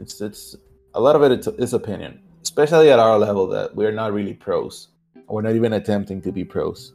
It's 0.00 0.20
it's 0.20 0.56
a 0.94 1.00
lot 1.00 1.14
of 1.14 1.22
it 1.22 1.38
is, 1.38 1.46
is 1.58 1.74
opinion, 1.74 2.20
especially 2.42 2.90
at 2.90 2.98
our 2.98 3.18
level 3.18 3.46
that 3.48 3.74
we're 3.74 3.92
not 3.92 4.12
really 4.12 4.34
pros. 4.34 4.88
We're 5.28 5.42
not 5.42 5.54
even 5.54 5.74
attempting 5.74 6.20
to 6.22 6.32
be 6.32 6.44
pros. 6.44 6.94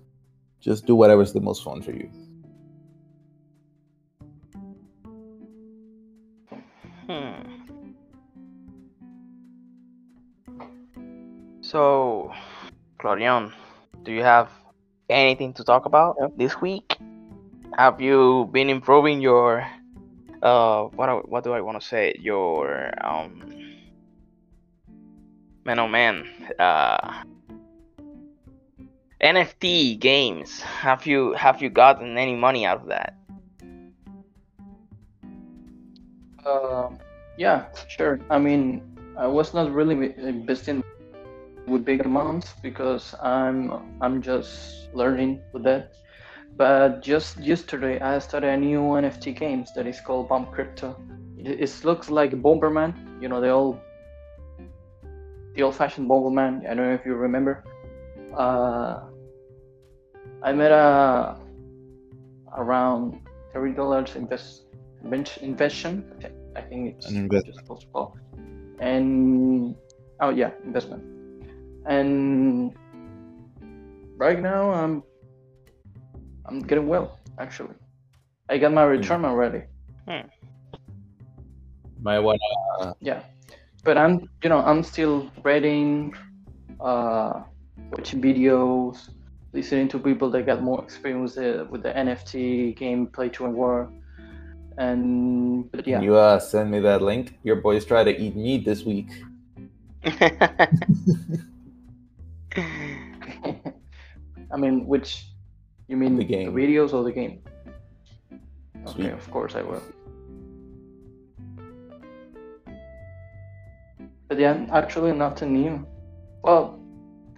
Just 0.60 0.86
do 0.86 0.96
whatever's 0.96 1.32
the 1.32 1.40
most 1.40 1.64
fun 1.64 1.82
for 1.82 1.92
you. 1.92 2.10
Hmm. 7.08 7.48
So, 11.62 12.34
Claudion, 13.00 13.54
do 14.08 14.14
you 14.14 14.24
have 14.24 14.50
anything 15.10 15.52
to 15.52 15.66
talk 15.66 15.86
about 15.86 16.16
this 16.38 16.62
week? 16.62 16.96
Have 17.78 18.00
you 18.00 18.48
been 18.54 18.70
improving 18.70 19.20
your 19.20 19.68
uh 20.42 20.84
what 20.96 21.08
do- 21.08 21.28
what 21.28 21.44
do 21.44 21.52
I 21.52 21.60
want 21.60 21.76
to 21.82 21.86
say? 21.86 22.16
Your 22.18 22.88
um 23.04 23.44
man 25.66 25.80
oh 25.80 25.90
man 25.90 26.24
uh 26.58 27.24
NFT 29.20 30.00
games. 30.00 30.62
Have 30.62 31.06
you 31.06 31.34
have 31.34 31.62
you 31.62 31.70
gotten 31.70 32.18
any 32.18 32.36
money 32.36 32.66
out 32.66 32.80
of 32.80 32.88
that? 32.88 33.12
Uh, 36.46 36.96
yeah, 37.36 37.66
sure. 37.90 38.22
I 38.30 38.40
mean, 38.40 38.80
I 39.20 39.28
was 39.28 39.54
not 39.54 39.70
really 39.74 40.16
investing 40.16 40.87
with 41.68 41.86
big 41.86 42.06
amounts 42.06 42.54
because 42.64 43.14
I'm 43.22 43.72
I'm 44.02 44.22
just 44.22 44.90
learning 44.94 45.42
with 45.54 45.64
that. 45.64 45.94
But 46.56 47.02
just 47.04 47.38
yesterday, 47.38 48.00
I 48.00 48.18
started 48.20 48.50
a 48.50 48.58
new 48.58 48.82
NFT 48.82 49.38
game 49.38 49.66
that 49.76 49.86
is 49.86 50.00
called 50.02 50.30
Bomb 50.30 50.48
Crypto. 50.48 50.96
It, 51.38 51.60
it 51.62 51.86
looks 51.86 52.10
like 52.10 52.32
Bomberman, 52.32 53.22
you 53.22 53.28
know, 53.30 53.40
the 53.42 53.50
old 53.50 53.80
the 55.56 55.64
old-fashioned 55.64 56.10
Bomberman. 56.10 56.62
I 56.66 56.74
don't 56.74 56.88
know 56.88 56.94
if 56.94 57.06
you 57.06 57.16
remember. 57.16 57.64
Uh, 58.36 59.02
I 60.44 60.52
made 60.54 60.72
a 60.72 61.38
around 62.56 63.20
thirty 63.54 63.74
dollars 63.74 64.16
invest 64.16 64.64
invest- 65.04 65.38
investment. 65.44 66.06
I 66.56 66.62
think 66.62 66.96
it's 66.96 67.08
An 67.10 67.18
investment. 67.18 67.46
just 67.46 67.60
supposed 67.60 67.82
to 67.82 67.88
call. 67.90 68.18
And 68.80 69.76
oh 70.22 70.30
yeah, 70.30 70.52
investment. 70.64 71.04
And 71.88 72.76
right 74.18 74.40
now 74.40 74.72
I'm 74.72 75.04
I'm 76.46 76.60
getting 76.62 76.88
well 76.88 77.20
actually. 77.40 77.76
I 78.50 78.58
got 78.58 78.74
my 78.74 78.84
return 78.84 79.26
already. 79.26 79.64
Might 82.02 82.20
want 82.20 82.40
Yeah, 83.02 83.24
but 83.84 83.98
I'm 83.98 84.30
you 84.44 84.50
know 84.50 84.60
I'm 84.60 84.84
still 84.84 85.32
reading, 85.44 86.14
uh, 86.80 87.44
watching 87.92 88.22
videos, 88.22 89.10
listening 89.54 89.88
to 89.90 90.00
people 90.00 90.30
that 90.32 90.46
got 90.46 90.62
more 90.62 90.84
experience 90.84 91.36
with 91.36 91.58
the, 91.58 91.66
with 91.70 91.84
the 91.84 91.92
NFT 91.92 92.76
game, 92.78 93.08
play 93.08 93.30
to 93.30 93.46
earn, 93.46 94.02
and 94.78 95.72
but 95.72 95.88
yeah. 95.88 95.98
Can 95.98 96.04
you 96.04 96.16
uh, 96.16 96.40
send 96.40 96.72
me 96.72 96.80
that 96.82 97.02
link? 97.02 97.38
Your 97.44 97.58
boys 97.58 97.84
try 97.84 98.04
to 98.04 98.16
eat 98.16 98.36
meat 98.36 98.64
this 98.64 98.84
week. 98.84 99.10
I 104.52 104.58
mean, 104.58 104.88
which 104.88 105.28
you 105.88 105.98
mean 105.98 106.16
The 106.16 106.24
game. 106.24 106.54
The 106.54 106.62
videos 106.62 106.94
or 106.94 107.04
the 107.04 107.12
game? 107.12 107.42
Sweet. 108.86 109.06
Okay, 109.06 109.12
of 109.12 109.32
course 109.32 109.56
I 109.56 109.62
will. 109.62 109.84
But 114.28 114.40
yeah, 114.40 114.66
actually 114.72 115.14
nothing 115.14 115.54
new. 115.54 115.86
Well, 116.44 116.80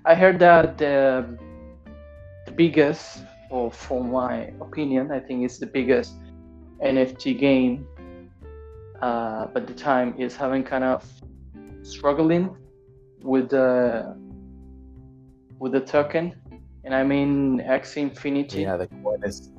I 0.05 0.15
heard 0.15 0.39
that 0.39 0.77
the 0.77 1.37
the 2.45 2.51
biggest, 2.51 3.23
or 3.49 3.71
for 3.71 4.03
my 4.03 4.53
opinion, 4.61 5.11
I 5.11 5.19
think 5.19 5.43
it's 5.43 5.59
the 5.59 5.67
biggest 5.67 6.13
NFT 6.83 7.37
game. 7.37 7.85
Uh, 9.01 9.47
but 9.53 9.67
the 9.67 9.73
time 9.73 10.13
is 10.17 10.35
having 10.35 10.63
kind 10.63 10.83
of 10.83 11.05
struggling 11.83 12.55
with 13.21 13.49
the 13.49 14.15
with 15.59 15.71
the 15.73 15.81
token, 15.81 16.33
and 16.83 16.93
I 16.95 17.03
mean 17.03 17.59
Axie 17.59 17.97
Infinity 17.97 18.61
Yeah, 18.61 18.77
the 18.77 18.87
coin 19.03 19.23
is 19.23 19.51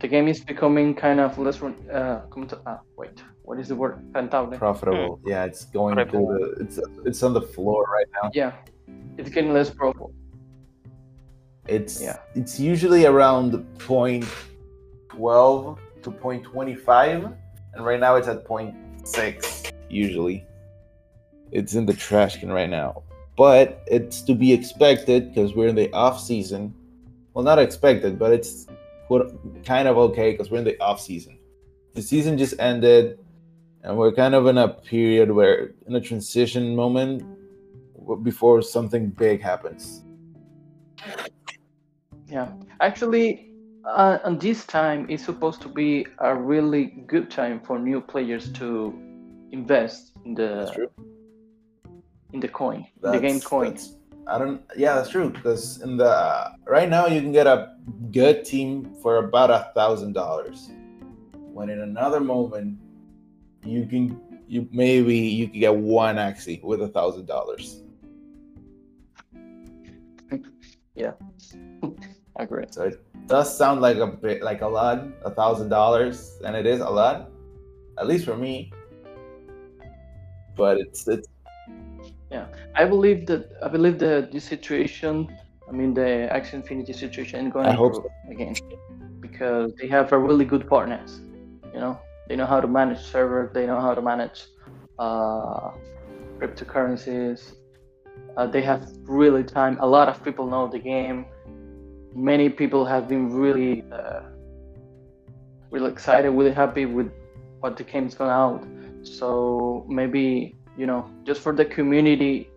the 0.00 0.08
game 0.08 0.28
is 0.28 0.40
becoming 0.42 0.94
kind 0.94 1.20
of 1.20 1.38
less 1.38 1.62
uh, 1.62 2.20
como 2.30 2.46
to- 2.46 2.60
ah, 2.66 2.80
wait 2.96 3.22
what 3.44 3.58
is 3.58 3.68
the 3.68 3.76
word 3.76 3.94
rentable 4.12 4.56
profitable. 4.56 5.20
Yeah, 5.26 5.44
it's 5.44 5.64
going 5.66 5.96
to 5.96 6.04
the 6.04 6.56
it's 6.62 6.78
it's 7.04 7.22
on 7.22 7.32
the 7.34 7.42
floor 7.42 7.84
right 7.96 8.06
now. 8.22 8.30
yeah 8.32 8.52
it's 9.18 9.30
getting 9.30 9.52
less 9.52 9.70
profitable 9.70 10.12
It's 11.68 12.00
Yeah. 12.02 12.18
it's 12.34 12.58
usually 12.58 13.04
around 13.06 13.48
point 13.78 14.24
twelve 15.08 15.78
to 16.02 16.10
point 16.10 16.42
twenty 16.44 16.74
five, 16.74 17.20
and 17.74 17.84
right 17.84 18.00
now 18.00 18.16
it's 18.18 18.28
at 18.28 18.44
point 18.44 18.74
six. 19.04 19.62
Usually, 19.88 20.38
it's 21.52 21.74
in 21.74 21.84
the 21.86 21.92
trash 22.06 22.38
can 22.40 22.50
right 22.50 22.70
now, 22.70 23.02
but 23.36 23.82
it's 23.86 24.20
to 24.22 24.34
be 24.34 24.52
expected 24.52 25.32
because 25.32 25.54
we're 25.54 25.68
in 25.68 25.76
the 25.76 25.92
off 25.92 26.20
season. 26.20 26.74
Well, 27.34 27.44
not 27.44 27.58
expected, 27.58 28.18
but 28.18 28.32
it's 28.32 28.66
kind 29.64 29.88
of 29.88 29.96
okay 29.96 30.32
because 30.32 30.50
we're 30.50 30.58
in 30.58 30.64
the 30.64 30.80
off 30.80 31.00
season. 31.00 31.38
The 31.94 32.02
season 32.02 32.38
just 32.38 32.54
ended, 32.58 33.18
and 33.82 33.96
we're 33.96 34.12
kind 34.12 34.34
of 34.34 34.46
in 34.46 34.58
a 34.58 34.68
period 34.68 35.30
where 35.30 35.72
in 35.86 35.94
a 35.96 36.00
transition 36.00 36.76
moment 36.76 37.24
before 38.22 38.62
something 38.62 39.08
big 39.10 39.40
happens. 39.40 40.02
Yeah, 42.28 42.52
actually, 42.80 43.50
uh, 43.84 44.18
and 44.24 44.40
this 44.40 44.64
time 44.64 45.08
is 45.10 45.24
supposed 45.24 45.60
to 45.62 45.68
be 45.68 46.06
a 46.18 46.34
really 46.34 46.86
good 47.06 47.30
time 47.30 47.60
for 47.60 47.78
new 47.78 48.00
players 48.00 48.52
to 48.52 48.94
invest 49.50 50.12
in 50.24 50.34
That's 50.34 50.70
the 50.70 50.76
true. 50.76 50.90
In 52.32 52.40
the 52.40 52.48
coin, 52.48 52.86
in 53.04 53.12
the 53.12 53.20
game 53.20 53.40
coin. 53.40 53.76
I 54.26 54.38
don't. 54.38 54.62
Yeah, 54.76 54.94
that's 54.94 55.10
true. 55.10 55.30
Because 55.30 55.80
in 55.82 55.96
the 55.96 56.52
right 56.66 56.88
now 56.88 57.06
you 57.06 57.20
can 57.20 57.32
get 57.32 57.46
a 57.46 57.74
good 58.12 58.44
team 58.44 58.94
for 59.02 59.16
about 59.16 59.50
a 59.50 59.70
thousand 59.74 60.12
dollars. 60.12 60.70
When 61.32 61.68
in 61.68 61.80
another 61.80 62.20
moment 62.20 62.78
you 63.64 63.86
can 63.86 64.20
you 64.46 64.68
maybe 64.72 65.16
you 65.16 65.48
can 65.48 65.60
get 65.60 65.74
one 65.74 66.16
axie 66.16 66.62
with 66.62 66.82
a 66.82 66.88
thousand 66.88 67.26
dollars. 67.26 67.82
Yeah, 70.96 71.12
agree. 72.36 72.66
So 72.70 72.82
it 72.82 73.00
does 73.26 73.56
sound 73.56 73.80
like 73.80 73.96
a 73.98 74.06
bit 74.08 74.42
like 74.42 74.60
a 74.60 74.66
lot, 74.66 75.06
a 75.24 75.30
thousand 75.30 75.70
dollars, 75.70 76.38
and 76.44 76.54
it 76.54 76.66
is 76.66 76.80
a 76.80 76.90
lot, 76.90 77.30
at 77.96 78.06
least 78.06 78.26
for 78.26 78.36
me. 78.36 78.70
But 80.56 80.78
it's 80.78 81.08
it's 81.08 81.28
I 82.74 82.84
believe 82.84 83.26
that 83.26 83.50
I 83.62 83.68
believe 83.68 83.98
that 83.98 84.32
this 84.32 84.44
situation, 84.44 85.28
I 85.68 85.72
mean 85.72 85.94
the 85.94 86.28
Axie 86.32 86.54
Infinity 86.54 86.92
situation, 86.92 87.46
is 87.46 87.52
going 87.52 87.66
I 87.66 87.72
to 87.72 87.76
hope 87.76 87.94
improve 87.96 88.12
again 88.30 88.54
because 89.20 89.72
they 89.80 89.88
have 89.88 90.12
a 90.12 90.18
really 90.18 90.44
good 90.44 90.68
partners. 90.68 91.20
You 91.74 91.80
know, 91.80 91.98
they 92.28 92.36
know 92.36 92.46
how 92.46 92.60
to 92.60 92.68
manage 92.68 93.00
servers, 93.00 93.50
they 93.52 93.66
know 93.66 93.80
how 93.80 93.94
to 93.94 94.02
manage 94.02 94.44
uh, 94.98 95.70
cryptocurrencies. 96.38 97.54
Uh, 98.36 98.46
they 98.46 98.62
have 98.62 98.86
really 99.02 99.42
time. 99.42 99.76
A 99.80 99.86
lot 99.86 100.08
of 100.08 100.22
people 100.22 100.46
know 100.46 100.68
the 100.68 100.78
game. 100.78 101.26
Many 102.14 102.48
people 102.48 102.84
have 102.84 103.08
been 103.08 103.32
really, 103.32 103.84
uh, 103.92 104.22
really 105.70 105.90
excited, 105.90 106.30
really 106.30 106.52
happy 106.52 106.86
with 106.86 107.10
what 107.60 107.76
the 107.76 107.84
game's 107.84 108.14
going 108.14 108.30
out. 108.30 108.64
So 109.02 109.84
maybe 109.88 110.56
you 110.80 110.86
know, 110.86 111.10
just 111.24 111.42
for 111.42 111.54
the 111.54 111.64
community, 111.64 112.48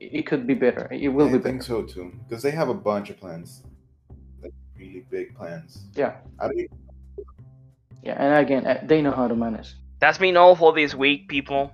it 0.00 0.20
it 0.20 0.26
could 0.26 0.46
be 0.46 0.54
better. 0.54 0.88
It 0.90 1.08
will 1.08 1.28
be. 1.28 1.38
I 1.38 1.42
think 1.42 1.62
so 1.62 1.82
too, 1.82 2.12
because 2.28 2.42
they 2.42 2.50
have 2.50 2.68
a 2.68 2.74
bunch 2.74 3.10
of 3.10 3.18
plans, 3.18 3.62
like 4.42 4.52
really 4.78 5.04
big 5.10 5.34
plans. 5.34 5.84
Yeah. 5.94 6.16
I 6.38 6.48
don't 6.48 6.70
Yeah, 8.02 8.16
and 8.18 8.34
again, 8.38 8.66
uh, 8.66 8.82
they 8.84 9.02
know 9.02 9.12
how 9.12 9.28
to 9.28 9.34
manage. 9.34 9.74
That's 9.98 10.18
been 10.18 10.36
all 10.36 10.54
for 10.54 10.72
this 10.72 10.94
week, 10.94 11.28
people. 11.28 11.72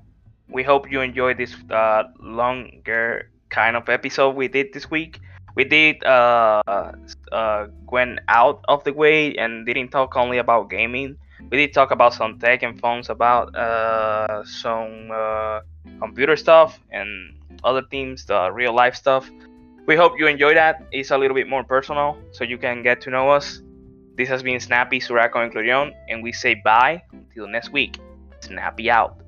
We 0.48 0.62
hope 0.62 0.90
you 0.90 1.00
enjoyed 1.00 1.38
this 1.38 1.54
uh, 1.70 2.04
longer 2.20 3.30
kind 3.50 3.76
of 3.76 3.88
episode 3.88 4.36
we 4.36 4.48
did 4.48 4.72
this 4.72 4.90
week. 4.90 5.20
We 5.54 5.64
did 5.64 6.02
uh, 6.04 6.62
uh, 6.66 7.66
went 7.90 8.20
out 8.28 8.64
of 8.68 8.84
the 8.84 8.92
way 8.92 9.36
and 9.36 9.66
didn't 9.66 9.90
talk 9.90 10.16
only 10.16 10.38
about 10.38 10.70
gaming. 10.70 11.16
We 11.50 11.58
did 11.58 11.74
talk 11.74 11.90
about 11.90 12.14
some 12.14 12.38
tech 12.38 12.62
and 12.62 12.80
phones, 12.80 13.10
about 13.10 13.54
uh, 13.54 14.44
some 14.44 15.10
uh, 15.12 15.60
computer 16.00 16.36
stuff 16.36 16.78
and 16.90 17.34
other 17.64 17.82
themes, 17.90 18.24
the 18.24 18.50
real 18.52 18.72
life 18.74 18.94
stuff. 18.94 19.30
We 19.86 19.96
hope 19.96 20.12
you 20.18 20.26
enjoy 20.26 20.54
that. 20.54 20.86
It's 20.92 21.10
a 21.10 21.18
little 21.18 21.34
bit 21.34 21.48
more 21.48 21.64
personal, 21.64 22.16
so 22.32 22.44
you 22.44 22.58
can 22.58 22.82
get 22.82 23.00
to 23.02 23.10
know 23.10 23.30
us. 23.30 23.62
This 24.16 24.28
has 24.28 24.42
been 24.42 24.60
Snappy, 24.60 25.00
Suraco, 25.00 25.42
and 25.42 25.52
Clorion, 25.52 25.92
and 26.08 26.22
we 26.22 26.32
say 26.32 26.54
bye 26.54 27.02
until 27.12 27.48
next 27.48 27.72
week. 27.72 27.98
Snappy 28.40 28.90
out. 28.90 29.21